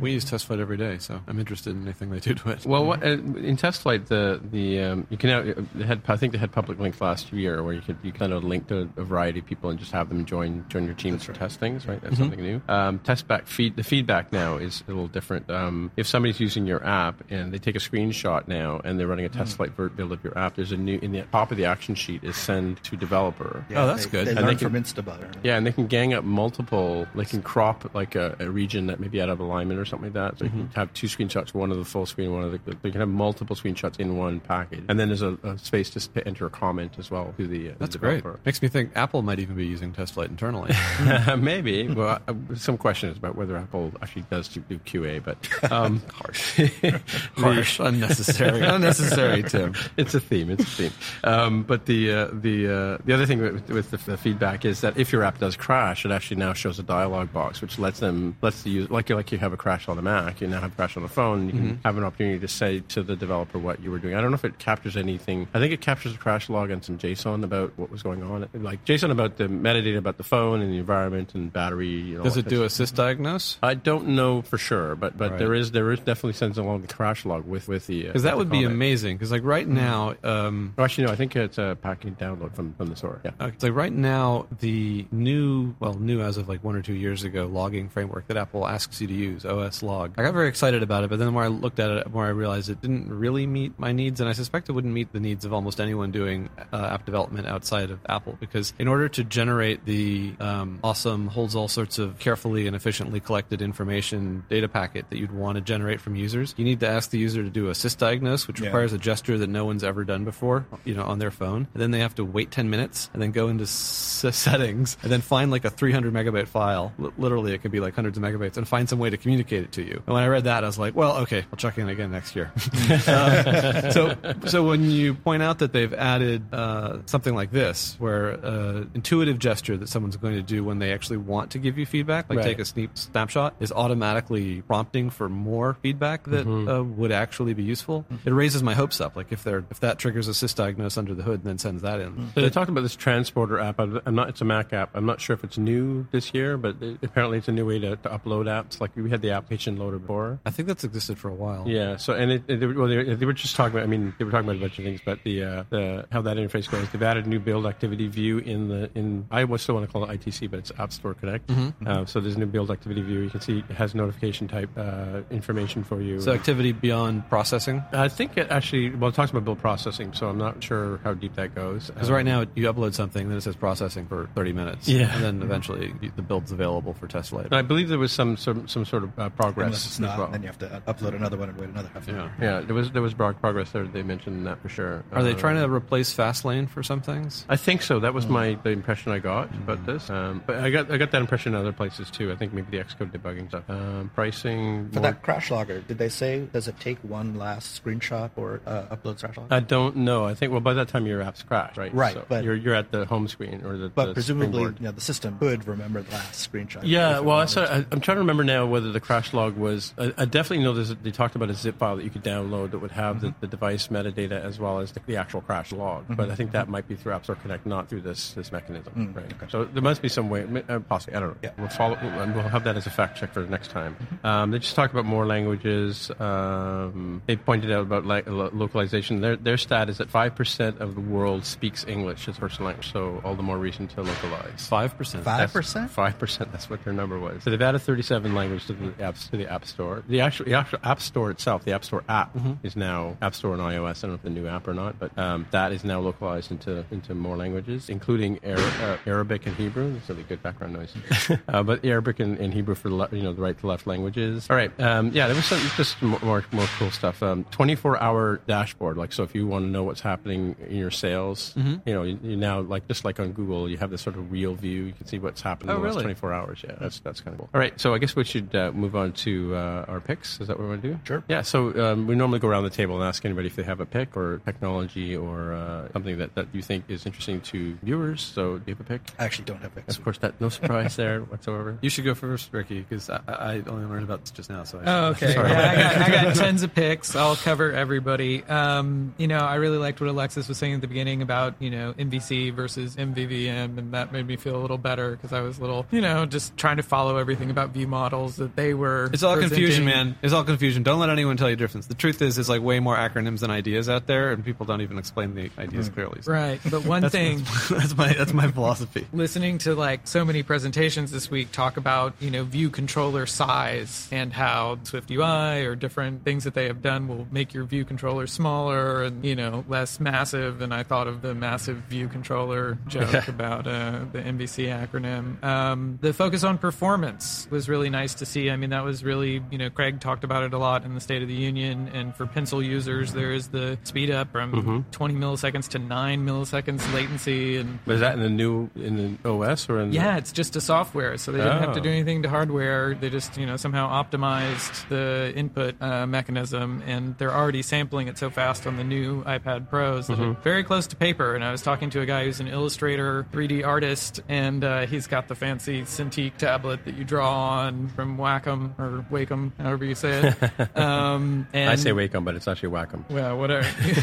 We 0.00 0.12
use 0.12 0.24
test 0.24 0.46
flight 0.46 0.60
every 0.60 0.76
day, 0.76 0.98
so 0.98 1.20
I'm 1.26 1.38
interested 1.38 1.74
in 1.74 1.82
anything 1.84 2.10
they 2.10 2.20
do 2.20 2.34
to 2.34 2.50
it. 2.50 2.66
Well, 2.66 2.84
what, 2.84 3.02
uh, 3.02 3.08
in 3.12 3.56
test 3.56 3.82
flight, 3.82 4.06
the 4.06 4.40
the 4.50 4.80
um, 4.82 5.06
you 5.10 5.16
can 5.16 5.30
now, 5.30 5.54
they 5.74 5.84
had 5.84 6.02
I 6.08 6.16
think 6.16 6.32
they 6.32 6.38
had 6.38 6.52
public 6.52 6.78
links 6.78 7.00
last 7.00 7.32
year 7.32 7.62
where 7.62 7.74
you 7.74 7.80
could 7.80 7.96
you 8.02 8.12
kind 8.12 8.32
of 8.32 8.44
link 8.44 8.68
to 8.68 8.88
a 8.96 9.02
variety 9.04 9.40
of 9.40 9.46
people 9.46 9.70
and 9.70 9.78
just 9.78 9.92
have 9.92 10.08
them 10.08 10.24
join 10.24 10.64
join 10.68 10.84
your 10.84 10.94
teams 10.94 11.24
to 11.26 11.32
test 11.32 11.58
things. 11.60 11.86
Right, 11.86 12.00
that's 12.00 12.14
Mhm. 12.16 12.18
something 12.18 12.40
new. 12.40 12.60
Um, 12.68 12.98
test 13.00 13.26
back 13.28 13.46
feed 13.46 13.76
the 13.76 13.82
feedback 13.84 14.32
now 14.32 14.56
is 14.56 14.82
a 14.86 14.90
little 14.90 15.08
different. 15.08 15.50
Um, 15.50 15.90
if 15.96 16.06
somebody's 16.06 16.40
using 16.40 16.66
your 16.66 16.84
app 16.86 17.22
and 17.30 17.52
they 17.52 17.58
take 17.58 17.76
a 17.76 17.80
screenshot 17.80 18.48
now 18.48 18.80
and 18.84 18.98
they're 18.98 19.06
running 19.06 19.24
a 19.24 19.28
test 19.28 19.54
Mm. 19.54 19.56
flight 19.74 19.96
build 19.96 20.12
of 20.12 20.22
your 20.22 20.36
app, 20.36 20.56
there's 20.56 20.72
a 20.72 20.76
new 20.76 20.98
in 21.00 21.12
the 21.12 21.22
top 21.32 21.50
of 21.50 21.56
the 21.56 21.64
action 21.64 21.94
sheet 21.94 22.22
is 22.24 22.36
send 22.36 22.82
to 22.84 22.96
developer. 22.96 23.64
Yeah, 23.70 23.94
they- 23.94 24.04
good. 24.08 24.26
They 24.26 24.30
And 24.32 24.40
learn 24.40 24.56
can- 24.56 24.70
from 24.70 24.82
Instabug. 24.82 25.34
yeah, 25.42 25.56
and 25.56 25.66
they 25.66 25.72
can 25.72 25.86
gang 25.86 26.14
up 26.14 26.24
multiple. 26.24 27.06
They 27.14 27.24
can 27.24 27.42
crop 27.42 27.77
like 27.94 28.14
a, 28.14 28.36
a 28.38 28.48
region 28.50 28.86
that 28.86 29.00
may 29.00 29.08
be 29.08 29.20
out 29.20 29.28
of 29.28 29.40
alignment 29.40 29.78
or 29.80 29.84
something 29.84 30.12
like 30.12 30.14
that. 30.14 30.38
So 30.38 30.44
you 30.44 30.50
Mm-hmm. 30.50 30.60
can 30.60 30.70
have 30.74 30.92
two 30.94 31.06
screenshots, 31.08 31.52
one 31.54 31.70
of 31.70 31.76
the 31.76 31.84
full 31.84 32.06
screen, 32.06 32.32
one 32.32 32.42
of 32.44 32.52
the. 32.52 32.74
They 32.82 32.90
can 32.90 33.00
have 33.00 33.08
multiple 33.08 33.54
screenshots 33.54 34.00
in 34.00 34.16
one 34.16 34.40
package, 34.40 34.84
and 34.88 34.98
then 34.98 35.08
there's 35.08 35.22
a, 35.22 35.36
a 35.42 35.58
space 35.58 35.90
to 35.90 36.00
sp- 36.00 36.24
enter 36.26 36.46
a 36.46 36.50
comment 36.50 36.92
as 36.98 37.10
well 37.10 37.34
to 37.36 37.46
the. 37.46 37.70
Uh, 37.70 37.74
That's 37.78 37.92
the 37.92 37.98
great. 37.98 38.24
Makes 38.46 38.62
me 38.62 38.68
think 38.68 38.92
Apple 38.96 39.22
might 39.22 39.38
even 39.38 39.56
be 39.56 39.66
using 39.66 39.92
test 39.92 40.14
flight 40.14 40.30
internally. 40.30 40.74
Maybe. 41.38 41.88
Well, 41.88 42.20
uh, 42.26 42.34
some 42.54 42.78
questions 42.78 43.16
about 43.16 43.36
whether 43.36 43.56
Apple 43.56 43.92
actually 44.02 44.22
does 44.30 44.48
do 44.48 44.60
do 44.68 44.78
QA, 44.78 45.22
but 45.22 45.36
um, 45.72 46.02
harsh, 46.14 46.60
Harsh, 47.36 47.78
unnecessary, 47.80 48.60
unnecessary, 48.62 49.42
Tim. 49.42 49.74
It's 49.96 50.14
a 50.14 50.20
theme. 50.20 50.50
It's 50.50 50.62
a 50.62 50.66
theme. 50.66 50.92
Um, 51.24 51.62
but 51.62 51.86
the 51.86 52.12
uh, 52.12 52.28
the 52.32 52.66
uh, 52.66 52.98
the 53.04 53.12
other 53.14 53.26
thing 53.26 53.40
with, 53.40 53.68
with 53.70 53.90
the, 53.90 53.96
the 53.98 54.16
feedback 54.16 54.64
is 54.64 54.80
that 54.80 54.96
if 54.96 55.12
your 55.12 55.22
app 55.22 55.38
does 55.38 55.56
crash, 55.56 56.04
it 56.04 56.10
actually 56.10 56.36
now 56.38 56.52
shows 56.52 56.78
a 56.78 56.82
dialog 56.82 57.32
box, 57.32 57.60
which 57.68 57.78
lets 57.78 58.00
them 58.00 58.34
lets 58.40 58.62
the 58.62 58.70
user 58.70 58.88
like 58.88 59.10
you 59.10 59.14
like 59.14 59.30
you 59.30 59.36
have 59.36 59.52
a 59.52 59.56
crash 59.58 59.88
on 59.88 59.96
the 59.96 60.02
Mac, 60.02 60.40
you 60.40 60.46
now 60.46 60.58
have 60.60 60.72
a 60.72 60.74
crash 60.74 60.96
on 60.96 61.02
the 61.02 61.08
phone. 61.08 61.46
You 61.46 61.52
can 61.52 61.68
Mhm. 61.74 61.78
have 61.84 61.98
an 61.98 62.04
opportunity 62.04 62.38
to 62.38 62.48
say 62.48 62.80
to 62.88 63.02
the 63.02 63.14
developer 63.14 63.58
what 63.58 63.82
you 63.82 63.90
were 63.90 63.98
doing. 63.98 64.14
I 64.14 64.22
don't 64.22 64.30
know 64.30 64.36
if 64.36 64.44
it 64.46 64.58
captures 64.58 64.96
anything. 64.96 65.46
I 65.52 65.58
think 65.58 65.74
it 65.74 65.82
captures 65.82 66.14
a 66.14 66.16
crash 66.18 66.48
log 66.48 66.70
and 66.70 66.82
some 66.82 66.96
JSON 66.96 67.44
about 67.44 67.72
what 67.76 67.90
was 67.90 68.02
going 68.02 68.22
on, 68.22 68.48
like 68.54 68.82
JSON 68.86 69.10
about 69.10 69.36
the 69.36 69.48
metadata 69.48 69.98
about 69.98 70.16
the 70.16 70.22
phone 70.22 70.62
and 70.62 70.72
the 70.72 70.78
environment 70.78 71.34
and 71.34 71.52
battery. 71.52 71.88
You 71.88 72.16
know, 72.18 72.22
Does 72.24 72.38
it 72.38 72.48
do 72.48 72.62
a 72.62 72.68
sysdiagnose? 72.68 73.58
I 73.62 73.74
don't 73.74 74.08
know 74.08 74.40
for 74.40 74.56
sure, 74.56 74.94
but 74.96 75.18
but 75.18 75.32
Right. 75.32 75.38
there 75.38 75.52
is 75.52 75.72
there 75.72 75.92
is 75.92 76.00
definitely 76.00 76.32
sends 76.32 76.56
along 76.56 76.80
the 76.82 76.88
crash 76.94 77.26
log 77.26 77.46
with 77.46 77.68
with 77.68 77.86
the 77.86 78.04
Because 78.04 78.24
uh, 78.24 78.28
that 78.28 78.38
would 78.38 78.48
be 78.50 78.64
amazing. 78.64 79.16
Because 79.18 79.30
like 79.30 79.44
right 79.44 79.68
now, 79.68 80.14
um, 80.24 80.72
Oh, 80.78 80.84
actually, 80.84 81.04
no. 81.08 81.12
I 81.12 81.16
think 81.16 81.36
it's 81.36 81.58
a 81.58 81.76
package 81.82 82.14
download 82.14 82.54
from, 82.54 82.72
from 82.78 82.88
the 82.88 82.96
store. 82.96 83.20
Yeah. 83.24 83.32
Okay, 83.40 83.56
so 83.58 83.68
right 83.68 83.92
now, 83.92 84.46
the 84.60 85.06
new, 85.12 85.74
well, 85.80 85.94
new 85.94 86.22
as 86.22 86.36
of 86.38 86.48
like 86.48 86.64
one 86.64 86.74
or 86.76 86.82
two 86.82 86.94
years 86.94 87.24
ago, 87.24 87.46
logging 87.48 87.88
framework 87.88 88.26
that 88.28 88.36
Apple 88.36 88.66
asks 88.66 89.00
you 89.00 89.06
to 89.08 89.14
use, 89.14 89.44
OS 89.44 89.82
Log. 89.82 90.12
I 90.18 90.22
got 90.22 90.32
very 90.34 90.48
excited 90.48 90.82
about 90.82 91.04
it, 91.04 91.10
but 91.10 91.18
then 91.18 91.26
the 91.26 91.32
more 91.32 91.44
I 91.44 91.48
looked 91.48 91.80
at 91.80 91.90
it, 91.90 92.04
the 92.04 92.10
more 92.10 92.24
I 92.26 92.30
realized 92.30 92.70
it 92.70 92.80
didn't 92.80 93.08
really 93.12 93.46
meet 93.46 93.78
my 93.78 93.92
needs, 93.92 94.20
and 94.20 94.28
I 94.28 94.32
suspect 94.32 94.68
it 94.68 94.72
wouldn't 94.72 94.92
meet 94.94 95.12
the 95.12 95.20
needs 95.20 95.44
of 95.44 95.52
almost 95.52 95.80
anyone 95.80 96.10
doing 96.12 96.48
uh, 96.72 96.76
app 96.92 97.04
development 97.04 97.46
outside 97.46 97.90
of 97.90 97.98
Apple. 98.08 98.36
Because 98.40 98.72
in 98.78 98.88
order 98.88 99.08
to 99.08 99.24
generate 99.24 99.84
the 99.84 100.32
um, 100.40 100.78
awesome, 100.84 101.26
holds 101.28 101.54
all 101.54 101.68
sorts 101.68 101.98
of 101.98 102.18
carefully 102.18 102.66
and 102.66 102.76
efficiently 102.76 103.20
collected 103.20 103.62
information 103.62 104.44
data 104.48 104.68
packet 104.68 105.08
that 105.10 105.18
you'd 105.18 105.32
want 105.32 105.56
to 105.56 105.60
generate 105.60 106.00
from 106.00 106.14
users, 106.16 106.54
you 106.56 106.64
need 106.64 106.80
to 106.80 106.88
ask 106.88 107.10
the 107.10 107.18
user 107.18 107.42
to 107.42 107.50
do 107.50 107.68
a 107.68 107.72
sysdiagnose, 107.72 108.46
which 108.46 108.60
Yeah. 108.60 108.66
requires 108.66 108.92
a 108.92 108.98
gesture 108.98 109.38
that 109.38 109.48
no 109.48 109.64
one's 109.64 109.82
ever 109.84 110.04
done 110.04 110.24
before, 110.24 110.66
you 110.84 110.94
know, 110.94 111.04
on 111.04 111.18
their 111.18 111.30
phone. 111.30 111.66
And 111.74 111.82
then 111.82 111.90
they 111.90 112.00
have 112.00 112.14
to 112.16 112.24
wait 112.24 112.50
10 112.50 112.68
minutes 112.70 113.10
and 113.12 113.22
then 113.22 113.30
go 113.32 113.48
into 113.48 113.64
s- 113.64 114.24
settings 114.32 114.96
and 115.02 115.10
then 115.12 115.20
find 115.20 115.50
like 115.50 115.64
a 115.64 115.70
300 115.70 116.12
megabyte 116.12 116.48
file. 116.48 116.92
L- 117.00 117.12
literally, 117.40 117.54
it 117.54 117.62
could 117.62 117.70
be 117.70 117.80
like 117.80 117.94
hundreds 117.94 118.18
of 118.18 118.22
megabytes 118.24 118.56
and 118.56 118.66
find 118.66 118.88
some 118.88 118.98
way 118.98 119.10
to 119.10 119.16
communicate 119.16 119.62
it 119.64 119.72
to 119.72 119.82
you. 119.82 120.02
And 120.06 120.14
when 120.14 120.22
I 120.22 120.26
read 120.26 120.44
that, 120.44 120.64
I 120.64 120.66
was 120.66 120.78
like, 120.78 120.94
well, 120.94 121.18
okay, 121.18 121.44
I'll 121.52 121.56
check 121.56 121.78
in 121.78 121.88
again 121.88 122.10
next 122.12 122.34
year. 122.36 122.52
Um, 123.08 123.90
so, 123.92 124.16
so 124.46 124.64
when 124.66 124.90
you 124.90 125.14
point 125.14 125.42
out 125.42 125.58
that 125.60 125.72
they've 125.72 125.92
added 125.94 126.42
uh, 126.52 126.98
something 127.06 127.34
like 127.34 127.50
this, 127.50 127.96
where 127.98 128.32
uh, 128.44 128.84
intuitive 128.94 129.38
gesture 129.38 129.76
that 129.76 129.88
someone's 129.88 130.16
going 130.16 130.34
to 130.34 130.42
do 130.42 130.62
when 130.64 130.78
they 130.78 130.92
actually 130.92 131.16
want 131.18 131.50
to 131.52 131.58
give 131.58 131.78
you 131.78 131.86
feedback, 131.86 132.28
like 132.28 132.38
Right. 132.38 132.44
take 132.44 132.58
a 132.58 132.64
sneak 132.64 132.90
snapshot, 132.94 133.54
is 133.60 133.72
automatically 133.72 134.62
prompting 134.62 135.10
for 135.10 135.28
more 135.28 135.74
feedback 135.82 136.24
that 136.24 136.46
Mhm. 136.46 136.68
uh, 136.80 136.84
would 136.84 137.12
actually 137.12 137.54
be 137.54 137.62
useful. 137.62 138.06
It 138.24 138.32
raises 138.32 138.62
my 138.62 138.74
hopes 138.74 139.00
up. 139.00 139.16
Like 139.16 139.32
if 139.32 139.42
they're 139.44 139.64
if 139.70 139.80
that 139.80 139.98
triggers 139.98 140.28
a 140.28 140.32
sysdiagnose 140.32 140.96
under 140.98 141.14
the 141.14 141.22
hood 141.22 141.40
and 141.40 141.44
then 141.44 141.58
sends 141.58 141.82
that 141.82 142.00
in. 142.00 142.30
So 142.34 142.40
they 142.40 142.50
talked 142.50 142.70
about 142.70 142.82
this 142.82 142.96
transporter 142.96 143.58
app. 143.58 143.78
I'm 143.78 144.00
I'm 144.06 144.14
not. 144.14 144.28
It's 144.30 144.40
a 144.40 144.44
Mac 144.44 144.72
app. 144.72 144.90
I'm 144.94 145.06
not 145.06 145.20
sure 145.20 145.34
if 145.34 145.44
it's 145.44 145.58
new 145.58 146.06
this 146.10 146.32
year, 146.32 146.56
but 146.56 146.76
it, 146.80 146.98
apparently 147.02 147.27
apparently 147.28 147.38
it's 147.38 147.48
a 147.48 147.52
new 147.52 147.66
way 147.66 147.78
to, 147.78 147.96
to 147.96 148.08
upload 148.08 148.46
apps. 148.46 148.80
Like 148.80 148.94
we 148.96 149.10
had 149.10 149.22
the 149.22 149.30
app 149.32 149.48
application 149.48 149.78
loader 149.78 149.98
before. 149.98 150.40
I 150.44 150.50
think 150.50 150.68
that's 150.68 150.84
existed 150.84 151.18
for 151.18 151.28
a 151.28 151.34
while. 151.34 151.64
Yeah. 151.66 151.96
So 151.96 152.12
and 152.12 152.30
it, 152.30 152.42
it, 152.48 152.76
well, 152.76 152.88
they, 152.88 153.14
they, 153.14 153.26
were 153.26 153.32
just 153.32 153.56
talking 153.56 153.74
about. 153.74 153.84
I 153.84 153.86
mean, 153.86 154.14
they 154.18 154.24
were 154.24 154.30
talking 154.30 154.46
about 154.46 154.56
a 154.56 154.60
bunch 154.60 154.78
of 154.78 154.84
things, 154.84 155.00
but 155.04 155.22
the, 155.24 155.44
uh, 155.44 155.64
the 155.70 156.06
how 156.12 156.22
that 156.22 156.36
interface 156.36 156.70
goes. 156.70 156.88
They've 156.90 157.02
added 157.02 157.26
a 157.26 157.28
new 157.28 157.40
build 157.40 157.66
activity 157.66 158.08
view 158.08 158.38
in 158.38 158.68
the 158.68 158.90
in. 158.94 159.26
I 159.30 159.44
still 159.56 159.74
want 159.74 159.86
to 159.86 159.92
call 159.92 160.04
it 160.04 160.20
ITC, 160.20 160.50
but 160.50 160.58
it's 160.58 160.72
App 160.78 160.92
Store 160.92 161.14
Connect. 161.14 161.46
Mm-hmm. 161.46 161.60
mm-hmm. 161.62 161.88
Uh, 161.88 162.04
so 162.06 162.20
there's 162.20 162.36
a 162.36 162.38
new 162.38 162.46
build 162.46 162.70
activity 162.70 163.02
view. 163.02 163.20
You 163.20 163.30
can 163.30 163.40
see 163.40 163.64
it 163.68 163.74
has 163.74 163.94
notification 163.94 164.48
type 164.48 164.70
uh, 164.76 165.22
information 165.30 165.84
for 165.84 166.00
you. 166.00 166.20
So 166.20 166.32
activity 166.32 166.72
beyond 166.72 167.28
processing. 167.28 167.82
I 167.92 168.08
think 168.08 168.36
it 168.36 168.50
actually. 168.50 168.90
Well, 168.90 169.10
it 169.10 169.14
talks 169.14 169.30
about 169.30 169.44
build 169.44 169.60
processing, 169.60 170.12
so 170.12 170.28
I'm 170.28 170.38
not 170.38 170.62
sure 170.62 171.00
how 171.04 171.14
deep 171.14 171.34
that 171.36 171.54
goes. 171.54 171.88
Because 171.88 172.08
um, 172.08 172.14
right 172.14 172.24
now 172.24 172.44
you 172.54 172.70
upload 172.72 172.94
something, 172.94 173.28
then 173.28 173.38
it 173.38 173.42
says 173.42 173.56
processing 173.56 174.06
for 174.06 174.28
30 174.34 174.52
minutes. 174.52 174.88
Yeah. 174.88 175.14
And 175.14 175.24
then 175.24 175.42
eventually 175.42 175.92
the 176.16 176.22
build's 176.22 176.52
available 176.52 176.94
for. 176.94 177.08
10 177.08 177.17
later. 177.32 177.48
I 177.52 177.62
believe 177.62 177.88
there 177.88 177.98
was 177.98 178.12
some 178.12 178.36
some, 178.36 178.66
some 178.68 178.84
sort 178.84 179.04
of 179.04 179.18
uh, 179.18 179.28
progress. 179.30 179.66
Unless 179.66 179.86
it's 179.86 179.98
not, 179.98 180.18
well. 180.18 180.28
then 180.28 180.42
you 180.42 180.48
have 180.48 180.58
to 180.58 180.82
upload 180.86 181.14
another 181.14 181.36
one 181.36 181.48
and 181.48 181.58
wait 181.58 181.68
another 181.68 181.90
half. 181.92 182.06
Yeah, 182.08 182.30
yeah. 182.40 182.60
There 182.60 182.74
was 182.74 182.90
there 182.92 183.02
was 183.02 183.14
progress 183.14 183.70
there. 183.72 183.86
They 183.86 184.02
mentioned 184.02 184.46
that 184.46 184.60
for 184.60 184.68
sure. 184.68 185.04
Are 185.12 185.18
uh, 185.18 185.22
they 185.22 185.34
trying 185.34 185.56
to 185.56 185.64
um, 185.64 185.74
replace 185.74 186.14
Fastlane 186.14 186.68
for 186.68 186.82
some 186.82 187.00
things? 187.00 187.44
I 187.48 187.56
think 187.56 187.82
so. 187.82 188.00
That 188.00 188.14
was 188.14 188.24
hmm. 188.24 188.32
my 188.32 188.58
the 188.62 188.70
impression 188.70 189.12
I 189.12 189.18
got 189.18 189.52
mm. 189.52 189.58
about 189.58 189.84
this. 189.86 190.10
Um, 190.10 190.42
but 190.46 190.56
I 190.56 190.70
got 190.70 190.90
I 190.90 190.96
got 190.96 191.10
that 191.10 191.20
impression 191.20 191.54
in 191.54 191.60
other 191.60 191.72
places 191.72 192.10
too. 192.10 192.32
I 192.32 192.36
think 192.36 192.52
maybe 192.52 192.76
the 192.76 192.84
Xcode 192.84 193.12
debugging 193.12 193.48
stuff, 193.48 193.64
um, 193.68 194.10
pricing. 194.14 194.88
For 194.90 195.00
more... 195.00 195.02
that 195.10 195.22
crash 195.22 195.50
logger, 195.50 195.80
did 195.80 195.98
they 195.98 196.08
say 196.08 196.46
does 196.52 196.68
it 196.68 196.78
take 196.80 196.98
one 196.98 197.36
last 197.36 197.82
screenshot 197.82 198.30
or 198.36 198.60
uh, 198.66 198.94
upload 198.94 199.20
crash 199.20 199.36
logger? 199.36 199.54
I 199.54 199.60
don't 199.60 199.96
know. 199.96 200.24
I 200.24 200.34
think 200.34 200.52
well 200.52 200.60
by 200.60 200.74
that 200.74 200.88
time 200.88 201.06
your 201.06 201.22
app's 201.22 201.42
crashed, 201.42 201.76
right? 201.76 201.92
Right. 201.94 202.14
So 202.14 202.24
but 202.28 202.44
you're 202.44 202.54
you're 202.54 202.74
at 202.74 202.92
the 202.92 203.04
home 203.06 203.28
screen 203.28 203.64
or 203.64 203.76
the 203.76 203.88
but 203.88 204.06
the 204.06 204.14
presumably 204.14 204.62
you 204.62 204.74
know, 204.80 204.92
the 204.92 205.00
system 205.00 205.38
could 205.38 205.66
remember 205.66 206.02
the 206.02 206.12
last 206.12 206.50
screenshot. 206.50 206.82
Yeah, 206.84 207.07
if 207.12 207.18
it 207.18 207.24
well, 207.24 207.36
I 207.36 207.38
wanted 207.40 207.50
saw, 207.50 207.66
to. 207.66 207.72
I, 207.72 207.76
I'm 207.90 208.00
trying 208.00 208.16
to 208.16 208.20
remember 208.20 208.44
now 208.44 208.66
whether 208.66 208.92
the 208.92 209.00
crash 209.00 209.32
log 209.32 209.56
was. 209.56 209.94
I, 209.98 210.12
I 210.16 210.24
definitely 210.24 210.64
know 210.64 210.74
there's, 210.74 210.94
they 210.94 211.10
talked 211.10 211.34
about 211.34 211.50
a 211.50 211.54
zip 211.54 211.78
file 211.78 211.96
that 211.96 212.04
you 212.04 212.10
could 212.10 212.24
download 212.24 212.70
that 212.72 212.78
would 212.78 212.90
have 212.92 213.20
the, 213.20 213.34
the 213.40 213.46
device 213.46 213.88
metadata 213.88 214.42
as 214.42 214.58
well 214.58 214.78
as 214.80 214.92
the, 214.92 215.00
the 215.06 215.16
actual 215.16 215.40
crash 215.40 215.72
log. 215.72 216.04
But 216.08 216.30
I 216.30 216.34
think 216.34 216.52
that 216.52 216.68
might 216.68 216.88
be 216.88 216.96
through 216.96 217.12
App 217.12 217.24
Store 217.24 217.36
Connect, 217.36 217.66
not 217.66 217.88
through 217.88 218.02
this 218.02 218.32
this 218.32 218.52
mechanism. 218.52 218.92
Mm, 218.94 219.16
right. 219.16 219.32
okay. 219.32 219.46
So 219.48 219.64
there 219.64 219.82
must 219.82 220.02
be 220.02 220.08
some 220.08 220.30
way, 220.30 220.46
uh, 220.68 220.80
possibly. 220.80 221.16
I 221.16 221.20
don't 221.20 221.30
know. 221.30 221.36
Yeah. 221.42 221.50
We'll 221.58 221.68
follow. 221.68 221.96
and 221.96 222.34
We'll 222.34 222.48
have 222.48 222.64
that 222.64 222.76
as 222.76 222.86
a 222.86 222.90
fact 222.90 223.18
check 223.18 223.32
for 223.32 223.42
the 223.42 223.50
next 223.50 223.70
time. 223.70 223.96
Um, 224.24 224.50
they 224.50 224.58
just 224.58 224.74
talked 224.74 224.92
about 224.92 225.04
more 225.04 225.26
languages. 225.26 226.10
Um, 226.18 227.22
they 227.26 227.36
pointed 227.36 227.72
out 227.72 227.82
about 227.82 228.06
like, 228.06 228.26
localization. 228.26 229.20
Their 229.20 229.36
their 229.36 229.56
stat 229.56 229.88
is 229.88 229.98
that 229.98 230.10
five 230.10 230.34
percent 230.34 230.78
of 230.80 230.94
the 230.94 231.00
world 231.00 231.44
speaks 231.44 231.86
English 231.86 232.28
as 232.28 232.36
first 232.36 232.60
language. 232.60 232.92
So 232.92 233.20
all 233.24 233.34
the 233.34 233.42
more 233.42 233.58
reason 233.58 233.88
to 233.88 234.02
localize. 234.02 234.68
5%. 234.68 235.22
Five 235.22 235.52
percent. 235.52 235.90
Five 235.90 236.18
percent. 236.18 236.52
That's 236.52 236.70
what 236.70 236.84
their 236.84 236.92
number 236.98 237.18
was. 237.18 237.42
So 237.42 237.50
they've 237.50 237.62
added 237.62 237.78
thirty-seven 237.80 238.34
languages 238.34 238.66
to 238.66 238.74
the 238.74 238.88
apps 239.02 239.30
to 239.30 239.36
the 239.38 239.50
App 239.50 239.64
Store. 239.64 240.02
The 240.06 240.20
actual, 240.20 240.44
the 240.44 240.54
actual 240.54 240.78
App 240.82 241.00
Store 241.00 241.30
itself, 241.30 241.64
the 241.64 241.72
App 241.72 241.84
Store 241.84 242.04
app, 242.08 242.36
is 242.62 242.76
now 242.76 243.16
App 243.22 243.34
Store 243.34 243.54
on 243.54 243.60
iOS. 243.60 243.98
I 243.98 244.02
don't 244.02 244.10
know 244.10 244.14
if 244.14 244.22
the 244.22 244.30
new 244.30 244.46
app 244.46 244.68
or 244.68 244.74
not, 244.74 244.98
but 244.98 245.16
um, 245.18 245.46
that 245.52 245.72
is 245.72 245.84
now 245.84 246.00
localized 246.00 246.50
into 246.50 246.84
into 246.90 247.14
more 247.14 247.36
languages, 247.36 247.88
including 247.88 248.38
Ara- 248.42 248.58
uh, 248.60 248.96
Arabic 249.06 249.46
and 249.46 249.56
Hebrew. 249.56 249.94
That's 249.94 250.08
really 250.10 250.24
good 250.24 250.42
background 250.42 250.74
noise. 250.74 250.92
uh, 251.48 251.62
but 251.62 251.84
Arabic 251.84 252.20
and, 252.20 252.36
and 252.38 252.52
Hebrew 252.52 252.74
for 252.74 252.90
le- 252.90 253.08
you 253.12 253.22
know 253.22 253.32
the 253.32 253.40
right 253.40 253.58
to 253.58 253.66
left 253.66 253.86
languages. 253.86 254.46
All 254.50 254.56
right. 254.56 254.70
Um, 254.80 255.12
yeah, 255.12 255.26
there 255.28 255.36
was 255.36 255.46
some 255.46 255.60
just 255.76 256.00
more 256.02 256.44
more, 256.52 256.66
cool 256.78 256.90
stuff. 256.90 257.22
Um, 257.22 257.44
Twenty-four 257.50 258.00
hour 258.02 258.40
dashboard. 258.46 258.96
Like 258.96 259.12
so, 259.12 259.22
if 259.22 259.34
you 259.34 259.46
want 259.46 259.64
to 259.64 259.68
know 259.70 259.84
what's 259.84 260.00
happening 260.00 260.56
in 260.68 260.76
your 260.76 260.90
sales, 260.90 261.54
you 261.56 261.80
know, 261.86 262.02
you, 262.02 262.18
you 262.22 262.36
now 262.36 262.60
like 262.60 262.86
just 262.88 263.04
like 263.04 263.20
on 263.20 263.32
Google, 263.32 263.68
you 263.70 263.76
have 263.78 263.90
this 263.90 264.02
sort 264.02 264.16
of 264.16 264.30
real 264.32 264.54
view. 264.54 264.84
You 264.84 264.92
can 264.92 265.06
see 265.06 265.18
what's 265.18 265.40
happening 265.42 265.70
Oh, 265.70 265.76
in 265.76 265.82
the 265.82 265.88
last 265.88 266.02
24 266.02 266.32
hours. 266.32 266.64
Yeah, 266.66 266.74
that's 266.88 267.00
that's 267.00 267.20
kind 267.20 267.34
of 267.34 267.38
cool. 267.38 267.50
All 267.52 267.60
right, 267.60 267.78
so 267.78 267.94
I 267.94 267.98
guess 267.98 268.16
we 268.16 268.24
should 268.24 268.54
uh, 268.54 268.72
move 268.72 268.96
on 268.96 269.12
to 269.24 269.54
uh, 269.54 269.84
our 269.88 270.00
picks. 270.00 270.40
Is 270.40 270.48
that 270.48 270.58
what 270.58 270.64
we 270.64 270.70
want 270.70 270.82
to 270.82 270.88
do? 270.88 271.00
Sure. 271.04 271.22
Yeah. 271.28 271.42
So 271.42 271.92
um, 271.92 272.06
we 272.06 272.14
normally 272.14 272.38
go 272.38 272.48
around 272.48 272.64
the 272.64 272.70
table 272.70 272.96
and 272.96 273.04
ask 273.04 273.24
anybody 273.24 273.46
if 273.48 273.56
they 273.56 273.62
have 273.62 273.80
a 273.80 273.86
pick 273.86 274.16
or 274.16 274.40
technology 274.44 275.16
or 275.16 275.52
uh, 275.52 275.92
something 275.92 276.18
that, 276.18 276.34
that 276.34 276.46
you 276.52 276.62
think 276.62 276.84
is 276.88 277.04
interesting 277.06 277.40
to 277.42 277.76
viewers. 277.82 278.22
So 278.22 278.58
do 278.58 278.64
you 278.66 278.74
have 278.74 278.80
a 278.80 278.84
pick? 278.84 279.02
I 279.18 279.24
actually 279.24 279.44
don't 279.44 279.60
have 279.60 279.74
picks. 279.74 279.96
Of 279.96 280.04
course, 280.04 280.18
that 280.18 280.40
no 280.40 280.48
surprise 280.48 280.96
there 280.96 281.20
whatsoever. 281.32 281.78
You 281.82 281.90
should 281.90 282.04
go 282.04 282.14
first, 282.14 282.48
Ricky, 282.52 282.80
because 282.80 283.10
I, 283.10 283.20
I 283.28 283.62
only 283.66 283.86
learned 283.86 284.04
about 284.04 284.20
this 284.20 284.30
just 284.30 284.50
now. 284.50 284.64
So 284.64 284.78
I 284.78 284.82
Oh, 284.86 285.04
okay. 285.10 285.34
Sorry. 285.34 285.50
Yeah, 285.50 285.70
I, 285.70 285.74
got, 285.76 285.96
I 285.96 286.24
got 286.24 286.36
tons 286.44 286.62
of 286.62 286.74
picks. 286.74 287.14
I'll 287.14 287.36
cover 287.36 287.72
everybody. 287.72 288.44
Um, 288.44 289.14
you 289.18 289.28
know, 289.28 289.40
I 289.40 289.56
really 289.56 289.78
liked 289.78 290.00
what 290.00 290.08
Alexis 290.08 290.48
was 290.48 290.56
saying 290.56 290.74
at 290.74 290.80
the 290.80 290.86
beginning 290.88 291.20
about 291.20 291.54
you 291.60 291.70
know 291.70 291.92
MVC 291.94 292.54
versus 292.54 292.96
MVVM, 292.96 293.78
and 293.78 293.92
that 293.92 294.12
made 294.12 294.26
me 294.26 294.36
feel 294.36 294.56
a 294.56 294.62
little 294.62 294.78
better 294.78 295.10
because 295.12 295.32
I 295.32 295.40
was 295.40 295.58
a 295.58 295.60
little, 295.60 295.86
you 295.90 296.00
know, 296.00 296.24
just 296.26 296.56
trying 296.56 296.77
to 296.78 296.82
follow 296.82 297.16
everything 297.18 297.50
about 297.50 297.70
view 297.70 297.86
models 297.86 298.36
that 298.36 298.56
they 298.56 298.74
were. 298.74 299.10
It's 299.12 299.22
all 299.22 299.38
confusion, 299.38 299.84
man. 299.84 300.16
It's 300.22 300.32
all 300.32 300.44
confusion. 300.44 300.82
Don't 300.82 300.98
let 301.00 301.10
anyone 301.10 301.36
tell 301.36 301.50
you 301.50 301.56
the 301.56 301.60
difference. 301.60 301.86
The 301.86 301.94
truth 301.94 302.22
is, 302.22 302.36
there's 302.36 302.48
like 302.48 302.62
way 302.62 302.80
more 302.80 302.96
acronyms 302.96 303.40
than 303.40 303.50
ideas 303.50 303.88
out 303.88 304.06
there, 304.06 304.32
and 304.32 304.44
people 304.44 304.66
don't 304.66 304.80
even 304.80 304.98
explain 304.98 305.34
the 305.34 305.50
ideas 305.58 305.88
clearly. 305.88 306.22
So 306.22 306.32
Right, 306.32 306.60
but 306.70 306.84
one 306.84 307.02
that's, 307.02 307.12
thing 307.12 307.38
that's 307.70 307.96
my 307.96 308.12
that's 308.12 308.32
my 308.32 308.50
philosophy. 308.50 309.06
listening 309.12 309.58
to 309.58 309.74
like 309.74 310.06
so 310.06 310.24
many 310.24 310.42
presentations 310.42 311.10
this 311.10 311.30
week 311.30 311.52
talk 311.52 311.76
about 311.76 312.14
you 312.20 312.30
know 312.30 312.44
view 312.44 312.70
controller 312.70 313.26
size 313.26 314.08
and 314.10 314.32
how 314.32 314.78
Swift 314.84 315.10
UI 315.10 315.64
or 315.64 315.74
different 315.74 316.24
things 316.24 316.44
that 316.44 316.54
they 316.54 316.66
have 316.66 316.82
done 316.82 317.08
will 317.08 317.26
make 317.30 317.54
your 317.54 317.64
view 317.64 317.84
controller 317.84 318.26
smaller 318.26 319.04
and 319.04 319.24
you 319.24 319.34
know 319.34 319.64
less 319.68 320.00
massive. 320.00 320.60
And 320.60 320.72
I 320.72 320.82
thought 320.82 321.06
of 321.06 321.22
the 321.22 321.34
massive 321.34 321.76
view 321.88 322.08
controller 322.08 322.78
joke 322.88 323.28
about 323.28 323.66
uh, 323.66 324.00
the 324.12 324.20
MVC 324.20 324.68
acronym. 324.68 325.42
Um, 325.42 325.98
the 326.00 326.12
focus 326.12 326.44
on 326.44 326.57
performance 326.58 327.46
was 327.50 327.68
really 327.68 327.90
nice 327.90 328.14
to 328.14 328.26
see. 328.26 328.50
I 328.50 328.56
mean, 328.56 328.70
that 328.70 328.84
was 328.84 329.02
really 329.04 329.42
you 329.50 329.58
know 329.58 329.70
Craig 329.70 330.00
talked 330.00 330.24
about 330.24 330.42
it 330.44 330.52
a 330.52 330.58
lot 330.58 330.84
in 330.84 330.94
the 330.94 331.00
State 331.00 331.22
of 331.22 331.28
the 331.28 331.34
Union. 331.34 331.88
And 331.94 332.14
for 332.14 332.26
pencil 332.26 332.62
users, 332.62 333.12
there 333.12 333.32
is 333.32 333.48
the 333.48 333.78
speed 333.84 334.10
up 334.10 334.30
from 334.32 334.84
20 334.92 335.14
milliseconds 335.14 335.68
to 335.70 335.78
nine 335.78 336.26
milliseconds 336.26 336.92
latency 336.92 337.56
and 337.56 337.78
But 337.84 337.94
is 337.96 338.00
that 338.00 338.14
in 338.14 338.20
the 338.20 338.28
new 338.28 338.70
in 338.76 339.18
the 339.22 339.28
OS 339.30 339.68
or 339.68 339.80
in 339.80 339.92
yeah, 339.92 340.16
it's 340.16 340.32
just 340.32 340.56
a 340.56 340.60
software, 340.60 341.16
so 341.16 341.32
they 341.32 341.38
didn't 341.38 341.58
have 341.62 341.72
to 341.74 341.80
Oh. 341.80 341.82
do 341.82 341.90
anything 341.90 342.22
to 342.24 342.28
hardware. 342.28 342.94
They 342.94 343.10
just, 343.10 343.36
you 343.36 343.46
know, 343.46 343.56
somehow 343.56 343.88
optimized 344.02 344.88
the 344.88 345.32
input 345.34 345.80
uh, 345.80 346.06
mechanism, 346.06 346.82
and 346.86 347.16
they're 347.18 347.34
already 347.34 347.62
sampling 347.62 348.08
it 348.08 348.18
so 348.18 348.30
fast 348.30 348.66
on 348.66 348.76
the 348.76 348.84
new 348.84 349.22
iPad 349.24 349.68
Pros 349.70 350.06
that 350.08 350.18
Mm-hmm. 350.18 350.32
it's 350.32 350.42
very 350.42 350.64
close 350.64 350.86
to 350.88 350.96
paper. 350.96 351.34
And 351.34 351.44
I 351.44 351.52
was 351.52 351.62
talking 351.62 351.90
to 351.90 352.00
a 352.00 352.06
guy 352.06 352.24
who's 352.24 352.40
an 352.40 352.48
illustrator, 352.48 353.24
3D 353.32 353.64
artist, 353.64 354.20
and 354.28 354.64
uh, 354.64 354.86
he's 354.86 355.06
got 355.06 355.28
the 355.28 355.34
fancy 355.36 355.82
Cintiq 355.82 356.32
tablet 356.48 356.82
that 356.86 356.96
you 356.96 357.04
draw 357.04 357.58
on 357.60 357.88
from 357.88 358.16
Wacom 358.16 358.72
or 358.78 359.04
Wacom, 359.10 359.52
however 359.58 359.84
you 359.84 359.94
say 359.94 360.28
it. 360.28 360.50
Um, 360.78 361.48
and 361.52 361.70
I 361.70 361.74
say 361.74 361.90
Wacom, 361.90 362.24
but 362.24 362.34
it's 362.34 362.46
actually 362.46 362.70
Wacom. 362.70 363.08
well, 363.10 363.36
whatever. 363.36 363.68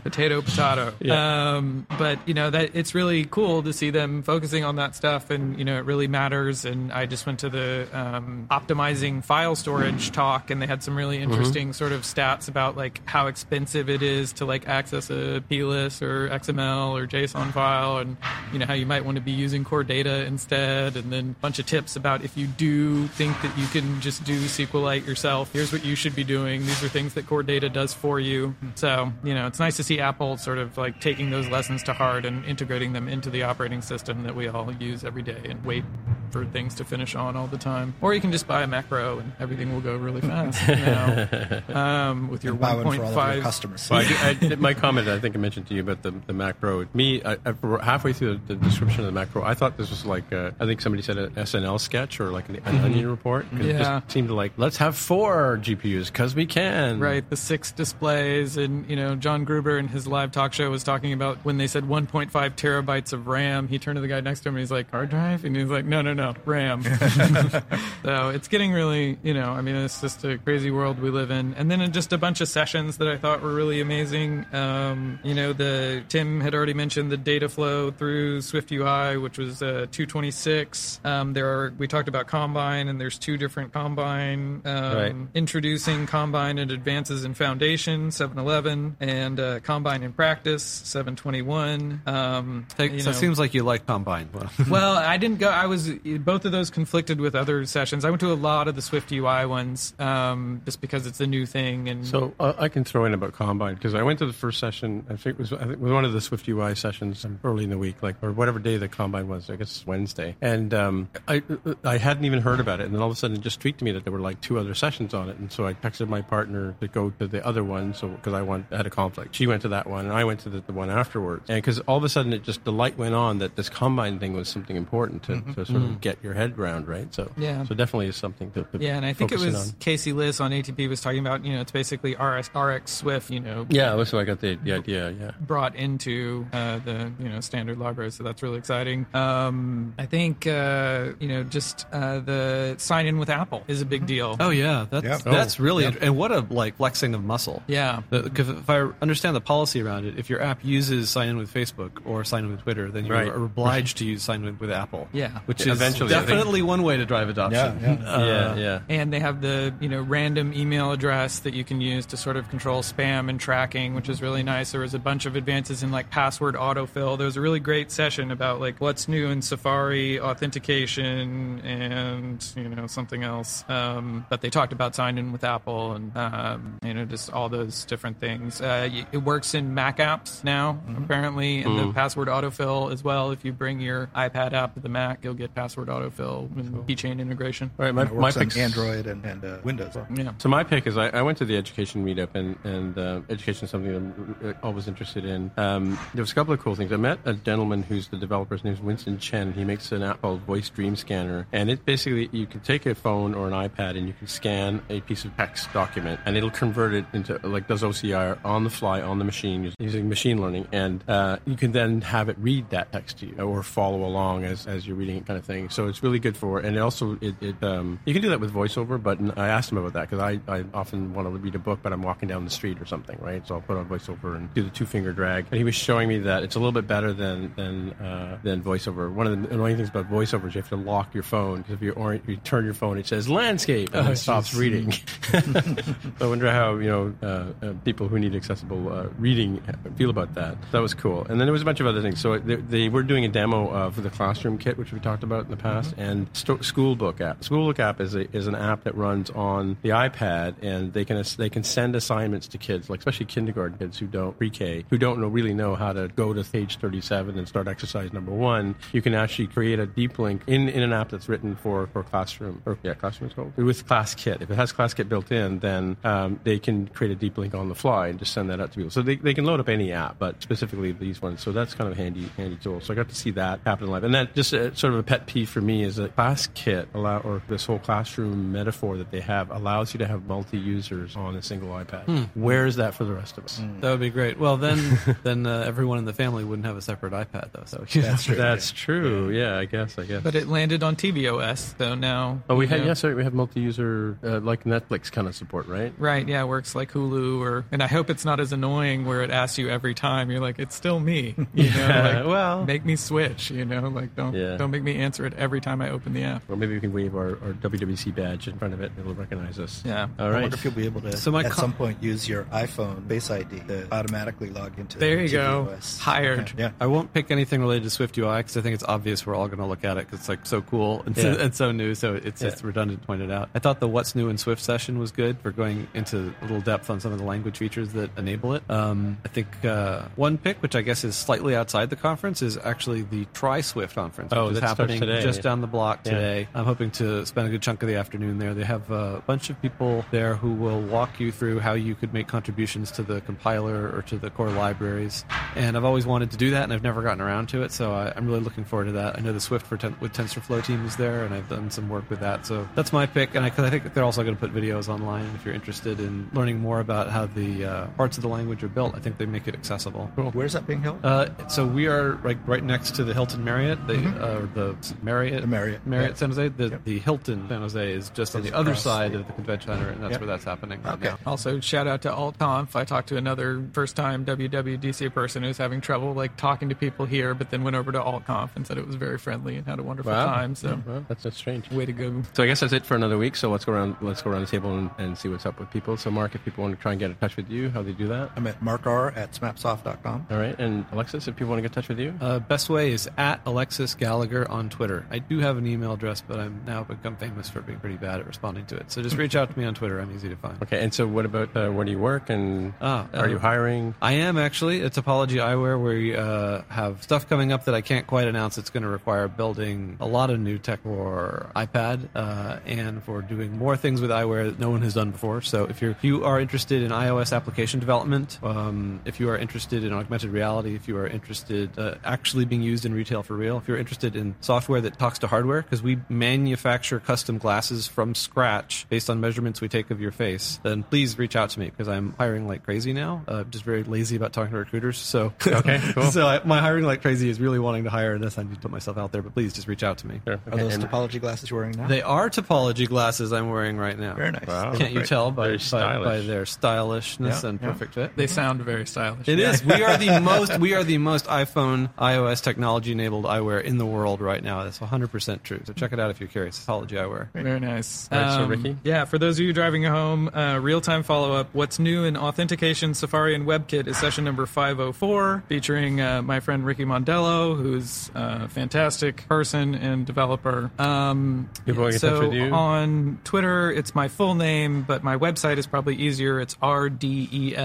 potato, 0.02 0.42
potato. 0.42 0.94
Yeah. 1.00 1.56
Um, 1.56 1.86
but 1.98 2.18
you 2.26 2.34
know 2.34 2.50
that 2.50 2.70
it's 2.74 2.94
really 2.94 3.24
cool 3.24 3.62
to 3.62 3.72
see 3.72 3.90
them 3.90 4.22
focusing 4.22 4.64
on 4.64 4.76
that 4.76 4.94
stuff, 4.94 5.30
and 5.30 5.58
you 5.58 5.64
know 5.64 5.78
it 5.78 5.84
really 5.84 6.08
matters. 6.08 6.64
And 6.64 6.92
I 6.92 7.06
just 7.06 7.26
went 7.26 7.40
to 7.40 7.48
the 7.48 7.88
um, 7.92 8.46
optimizing 8.50 9.24
file 9.24 9.56
storage 9.56 10.10
talk, 10.10 10.50
and 10.50 10.60
they 10.60 10.66
had 10.66 10.82
some 10.82 10.96
really 10.96 11.18
interesting 11.18 11.72
sort 11.72 11.92
of 11.92 12.02
stats 12.02 12.48
about 12.48 12.76
like 12.76 13.00
how 13.06 13.26
expensive 13.26 13.88
it 13.88 14.02
is 14.02 14.32
to 14.34 14.44
like 14.44 14.68
access 14.68 15.10
a 15.10 15.42
plist 15.48 16.02
or 16.02 16.28
XML 16.28 16.92
or 16.92 17.06
JSON 17.06 17.52
file, 17.52 17.98
and 17.98 18.16
you 18.52 18.58
know 18.58 18.66
how 18.66 18.74
you 18.74 18.86
might 18.86 19.04
want 19.04 19.16
to 19.16 19.22
be 19.22 19.32
using 19.32 19.64
core 19.64 19.84
data 19.84 20.24
instead, 20.24 20.96
and 20.96 21.12
then 21.12 21.34
a 21.38 21.40
bunch 21.40 21.58
of 21.58 21.66
tips 21.66 21.79
about 21.96 22.24
if 22.24 22.36
you 22.36 22.46
do 22.46 23.06
think 23.08 23.40
that 23.42 23.56
you 23.58 23.66
can 23.68 24.00
just 24.00 24.24
do 24.24 24.38
SQLite 24.40 25.06
yourself, 25.06 25.52
here's 25.52 25.72
what 25.72 25.84
you 25.84 25.94
should 25.94 26.14
be 26.14 26.24
doing. 26.24 26.60
These 26.60 26.82
are 26.82 26.88
things 26.88 27.14
that 27.14 27.26
core 27.26 27.42
data 27.42 27.68
does 27.68 27.94
for 27.94 28.20
you. 28.20 28.54
So, 28.74 29.12
you 29.24 29.34
know, 29.34 29.46
it's 29.46 29.58
nice 29.58 29.76
to 29.76 29.84
see 29.84 30.00
Apple 30.00 30.36
sort 30.36 30.58
of 30.58 30.76
like 30.76 31.00
taking 31.00 31.30
those 31.30 31.48
lessons 31.48 31.82
to 31.84 31.92
heart 31.92 32.24
and 32.24 32.44
integrating 32.44 32.92
them 32.92 33.08
into 33.08 33.30
the 33.30 33.42
operating 33.42 33.82
system 33.82 34.22
that 34.24 34.34
we 34.34 34.48
all 34.48 34.72
use 34.74 35.04
every 35.04 35.22
day 35.22 35.40
and 35.44 35.64
wait 35.64 35.84
for 36.30 36.44
things 36.46 36.74
to 36.76 36.84
finish 36.84 37.14
on 37.14 37.36
all 37.36 37.46
the 37.46 37.58
time. 37.58 37.94
Or 38.00 38.14
you 38.14 38.20
can 38.20 38.32
just 38.32 38.46
buy 38.46 38.62
a 38.62 38.66
Mac 38.66 38.88
Pro 38.88 39.18
and 39.18 39.32
everything 39.40 39.72
will 39.72 39.80
go 39.80 39.96
really 39.96 40.20
fast. 40.20 40.66
You 40.68 40.76
know, 40.76 41.62
um, 41.80 42.28
with 42.28 42.44
your 42.44 42.54
Buy 42.54 42.74
one 42.74 42.82
for 42.96 43.04
all 43.04 43.18
of 43.18 43.34
your 43.34 43.42
1.5 43.42 43.42
customers. 43.42 43.88
Well, 43.90 44.00
I, 44.06 44.36
I, 44.40 44.54
my 44.56 44.74
comment, 44.74 45.08
I 45.08 45.18
think 45.18 45.34
I 45.36 45.38
mentioned 45.38 45.66
to 45.68 45.74
you 45.74 45.80
about 45.80 46.02
the, 46.02 46.12
the 46.26 46.32
Mac 46.32 46.60
Pro. 46.60 46.86
Me, 46.94 47.22
I, 47.24 47.36
I, 47.44 47.54
halfway 47.82 48.12
through 48.12 48.40
the, 48.46 48.54
the 48.54 48.64
description 48.64 49.00
of 49.00 49.06
the 49.06 49.12
Mac 49.12 49.30
Pro, 49.30 49.42
I 49.42 49.54
thought 49.54 49.76
this 49.76 49.90
was 49.90 50.04
like, 50.04 50.32
uh, 50.32 50.50
I 50.60 50.66
think 50.66 50.80
somebody 50.80 51.02
said 51.02 51.18
an 51.18 51.30
SNL 51.32 51.80
sketch 51.80 52.20
or 52.20 52.30
like 52.30 52.48
an, 52.48 52.56
an 52.64 52.78
Onion 52.84 53.08
report. 53.10 53.50
'Cause 53.50 53.60
It 53.60 53.66
Yeah. 53.76 54.00
just 54.00 54.12
seemed 54.12 54.28
to 54.28 54.34
like, 54.34 54.52
let's 54.56 54.76
have 54.78 54.96
four 54.96 55.58
GPUs 55.62 56.06
because 56.06 56.34
we 56.34 56.46
can. 56.46 56.98
Right, 57.00 57.28
the 57.28 57.36
six 57.36 57.72
displays, 57.72 58.56
and 58.56 58.88
you 58.88 58.96
know, 58.96 59.16
John 59.16 59.44
Gruber 59.44 59.78
in 59.78 59.88
his 59.88 60.06
live 60.06 60.32
talk 60.32 60.52
show 60.52 60.70
was 60.70 60.82
talking 60.84 61.12
about 61.12 61.38
when 61.44 61.56
they 61.58 61.66
said 61.66 61.84
1.5 61.84 62.30
terabytes 62.30 63.12
of 63.12 63.26
RAM. 63.26 63.68
He 63.68 63.78
turned 63.78 63.96
to 63.96 64.00
the 64.00 64.08
guy 64.08 64.20
next 64.20 64.40
to 64.40 64.48
him 64.48 64.56
and 64.56 64.60
he's 64.60 64.70
like, 64.70 64.90
"Hard 64.90 65.10
drive," 65.10 65.44
and 65.44 65.56
he's 65.56 65.68
like, 65.68 65.84
"No, 65.84 66.02
no, 66.02 66.12
no, 66.12 66.19
RAM." 66.44 66.82
so 68.02 68.28
it's 68.30 68.48
getting 68.48 68.72
really, 68.72 69.18
you 69.22 69.34
know, 69.34 69.50
I 69.52 69.60
mean, 69.60 69.74
it's 69.76 70.00
just 70.00 70.24
a 70.24 70.38
crazy 70.38 70.70
world 70.70 71.00
we 71.00 71.10
live 71.10 71.30
in. 71.30 71.54
And 71.54 71.70
then 71.70 71.90
just 71.92 72.12
a 72.12 72.18
bunch 72.18 72.40
of 72.40 72.48
sessions 72.48 72.98
that 72.98 73.08
I 73.08 73.16
thought 73.16 73.42
were 73.42 73.54
really 73.54 73.80
amazing. 73.80 74.46
Um, 74.54 75.18
you 75.22 75.34
know, 75.34 75.52
the 75.52 76.02
Tim 76.08 76.40
had 76.40 76.54
already 76.54 76.74
mentioned 76.74 77.10
the 77.10 77.16
data 77.16 77.48
flow 77.48 77.90
through 77.90 78.40
Swift 78.42 78.70
UI, 78.72 79.16
which 79.16 79.38
was 79.38 79.62
uh, 79.62 79.86
226. 79.90 81.00
Um, 81.04 81.32
there 81.32 81.46
are 81.48 81.72
we 81.78 81.86
talked 81.88 82.08
about 82.08 82.26
Combine, 82.26 82.88
and 82.88 83.00
there's 83.00 83.18
two 83.18 83.36
different 83.36 83.72
Combine. 83.72 84.62
Um, 84.64 84.90
Right. 84.90 85.14
introducing 85.34 86.06
Combine 86.06 86.58
and 86.58 86.70
Advances 86.70 87.24
in 87.24 87.34
Foundation, 87.34 88.10
711, 88.10 88.96
and 89.00 89.38
uh, 89.40 89.60
Combine 89.60 90.02
in 90.02 90.12
Practice, 90.12 90.62
721. 90.64 92.02
Um, 92.06 92.66
Hey, 92.76 92.90
you 92.90 93.00
so 93.00 93.06
know- 93.06 93.16
it 93.16 93.20
seems 93.20 93.38
like 93.38 93.54
you 93.54 93.62
like 93.62 93.86
Combine. 93.86 94.28
well, 94.68 94.96
I 94.96 95.16
didn't 95.16 95.38
go. 95.38 95.48
I 95.48 95.66
was 95.66 95.88
both 96.18 96.44
of 96.44 96.52
those 96.52 96.70
conflicted 96.70 97.20
with 97.20 97.34
other 97.34 97.64
sessions. 97.66 98.04
I 98.04 98.10
went 98.10 98.20
to 98.20 98.32
a 98.32 98.34
lot 98.34 98.68
of 98.68 98.74
the 98.74 98.82
Swift 98.82 99.12
UI 99.12 99.46
ones, 99.46 99.94
um, 99.98 100.62
just 100.64 100.80
because 100.80 101.06
it's 101.06 101.20
a 101.20 101.26
new 101.26 101.46
thing. 101.46 101.88
And 101.88 102.06
So 102.06 102.34
uh, 102.40 102.54
I 102.58 102.68
can 102.68 102.84
throw 102.84 103.04
in 103.04 103.14
about 103.14 103.32
Combine 103.32 103.74
because 103.74 103.94
I 103.94 104.02
went 104.02 104.18
to 104.20 104.26
the 104.26 104.32
first 104.32 104.58
session. 104.58 105.04
I 105.08 105.16
think 105.16 105.34
it 105.34 105.38
was 105.38 105.52
I 105.52 105.58
think 105.58 105.72
it 105.72 105.80
was 105.80 105.92
one 105.92 106.04
of 106.04 106.12
the 106.12 106.20
Swift 106.20 106.48
UI 106.48 106.74
sessions 106.74 107.24
early 107.44 107.64
in 107.64 107.70
the 107.70 107.78
week, 107.78 108.02
like 108.02 108.16
or 108.22 108.32
whatever 108.32 108.58
day 108.58 108.76
the 108.76 108.88
Combine 108.88 109.28
was. 109.28 109.50
I 109.50 109.56
guess 109.56 109.86
Wednesday. 109.86 110.36
And 110.40 110.72
um, 110.74 111.08
I 111.28 111.42
I 111.84 111.98
hadn't 111.98 112.24
even 112.24 112.40
heard 112.40 112.60
about 112.60 112.80
it, 112.80 112.86
and 112.86 112.94
then 112.94 113.02
all 113.02 113.10
of 113.10 113.16
a 113.16 113.18
sudden 113.18 113.36
it 113.36 113.42
just 113.42 113.60
tweaked 113.60 113.78
to 113.80 113.84
me 113.84 113.92
that 113.92 114.04
there 114.04 114.12
were 114.12 114.20
like 114.20 114.40
two 114.40 114.58
other 114.58 114.74
sessions 114.74 115.14
on 115.14 115.28
it, 115.28 115.38
and 115.38 115.50
so 115.50 115.66
I 115.66 115.74
texted 115.74 116.08
my 116.08 116.22
partner 116.22 116.74
to 116.80 116.88
go 116.88 117.10
to 117.10 117.26
the 117.26 117.44
other 117.46 117.64
one, 117.64 117.94
so 117.94 118.08
because 118.08 118.34
I 118.34 118.42
want 118.42 118.66
had 118.70 118.86
a 118.86 118.90
conflict. 118.90 119.34
She 119.34 119.46
went 119.46 119.62
to 119.62 119.68
that 119.68 119.86
one, 119.86 120.06
and 120.06 120.14
I 120.14 120.24
went 120.24 120.40
to 120.40 120.48
the, 120.48 120.60
the 120.60 120.72
one 120.72 120.90
afterwards, 120.90 121.48
and 121.48 121.56
because 121.56 121.78
all 121.80 121.96
of 121.96 122.04
a 122.04 122.08
sudden 122.08 122.32
it 122.32 122.42
just 122.42 122.64
the 122.64 122.72
light 122.72 122.96
went 122.98 123.14
on 123.14 123.38
that 123.38 123.56
this 123.56 123.68
Combine 123.68 124.18
thing 124.18 124.32
was 124.34 124.48
something 124.48 124.76
important 124.76 125.22
to, 125.24 125.40
to 125.54 125.64
sort 125.66 125.82
of 125.82 125.99
get 126.00 126.18
your 126.22 126.34
head 126.34 126.58
around, 126.58 126.88
right? 126.88 127.12
So 127.14 127.30
Yeah. 127.36 127.64
so 127.64 127.74
definitely 127.74 128.06
is 128.08 128.16
something 128.16 128.50
to, 128.52 128.64
to 128.64 128.78
yeah, 128.78 128.96
and 128.96 129.04
I 129.06 129.12
think 129.12 129.32
it 129.32 129.38
was. 129.38 129.74
Casey 129.80 130.12
Liss 130.12 130.40
on 130.40 130.50
ATP 130.52 130.88
was 130.88 131.00
talking 131.00 131.18
about. 131.20 131.44
You 131.44 131.54
know, 131.54 131.60
it's 131.60 131.72
basically 131.72 132.14
RS, 132.16 132.50
RX 132.54 132.90
Swift. 132.92 133.30
You 133.30 133.40
know, 133.40 133.66
Yeah, 133.68 133.96
that's 133.96 134.12
why 134.12 134.20
I 134.20 134.24
got 134.24 134.40
the, 134.40 134.56
the 134.56 134.72
idea. 134.72 135.10
Yeah. 135.10 135.30
brought 135.40 135.74
into 135.76 136.46
uh, 136.52 136.78
the 136.78 137.10
you 137.18 137.28
know 137.28 137.40
standard 137.40 137.78
library, 137.78 138.10
so 138.10 138.24
that's 138.24 138.42
really 138.42 138.58
exciting. 138.58 139.06
Um, 139.14 139.94
I 139.98 140.06
think 140.06 140.46
uh, 140.46 141.10
you 141.20 141.28
know 141.28 141.44
just 141.44 141.86
uh, 141.92 142.20
the 142.20 142.74
sign 142.78 143.06
in 143.06 143.18
with 143.18 143.28
Apple 143.30 143.62
is 143.68 143.82
a 143.82 143.86
big 143.86 144.06
deal. 144.06 144.36
Oh 144.40 144.50
yeah, 144.50 144.86
that's 144.90 145.04
Yep. 145.04 145.22
that's 145.24 145.60
Oh, 145.60 145.62
really 145.64 145.84
yep. 145.84 145.96
and 146.00 146.16
what 146.16 146.32
a 146.32 146.40
like 146.50 146.76
flexing 146.76 147.14
of 147.14 147.22
muscle. 147.24 147.62
Yeah. 147.66 148.00
Because 148.10 148.48
if 148.48 148.68
I 148.70 148.88
understand 149.02 149.36
the 149.36 149.40
policy 149.40 149.82
around 149.82 150.06
it, 150.06 150.18
if 150.18 150.30
your 150.30 150.40
app 150.42 150.64
uses 150.64 151.10
sign 151.10 151.28
in 151.28 151.36
with 151.36 151.52
Facebook 151.52 152.00
or 152.04 152.24
sign 152.24 152.44
in 152.44 152.50
with 152.50 152.62
Twitter, 152.62 152.90
then 152.90 153.04
you're 153.06 153.16
Right. 153.16 153.28
obliged 153.34 153.98
to 153.98 154.04
use 154.04 154.22
sign 154.22 154.44
in 154.44 154.58
with 154.58 154.70
Apple. 154.70 155.08
Yeah. 155.12 155.40
which 155.46 155.66
Yeah, 155.66 155.72
is 155.72 155.78
eventually, 155.96 156.10
definitely 156.10 156.62
one 156.62 156.82
way 156.82 156.96
to 156.96 157.06
drive 157.06 157.28
adoption. 157.28 157.80
Yeah, 157.80 157.98
yeah. 158.00 158.10
Uh, 158.10 158.24
yeah, 158.24 158.54
yeah. 158.56 158.80
And 158.88 159.12
they 159.12 159.20
have 159.20 159.40
the 159.40 159.74
you 159.80 159.88
know 159.88 160.02
random 160.02 160.52
email 160.54 160.92
address 160.92 161.40
that 161.40 161.54
you 161.54 161.64
can 161.64 161.80
use 161.80 162.06
to 162.06 162.16
sort 162.16 162.36
of 162.36 162.48
control 162.50 162.82
spam 162.82 163.28
and 163.28 163.38
tracking, 163.40 163.94
which 163.94 164.08
is 164.08 164.22
really 164.22 164.42
nice. 164.42 164.72
There 164.72 164.80
was 164.80 164.94
a 164.94 164.98
bunch 164.98 165.26
of 165.26 165.36
advances 165.36 165.82
in 165.82 165.90
like 165.90 166.10
password 166.10 166.54
autofill. 166.54 167.16
There 167.16 167.26
was 167.26 167.36
a 167.36 167.40
really 167.40 167.60
great 167.60 167.90
session 167.90 168.30
about 168.30 168.60
like 168.60 168.80
what's 168.80 169.08
new 169.08 169.28
in 169.28 169.42
Safari 169.42 170.20
authentication 170.20 171.60
and 171.60 172.46
you 172.56 172.68
know 172.68 172.86
something 172.86 173.22
else. 173.22 173.64
Um, 173.68 174.26
but 174.28 174.40
they 174.40 174.50
talked 174.50 174.72
about 174.72 174.94
sign 174.94 175.18
in 175.18 175.32
with 175.32 175.44
Apple 175.44 175.92
and 175.92 176.16
um, 176.16 176.78
you 176.84 176.94
know 176.94 177.04
just 177.04 177.32
all 177.32 177.48
those 177.48 177.84
different 177.84 178.18
things. 178.20 178.60
Uh, 178.60 178.88
it 179.12 179.18
works 179.18 179.54
in 179.54 179.74
Mac 179.74 179.98
apps 179.98 180.42
now 180.44 180.78
apparently, 180.96 181.62
and 181.62 181.78
the 181.78 181.92
password 181.92 182.28
autofill 182.28 182.92
as 182.92 183.02
well. 183.02 183.30
If 183.30 183.44
you 183.44 183.52
bring 183.52 183.80
your 183.80 184.08
iPad 184.14 184.52
app 184.52 184.74
to 184.74 184.80
the 184.80 184.88
Mac, 184.88 185.24
you'll 185.24 185.34
get 185.34 185.54
password 185.54 185.79
autofill 185.88 186.54
and 186.56 186.86
keychain 186.86 187.20
integration. 187.20 187.70
All 187.78 187.84
right, 187.84 187.94
my, 187.94 188.02
It 188.02 188.14
my 188.14 188.20
works 188.20 188.36
on 188.36 188.50
Android 188.58 189.06
and, 189.06 189.24
and 189.24 189.44
uh, 189.44 189.58
Windows. 189.64 189.96
Yeah. 190.14 190.32
So 190.38 190.48
my 190.48 190.64
pick 190.64 190.86
is 190.86 190.96
I, 190.96 191.08
I 191.08 191.22
went 191.22 191.38
to 191.38 191.44
the 191.44 191.56
education 191.56 192.04
meetup 192.04 192.34
and 192.34 192.56
and 192.64 192.98
uh, 192.98 193.20
education 193.28 193.64
is 193.64 193.70
something 193.70 193.94
I'm 193.94 194.36
uh, 194.44 194.52
always 194.62 194.88
interested 194.88 195.24
in. 195.24 195.50
Um, 195.56 195.98
there 196.14 196.22
was 196.22 196.32
a 196.32 196.34
couple 196.34 196.52
of 196.52 196.60
cool 196.60 196.74
things. 196.74 196.92
I 196.92 196.96
met 196.96 197.18
a 197.24 197.34
gentleman 197.34 197.82
who's 197.82 198.08
the 198.08 198.16
developer. 198.16 198.54
His 198.54 198.64
name's 198.64 198.80
Winston 198.80 199.18
Chen. 199.18 199.52
He 199.52 199.64
makes 199.64 199.92
an 199.92 200.02
app 200.02 200.22
called 200.22 200.40
Voice 200.42 200.68
Dream 200.68 200.96
Scanner, 200.96 201.46
and 201.52 201.70
it 201.70 201.84
basically 201.84 202.28
you 202.32 202.46
can 202.46 202.60
take 202.60 202.86
a 202.86 202.94
phone 202.94 203.34
or 203.34 203.46
an 203.46 203.52
iPad 203.52 203.96
and 203.96 204.06
you 204.06 204.14
can 204.14 204.26
scan 204.26 204.82
a 204.88 205.00
piece 205.02 205.24
of 205.24 205.36
text 205.36 205.72
document, 205.72 206.20
and 206.24 206.36
it'll 206.36 206.50
convert 206.50 206.94
it 206.94 207.04
into 207.12 207.38
like 207.46 207.68
does 207.68 207.82
OCR 207.82 208.38
on 208.44 208.64
the 208.64 208.70
fly 208.70 209.00
on 209.00 209.18
the 209.18 209.24
machine 209.24 209.72
using 209.78 210.08
machine 210.08 210.40
learning, 210.40 210.66
and 210.72 211.04
uh, 211.08 211.38
you 211.46 211.56
can 211.56 211.72
then 211.72 212.00
have 212.00 212.28
it 212.28 212.36
read 212.38 212.68
that 212.70 212.92
text 212.92 213.18
to 213.18 213.26
you 213.26 213.36
or 213.40 213.62
follow 213.62 214.04
along 214.04 214.44
as, 214.44 214.66
as 214.66 214.86
you're 214.86 214.96
reading 214.96 215.16
it, 215.16 215.26
kind 215.26 215.38
of 215.38 215.44
thing. 215.44 215.59
Thing. 215.60 215.70
So 215.70 215.88
it's 215.88 216.02
really 216.02 216.18
good 216.18 216.36
for, 216.36 216.58
and 216.58 216.76
it 216.76 216.80
also 216.80 217.18
it, 217.20 217.34
it 217.40 217.62
um, 217.62 218.00
you 218.04 218.12
can 218.12 218.22
do 218.22 218.30
that 218.30 218.40
with 218.40 218.52
voiceover. 218.52 219.02
But 219.02 219.18
I 219.38 219.48
asked 219.48 219.70
him 219.72 219.78
about 219.78 219.92
that 219.94 220.08
because 220.10 220.18
I, 220.20 220.40
I 220.52 220.64
often 220.74 221.14
want 221.14 221.26
to 221.28 221.30
read 221.38 221.54
a 221.54 221.58
book, 221.58 221.80
but 221.82 221.92
I'm 221.92 222.02
walking 222.02 222.28
down 222.28 222.44
the 222.44 222.50
street 222.50 222.80
or 222.80 222.86
something, 222.86 223.18
right? 223.20 223.46
So 223.46 223.54
I'll 223.56 223.60
put 223.60 223.76
on 223.76 223.86
voiceover 223.88 224.36
and 224.36 224.52
do 224.54 224.62
the 224.62 224.70
two 224.70 224.86
finger 224.86 225.12
drag. 225.12 225.46
And 225.46 225.56
he 225.56 225.64
was 225.64 225.74
showing 225.74 226.08
me 226.08 226.18
that 226.20 226.42
it's 226.42 226.54
a 226.56 226.58
little 226.58 226.72
bit 226.72 226.86
better 226.86 227.12
than 227.12 227.52
than 227.56 227.90
uh, 227.94 228.38
than 228.42 228.62
voiceover. 228.62 229.12
One 229.12 229.26
of 229.26 229.42
the 229.42 229.48
annoying 229.54 229.76
things 229.76 229.88
about 229.88 230.10
voiceover 230.10 230.48
is 230.48 230.54
you 230.54 230.60
have 230.60 230.68
to 230.70 230.76
lock 230.76 231.14
your 231.14 231.22
phone 231.22 231.58
because 231.58 231.74
if 231.74 231.82
you 231.82 231.92
or 231.92 232.14
you 232.14 232.36
turn 232.38 232.64
your 232.64 232.74
phone, 232.74 232.98
it 232.98 233.06
says 233.06 233.28
landscape 233.28 233.94
and 233.94 234.08
Oh, 234.08 234.12
it 234.12 234.16
stops 234.16 234.54
jeez. 234.54 234.58
reading. 234.58 234.92
I 236.20 236.26
wonder 236.26 236.50
how 236.50 236.76
you 236.76 236.88
know 236.88 237.14
uh, 237.22 237.66
uh, 237.66 237.72
people 237.84 238.08
who 238.08 238.18
need 238.18 238.34
accessible 238.34 238.92
uh, 238.92 239.08
reading 239.18 239.60
feel 239.96 240.10
about 240.10 240.34
that. 240.34 240.56
That 240.72 240.80
was 240.80 240.94
cool. 240.94 241.22
And 241.28 241.40
then 241.40 241.46
there 241.46 241.52
was 241.52 241.62
a 241.62 241.64
bunch 241.64 241.80
of 241.80 241.86
other 241.86 242.02
things. 242.02 242.20
So 242.20 242.38
they, 242.38 242.56
they 242.56 242.88
were 242.88 243.02
doing 243.02 243.24
a 243.24 243.28
demo 243.28 243.68
uh, 243.70 243.90
for 243.90 244.00
the 244.00 244.10
classroom 244.10 244.58
kit, 244.58 244.78
which 244.78 244.92
we 244.92 245.00
talked 245.00 245.22
about 245.22 245.49
in 245.50 245.56
the 245.56 245.62
past, 245.62 245.94
and 245.96 246.28
Sto- 246.32 246.60
Schoolwork 246.60 247.20
app. 247.20 247.42
Schoolwork 247.44 247.80
app 247.80 248.00
is 248.00 248.14
a, 248.14 248.30
is 248.36 248.46
an 248.46 248.54
app 248.54 248.84
that 248.84 248.94
runs 248.94 249.30
on 249.30 249.76
the 249.82 249.90
iPad, 249.90 250.54
and 250.62 250.92
they 250.92 251.04
can 251.04 251.22
they 251.36 251.50
can 251.50 251.64
send 251.64 251.96
assignments 251.96 252.48
to 252.48 252.58
kids, 252.58 252.88
like 252.88 253.00
especially 253.00 253.26
kindergarten 253.26 253.78
kids 253.78 253.98
who 253.98 254.06
don't 254.06 254.36
pre-K, 254.38 254.84
who 254.90 254.98
don't 254.98 255.20
know, 255.20 255.28
really 255.28 255.54
know 255.54 255.74
how 255.74 255.92
to 255.92 256.08
go 256.08 256.32
to 256.32 256.44
page 256.44 256.78
37 256.78 257.38
and 257.38 257.48
start 257.48 257.68
exercise 257.68 258.12
number 258.12 258.32
one. 258.32 258.74
You 258.92 259.02
can 259.02 259.14
actually 259.14 259.48
create 259.48 259.78
a 259.78 259.86
deep 259.86 260.18
link 260.18 260.42
in, 260.46 260.68
in 260.68 260.82
an 260.82 260.92
app 260.92 261.10
that's 261.10 261.28
written 261.28 261.56
for, 261.56 261.88
for 261.88 262.02
classroom, 262.02 262.62
or 262.66 262.78
yeah, 262.82 262.94
classroom 262.94 263.30
is 263.30 263.34
called 263.34 263.56
with 263.56 263.86
Class 263.86 264.14
Kit. 264.14 264.42
If 264.42 264.50
it 264.50 264.54
has 264.54 264.72
Class 264.72 264.94
Kit 264.94 265.08
built 265.08 265.32
in, 265.32 265.58
then 265.60 265.96
um, 266.04 266.40
they 266.44 266.58
can 266.58 266.86
create 266.88 267.10
a 267.10 267.16
deep 267.16 267.38
link 267.38 267.54
on 267.54 267.68
the 267.68 267.74
fly 267.74 268.08
and 268.08 268.18
just 268.18 268.32
send 268.32 268.50
that 268.50 268.60
out 268.60 268.72
to 268.72 268.76
people. 268.76 268.90
So 268.90 269.02
they, 269.02 269.16
they 269.16 269.34
can 269.34 269.44
load 269.44 269.60
up 269.60 269.68
any 269.68 269.92
app, 269.92 270.18
but 270.18 270.42
specifically 270.42 270.92
these 270.92 271.20
ones. 271.20 271.40
So 271.40 271.52
that's 271.52 271.74
kind 271.74 271.90
of 271.90 271.98
a 271.98 272.00
handy 272.00 272.30
handy 272.36 272.56
tool. 272.56 272.80
So 272.80 272.92
I 272.92 272.96
got 272.96 273.08
to 273.08 273.14
see 273.14 273.30
that 273.32 273.60
happen 273.64 273.88
live, 273.88 274.04
and 274.04 274.14
that 274.14 274.34
just 274.34 274.50
sort 274.50 274.84
of 274.84 274.94
a 274.94 275.02
pet 275.02 275.26
peeve 275.26 275.39
for 275.44 275.60
me 275.60 275.82
is 275.82 275.98
a 275.98 276.08
Class 276.08 276.48
Kit 276.54 276.88
allow 276.94 277.18
or 277.20 277.42
this 277.48 277.64
whole 277.66 277.78
classroom 277.78 278.52
metaphor 278.52 278.96
that 278.96 279.10
they 279.10 279.20
have 279.20 279.50
allows 279.50 279.92
you 279.94 279.98
to 279.98 280.06
have 280.06 280.26
multi 280.26 280.58
users 280.58 281.16
on 281.16 281.36
a 281.36 281.42
single 281.42 281.68
iPad. 281.70 282.04
Hmm. 282.04 282.22
Where 282.40 282.66
is 282.66 282.76
that 282.76 282.94
for 282.94 283.04
the 283.04 283.12
rest 283.12 283.38
of 283.38 283.44
us? 283.44 283.60
That 283.80 283.90
would 283.90 284.00
be 284.00 284.10
great. 284.10 284.38
Well, 284.38 284.56
then, 284.56 284.98
then 285.22 285.46
uh, 285.46 285.64
everyone 285.66 285.98
in 285.98 286.04
the 286.04 286.12
family 286.12 286.44
wouldn't 286.44 286.66
have 286.66 286.76
a 286.76 286.82
separate 286.82 287.12
iPad, 287.12 287.52
though. 287.52 287.62
So 287.66 287.84
That's 288.00 288.24
true. 288.24 288.36
That's 288.36 288.72
true. 288.72 289.30
Yeah, 289.30 289.58
I 289.58 289.64
guess. 289.64 289.98
I 289.98 290.04
guess. 290.04 290.22
But 290.22 290.34
it 290.34 290.48
landed 290.48 290.82
on 290.82 290.96
tvOS, 290.96 291.76
so 291.78 291.94
now. 291.94 292.42
oh, 292.48 292.54
we 292.56 292.64
you 292.64 292.68
had 292.68 292.80
know- 292.80 292.86
yes, 292.86 293.00
sorry, 293.00 293.14
we 293.14 293.24
have 293.24 293.34
multi-user 293.34 294.18
uh, 294.24 294.40
like 294.40 294.64
Netflix 294.64 295.10
kind 295.10 295.26
of 295.28 295.34
support, 295.34 295.66
right? 295.68 295.92
Right, 295.98 296.26
yeah, 296.26 296.42
it 296.42 296.46
works 296.48 296.74
like 296.74 296.92
Hulu, 296.92 297.40
or 297.40 297.64
and 297.72 297.82
I 297.82 297.86
hope 297.86 298.10
it's 298.10 298.24
not 298.24 298.40
as 298.40 298.52
annoying 298.52 299.04
where 299.06 299.22
it 299.22 299.30
asks 299.30 299.58
you 299.58 299.68
every 299.68 299.94
time. 299.94 300.30
You're 300.30 300.40
like, 300.40 300.58
it's 300.58 300.74
still 300.74 301.00
me, 301.00 301.34
you 301.54 301.64
know. 301.70 301.76
Yeah, 301.76 302.16
like, 302.20 302.26
well- 302.26 302.64
make 302.64 302.84
me 302.84 302.96
switch, 302.96 303.50
you 303.50 303.64
know. 303.64 303.88
Like, 303.88 304.14
don't 304.16 304.34
Yeah. 304.34 304.56
don't 304.56 304.70
make 304.70 304.82
me 304.82 304.96
answer 304.96 305.26
it 305.26 305.29
every 305.34 305.60
time 305.60 305.80
I 305.82 305.90
open 305.90 306.12
the 306.12 306.22
app. 306.24 306.42
Or 306.48 306.56
maybe 306.56 306.74
we 306.74 306.80
can 306.80 306.92
wave 306.92 307.14
our, 307.14 307.30
our 307.42 307.52
WWDC 307.62 308.14
badge 308.14 308.48
in 308.48 308.58
front 308.58 308.74
of 308.74 308.80
it 308.80 308.90
and 308.92 309.00
it'll 309.00 309.14
recognize 309.14 309.58
us. 309.58 309.82
Yeah. 309.84 310.08
All 310.18 310.28
I 310.28 310.40
wonder 310.42 310.54
if 310.56 310.64
you'll 310.64 310.72
be 310.74 310.84
able 310.86 311.00
to, 311.02 311.16
So 311.16 311.30
my 311.30 311.44
at 311.44 311.52
co- 311.52 311.60
some 311.62 311.72
point, 311.72 312.02
use 312.02 312.28
your 312.28 312.44
iPhone 312.44 313.06
Face 313.08 313.30
ID 313.30 313.60
to 313.68 313.92
automatically 313.92 314.50
log 314.50 314.78
into 314.78 314.98
There 314.98 315.20
you 315.20 315.28
go. 315.28 315.68
tvOS. 315.70 315.98
Hired. 316.00 316.52
Yeah. 316.56 316.70
I 316.80 316.86
won't 316.86 317.12
pick 317.12 317.30
anything 317.30 317.60
related 317.60 317.84
to 317.84 317.90
Swift 317.90 318.16
UI 318.18 318.38
because 318.38 318.56
I 318.56 318.60
think 318.60 318.74
it's 318.74 318.84
obvious 318.84 319.26
we're 319.26 319.34
all 319.34 319.46
going 319.48 319.58
to 319.58 319.66
look 319.66 319.84
at 319.84 319.96
it 319.96 320.06
because 320.06 320.20
it's 320.20 320.28
like 320.28 320.46
so 320.46 320.60
cool 320.62 321.02
and, 321.06 321.16
so, 321.16 321.32
and 321.32 321.54
so 321.54 321.72
new. 321.72 321.94
So 321.94 322.14
it's 322.14 322.40
Yeah. 322.42 322.50
just 322.50 322.62
redundant 322.64 323.00
to 323.02 323.06
point 323.06 323.22
it 323.22 323.30
out. 323.30 323.50
I 323.54 323.58
thought 323.58 323.80
the 323.80 323.88
What's 323.88 324.14
New 324.14 324.28
in 324.28 324.38
Swift 324.38 324.62
session 324.62 324.98
was 324.98 325.10
good 325.12 325.38
for 325.40 325.50
going 325.50 325.88
into 325.94 326.32
a 326.40 326.42
little 326.42 326.60
depth 326.60 326.90
on 326.90 327.00
some 327.00 327.12
of 327.12 327.18
the 327.18 327.24
language 327.24 327.58
features 327.58 327.92
that 327.92 328.10
enable 328.16 328.54
it. 328.54 328.62
Um, 328.70 329.18
I 329.24 329.28
think 329.28 329.64
uh, 329.64 330.02
one 330.16 330.38
pick, 330.38 330.62
which 330.62 330.74
I 330.76 330.82
guess 330.82 331.04
is 331.04 331.16
slightly 331.16 331.54
outside 331.56 331.90
the 331.90 331.96
conference, 331.96 332.42
is 332.42 332.56
actually 332.58 333.02
the 333.02 333.26
Try 333.34 333.60
Swift 333.60 333.94
conference, 333.94 334.32
Oh, 334.32 334.48
is 334.48 334.54
that 334.60 334.70
starts 334.70 334.78
happening 334.80 335.00
today. 335.00 335.19
Just 335.22 335.42
down 335.42 335.60
the 335.60 335.66
block 335.66 336.00
Yeah. 336.04 336.12
today. 336.12 336.48
I'm 336.54 336.64
hoping 336.64 336.90
to 336.92 337.24
spend 337.26 337.46
a 337.48 337.50
good 337.50 337.62
chunk 337.62 337.82
of 337.82 337.88
the 337.88 337.96
afternoon 337.96 338.38
there. 338.38 338.54
They 338.54 338.64
have 338.64 338.90
a 338.90 339.22
bunch 339.26 339.50
of 339.50 339.60
people 339.62 340.04
there 340.10 340.34
who 340.36 340.52
will 340.52 340.80
walk 340.80 341.20
you 341.20 341.32
through 341.32 341.60
how 341.60 341.74
you 341.74 341.94
could 341.94 342.12
make 342.12 342.28
contributions 342.28 342.90
to 342.92 343.02
the 343.02 343.20
compiler 343.22 343.90
or 343.94 344.02
to 344.02 344.18
the 344.18 344.30
core 344.30 344.50
libraries. 344.50 345.24
And 345.56 345.76
I've 345.76 345.84
always 345.84 346.06
wanted 346.06 346.30
to 346.32 346.36
do 346.36 346.50
that, 346.52 346.64
and 346.64 346.72
I've 346.72 346.82
never 346.82 347.02
gotten 347.02 347.20
around 347.20 347.48
to 347.50 347.62
it. 347.62 347.72
So 347.72 347.92
I, 347.92 348.12
I'm 348.16 348.26
really 348.26 348.40
looking 348.40 348.64
forward 348.64 348.86
to 348.86 348.92
that. 348.92 349.18
I 349.18 349.22
know 349.22 349.32
the 349.32 349.40
Swift 349.40 349.66
for 349.66 349.76
ten, 349.76 349.96
with 350.00 350.12
TensorFlow 350.12 350.64
team 350.64 350.84
is 350.86 350.96
there, 350.96 351.24
and 351.24 351.34
I've 351.34 351.48
done 351.48 351.70
some 351.70 351.88
work 351.88 352.08
with 352.10 352.20
that. 352.20 352.46
So 352.46 352.68
that's 352.74 352.92
my 352.92 353.06
pick. 353.06 353.34
And 353.34 353.44
I, 353.44 353.50
'cause 353.50 353.64
I 353.64 353.70
think 353.70 353.92
they're 353.94 354.04
also 354.04 354.22
going 354.22 354.34
to 354.36 354.40
put 354.40 354.54
videos 354.54 354.88
online 354.88 355.26
if 355.34 355.44
you're 355.44 355.54
interested 355.54 356.00
in 356.00 356.28
learning 356.32 356.58
more 356.60 356.80
about 356.80 357.10
how 357.10 357.26
the 357.26 357.64
uh, 357.64 357.86
parts 357.96 358.16
of 358.16 358.22
the 358.22 358.28
language 358.28 358.62
are 358.62 358.68
built. 358.68 358.94
I 358.94 359.00
think 359.00 359.18
they 359.18 359.26
make 359.26 359.48
it 359.48 359.54
accessible. 359.54 360.10
Where's 360.32 360.52
that 360.54 360.66
being 360.66 360.82
held? 360.82 361.04
Uh, 361.04 361.28
so 361.48 361.66
we 361.66 361.86
are 361.86 362.18
like 362.24 362.38
right 362.46 362.62
next 362.62 362.94
to 362.96 363.04
the 363.04 363.12
Hilton 363.14 363.42
Marriott, 363.44 363.86
the 363.86 363.98
uh, 364.20 364.46
the 364.54 364.76
Marriott, 365.10 365.40
The 365.40 365.46
Marriott, 365.48 365.86
Marriott 365.86 366.10
yeah. 366.12 366.16
San 366.16 366.28
Jose. 366.30 366.48
The, 366.48 366.68
Yep. 366.68 366.84
the 366.84 366.98
Hilton 367.00 367.46
San 367.48 367.60
Jose 367.62 367.92
is 367.92 368.10
just 368.10 368.36
on 368.36 368.42
the 368.42 368.52
other 368.56 368.74
side 368.76 369.12
the- 369.12 369.18
of 369.20 369.26
the 369.26 369.32
convention 369.32 369.72
center, 369.72 369.88
and 369.90 370.02
that's 370.02 370.12
Yep. 370.12 370.20
where 370.20 370.26
that's 370.28 370.44
happening 370.44 370.80
right 370.82 370.94
Okay. 370.94 371.08
now. 371.08 371.18
Also, 371.26 371.58
shout 371.60 371.86
out 371.88 372.02
to 372.02 372.10
AltConf. 372.10 372.76
I 372.76 372.84
talked 372.84 373.08
to 373.08 373.16
another 373.16 373.62
first 373.72 373.96
time 373.96 374.24
WWDC 374.24 375.08
person 375.08 375.42
who's 375.42 375.58
having 375.58 375.80
trouble 375.80 376.14
like 376.14 376.36
talking 376.36 376.68
to 376.68 376.74
people 376.74 377.06
here, 377.06 377.34
but 377.34 377.50
then 377.50 377.64
went 377.64 377.74
over 377.76 377.90
to 377.92 377.98
AltConf 377.98 378.50
and 378.54 378.66
said 378.66 378.78
it 378.78 378.86
was 378.86 378.96
very 378.96 379.18
friendly 379.18 379.56
and 379.56 379.66
had 379.66 379.78
a 379.78 379.82
wonderful 379.82 380.12
Wow. 380.12 380.26
time. 380.26 380.54
So, 380.54 380.80
Well, 380.86 381.04
that's, 381.08 381.24
that's 381.24 381.36
strange. 381.36 381.68
way 381.70 381.86
to 381.86 381.92
go. 381.92 382.22
So 382.34 382.42
I 382.42 382.46
guess 382.46 382.60
that's 382.60 382.72
it 382.72 382.86
for 382.86 382.94
another 382.94 383.18
week. 383.18 383.34
So 383.36 383.50
let's 383.50 383.64
go 383.64 383.72
around. 383.72 383.96
Let's 384.00 384.22
go 384.22 384.30
around 384.30 384.42
the 384.42 384.46
table 384.46 384.76
and, 384.78 384.90
and 384.98 385.18
see 385.18 385.28
what's 385.28 385.46
up 385.46 385.58
with 385.58 385.70
people. 385.70 385.96
So 385.96 386.10
Mark, 386.10 386.34
if 386.34 386.44
people 386.44 386.62
want 386.62 386.76
to 386.76 386.80
try 386.80 386.92
and 386.92 387.00
get 387.00 387.10
in 387.10 387.16
touch 387.16 387.36
with 387.36 387.50
you, 387.50 387.70
how 387.70 387.82
do 387.82 387.86
they 387.92 387.98
do 387.98 388.08
that? 388.08 388.30
I'm 388.36 388.46
at 388.46 388.60
markr 388.62 389.16
at 389.16 389.32
smapsoft.com. 389.32 390.26
All 390.30 390.38
right. 390.38 390.56
And 390.58 390.84
Alexis, 390.92 391.26
if 391.28 391.34
people 391.36 391.48
want 391.50 391.58
to 391.58 391.62
get 391.62 391.70
in 391.76 391.82
touch 391.82 391.88
with 391.88 391.98
you, 391.98 392.14
Uh, 392.20 392.38
best 392.38 392.68
way 392.70 392.92
is 392.92 393.08
at 393.18 393.40
Alexis 393.46 393.94
Gallagher 393.94 394.48
on 394.50 394.68
Twitter. 394.68 394.99
I 395.10 395.18
do 395.18 395.38
have 395.38 395.56
an 395.56 395.66
email 395.66 395.92
address, 395.92 396.22
but 396.26 396.38
I'm 396.38 396.60
now 396.66 396.84
become 396.84 397.16
famous 397.16 397.48
for 397.48 397.60
being 397.60 397.78
pretty 397.80 397.96
bad 397.96 398.20
at 398.20 398.26
responding 398.26 398.66
to 398.66 398.76
it. 398.76 398.90
So 398.90 399.02
just 399.02 399.16
reach 399.16 399.36
out 399.36 399.52
to 399.52 399.58
me 399.58 399.64
on 399.64 399.74
Twitter. 399.74 400.00
I'm 400.00 400.14
easy 400.14 400.28
to 400.28 400.36
find. 400.36 400.60
okay. 400.62 400.82
And 400.82 400.92
so 400.92 401.06
what 401.06 401.24
about 401.24 401.56
uh, 401.56 401.70
where 401.70 401.84
do 401.84 401.92
you 401.92 401.98
work 401.98 402.30
and 402.30 402.72
Ah, 402.80 403.06
are 403.14 403.24
uh, 403.24 403.28
you 403.28 403.38
hiring? 403.38 403.94
I 404.02 404.12
am 404.12 404.38
actually 404.38 404.80
It's 404.80 404.98
Topology 404.98 405.36
Eyewear. 405.40 405.82
We 405.82 406.16
uh, 406.16 406.62
have 406.68 407.02
stuff 407.02 407.28
coming 407.28 407.52
up 407.52 407.64
that 407.64 407.74
I 407.74 407.80
can't 407.80 408.06
quite 408.06 408.28
announce. 408.28 408.58
It's 408.58 408.70
going 408.70 408.82
to 408.82 408.88
require 408.88 409.28
building 409.28 409.96
a 410.00 410.06
lot 410.06 410.30
of 410.30 410.40
new 410.40 410.58
tech 410.58 410.82
for 410.82 411.50
iPad 411.56 412.08
uh, 412.14 412.58
and 412.66 413.02
for 413.02 413.22
doing 413.22 413.56
more 413.58 413.76
things 413.76 414.00
with 414.00 414.10
eyewear 414.10 414.46
that 414.50 414.58
no 414.58 414.70
one 414.70 414.82
has 414.82 414.94
done 414.94 415.10
before. 415.10 415.40
So 415.42 415.64
if 415.64 415.80
you're 415.82 415.90
if 415.92 416.04
you 416.04 416.24
are 416.24 416.40
interested 416.40 416.82
in 416.82 416.90
iOS 416.90 417.34
application 417.34 417.80
development, 417.80 418.38
um, 418.42 419.00
if 419.04 419.20
you 419.20 419.28
are 419.28 419.36
interested 419.36 419.84
in 419.84 419.92
augmented 419.92 420.30
reality, 420.30 420.74
if 420.74 420.88
you 420.88 420.96
are 420.96 421.06
interested 421.06 421.78
uh, 421.78 421.94
actually 422.04 422.44
being 422.44 422.62
used 422.62 422.84
in 422.86 422.94
retail 422.94 423.22
for 423.22 423.34
real, 423.34 423.58
if 423.58 423.68
you're 423.68 423.76
interested 423.78 424.16
in 424.16 424.34
software 424.40 424.80
that 424.80 424.89
talks 424.98 425.18
to 425.20 425.26
hardware, 425.26 425.62
because 425.62 425.82
we 425.82 425.98
manufacture 426.08 427.00
custom 427.00 427.38
glasses 427.38 427.86
from 427.86 428.14
scratch 428.14 428.86
based 428.88 429.10
on 429.10 429.20
measurements 429.20 429.60
we 429.60 429.68
take 429.68 429.90
of 429.90 430.00
your 430.00 430.12
face, 430.12 430.58
then 430.62 430.82
please 430.82 431.18
reach 431.18 431.36
out 431.36 431.50
to 431.50 431.60
me 431.60 431.66
because 431.66 431.88
I'm 431.88 432.14
hiring 432.18 432.46
like 432.46 432.62
crazy 432.64 432.92
now. 432.92 433.22
Uh, 433.28 433.44
just 433.44 433.64
very 433.64 433.82
lazy 433.84 434.16
about 434.16 434.32
talking 434.32 434.52
to 434.52 434.58
recruiters. 434.58 434.98
So 434.98 435.32
Okay, 435.46 435.80
cool. 435.94 436.10
so 436.10 436.26
I, 436.26 436.42
my 436.44 436.60
hiring 436.60 436.84
like 436.84 437.02
crazy 437.02 437.28
is 437.28 437.40
really 437.40 437.58
wanting 437.58 437.84
to 437.84 437.90
hire, 437.90 438.18
this 438.18 438.38
I 438.38 438.42
need 438.42 438.54
to 438.54 438.60
put 438.60 438.70
myself 438.70 438.96
out 438.98 439.12
there. 439.12 439.22
But 439.22 439.34
please 439.34 439.52
just 439.52 439.68
reach 439.68 439.82
out 439.82 439.98
to 439.98 440.06
me. 440.06 440.20
Sure. 440.26 440.40
Are 440.50 440.56
those 440.58 440.74
and- 440.74 440.84
topology 440.84 441.20
glasses 441.20 441.50
you're 441.50 441.60
wearing 441.60 441.76
now? 441.76 441.86
They 441.88 442.02
are 442.02 442.30
topology 442.30 442.88
glasses 442.88 443.32
I'm 443.32 443.50
wearing 443.50 443.76
right 443.76 443.98
now. 443.98 444.14
Very 444.14 444.32
nice. 444.32 444.46
Wow. 444.46 444.74
Can't 444.74 444.90
you 444.92 444.98
Great. 445.00 445.08
tell 445.08 445.30
by, 445.30 445.56
by, 445.70 445.98
by 446.02 446.20
their 446.20 446.44
stylishness 446.46 447.42
Yeah, 447.42 447.48
and 447.50 447.60
yeah. 447.60 447.68
perfect 447.68 447.94
fit? 447.94 448.16
They 448.16 448.26
sound 448.26 448.60
very 448.62 448.86
stylish. 448.86 449.28
It 449.28 449.38
is. 449.38 449.64
We 449.64 449.82
are 449.82 449.96
the 449.96 450.20
most. 450.22 450.58
We 450.58 450.74
are 450.74 450.84
the 450.84 450.98
most 450.98 451.26
iPhone, 451.26 451.92
iOS 451.94 452.42
technology 452.42 452.92
enabled 452.92 453.24
eyewear 453.24 453.62
in 453.62 453.78
the 453.78 453.86
world 453.86 454.20
right 454.20 454.42
now. 454.42 454.64
That's 454.64 454.79
100 454.80 455.10
percent 455.10 455.44
true. 455.44 455.60
So 455.64 455.72
check 455.72 455.92
it 455.92 456.00
out 456.00 456.10
if 456.10 456.20
you're 456.20 456.28
curious. 456.28 456.64
Topology 456.64 456.92
eyewear. 456.92 457.28
Very 457.32 457.60
nice. 457.60 458.08
All 458.10 458.18
right, 458.20 458.32
so 458.34 458.42
Um, 458.44 458.48
Ricky? 458.50 458.76
Yeah, 458.84 459.04
for 459.04 459.18
those 459.18 459.38
of 459.38 459.44
you 459.46 459.52
driving 459.52 459.84
home, 459.84 460.28
uh, 460.34 460.58
real 460.58 460.80
time 460.80 461.02
follow 461.02 461.32
up. 461.34 461.48
What's 461.52 461.78
new 461.78 462.04
in 462.04 462.16
authentication, 462.16 462.94
Safari, 462.94 463.34
and 463.34 463.46
WebKit 463.46 463.86
is 463.86 463.96
session 463.98 464.24
number 464.24 464.46
504, 464.46 465.44
featuring 465.48 466.00
uh, 466.00 466.22
my 466.22 466.40
friend 466.40 466.64
Ricky 466.64 466.84
Mondello, 466.84 467.56
who's 467.56 468.10
a 468.14 468.48
fantastic 468.48 469.26
person 469.28 469.74
and 469.74 470.06
developer. 470.06 470.70
Um, 470.78 471.50
People 471.66 471.82
want 471.82 471.94
to 471.94 471.98
get 471.98 472.00
so 472.00 472.08
in 472.08 472.14
touch 472.20 472.28
with 472.30 472.34
you? 472.38 472.50
on 472.52 473.18
Twitter, 473.24 473.70
it's 473.72 473.94
my 473.94 474.08
full 474.08 474.34
name, 474.34 474.82
but 474.82 475.02
my 475.02 475.16
website 475.16 475.58
is 475.58 475.66
probably 475.66 475.96
easier. 475.96 476.40
It's 476.40 476.54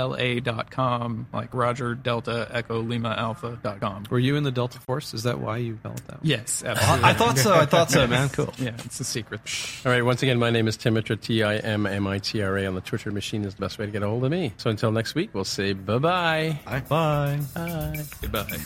rdela.com, 0.06 1.28
like 1.34 1.54
Roger 1.54 1.96
Delta 1.96 2.48
Echo 2.52 2.82
Lima 2.82 3.16
Alpha.com. 3.18 4.04
Were 4.10 4.20
you 4.20 4.36
in 4.36 4.44
the 4.44 4.52
Delta 4.52 4.80
Force? 4.80 5.14
Is 5.14 5.24
that 5.24 5.40
why 5.40 5.58
you 5.58 5.78
felt 5.78 5.98
that? 6.08 6.16
way? 6.22 6.30
Yes, 6.30 6.64
absolutely. 6.66 6.95
I 7.04 7.14
thought 7.14 7.38
so. 7.38 7.54
I 7.54 7.66
thought 7.66 7.92
so, 7.92 8.08
man. 8.16 8.30
Cool. 8.30 8.54
Yeah, 8.58 8.72
it's 8.86 9.00
a 9.00 9.04
secret. 9.04 9.42
All 9.86 9.92
right. 9.92 10.04
Once 10.04 10.24
again, 10.24 10.40
my 10.40 10.50
name 10.50 10.68
is 10.68 10.78
Tim 10.78 10.94
Mitra, 10.96 11.16
T 11.16 11.44
I 11.44 11.58
M 11.58 11.86
M 11.86 12.08
I 12.08 12.20
T 12.20 12.42
R 12.42 12.58
A. 12.58 12.66
On 12.66 12.76
the 12.76 12.82
Twitter 12.82 13.12
machine 13.12 13.44
is 13.46 13.56
the 13.56 13.62
best 13.62 13.78
way 13.78 13.86
to 13.86 13.92
get 13.92 14.04
a 14.04 14.08
hold 14.08 14.24
of 14.26 14.32
me. 14.32 14.54
So 14.58 14.70
until 14.70 14.92
next 14.92 15.16
week, 15.16 15.30
we'll 15.34 15.44
say 15.44 15.74
bye 15.74 15.98
bye. 15.98 16.60
Bye. 16.66 16.80
Bye. 16.88 17.40
Bye. 17.54 18.04
Goodbye. 18.22 18.58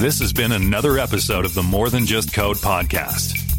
This 0.00 0.20
has 0.20 0.32
been 0.32 0.52
another 0.52 0.98
episode 0.98 1.44
of 1.44 1.54
the 1.54 1.62
More 1.62 1.90
Than 1.90 2.06
Just 2.06 2.32
Code 2.32 2.56
podcast. 2.56 3.51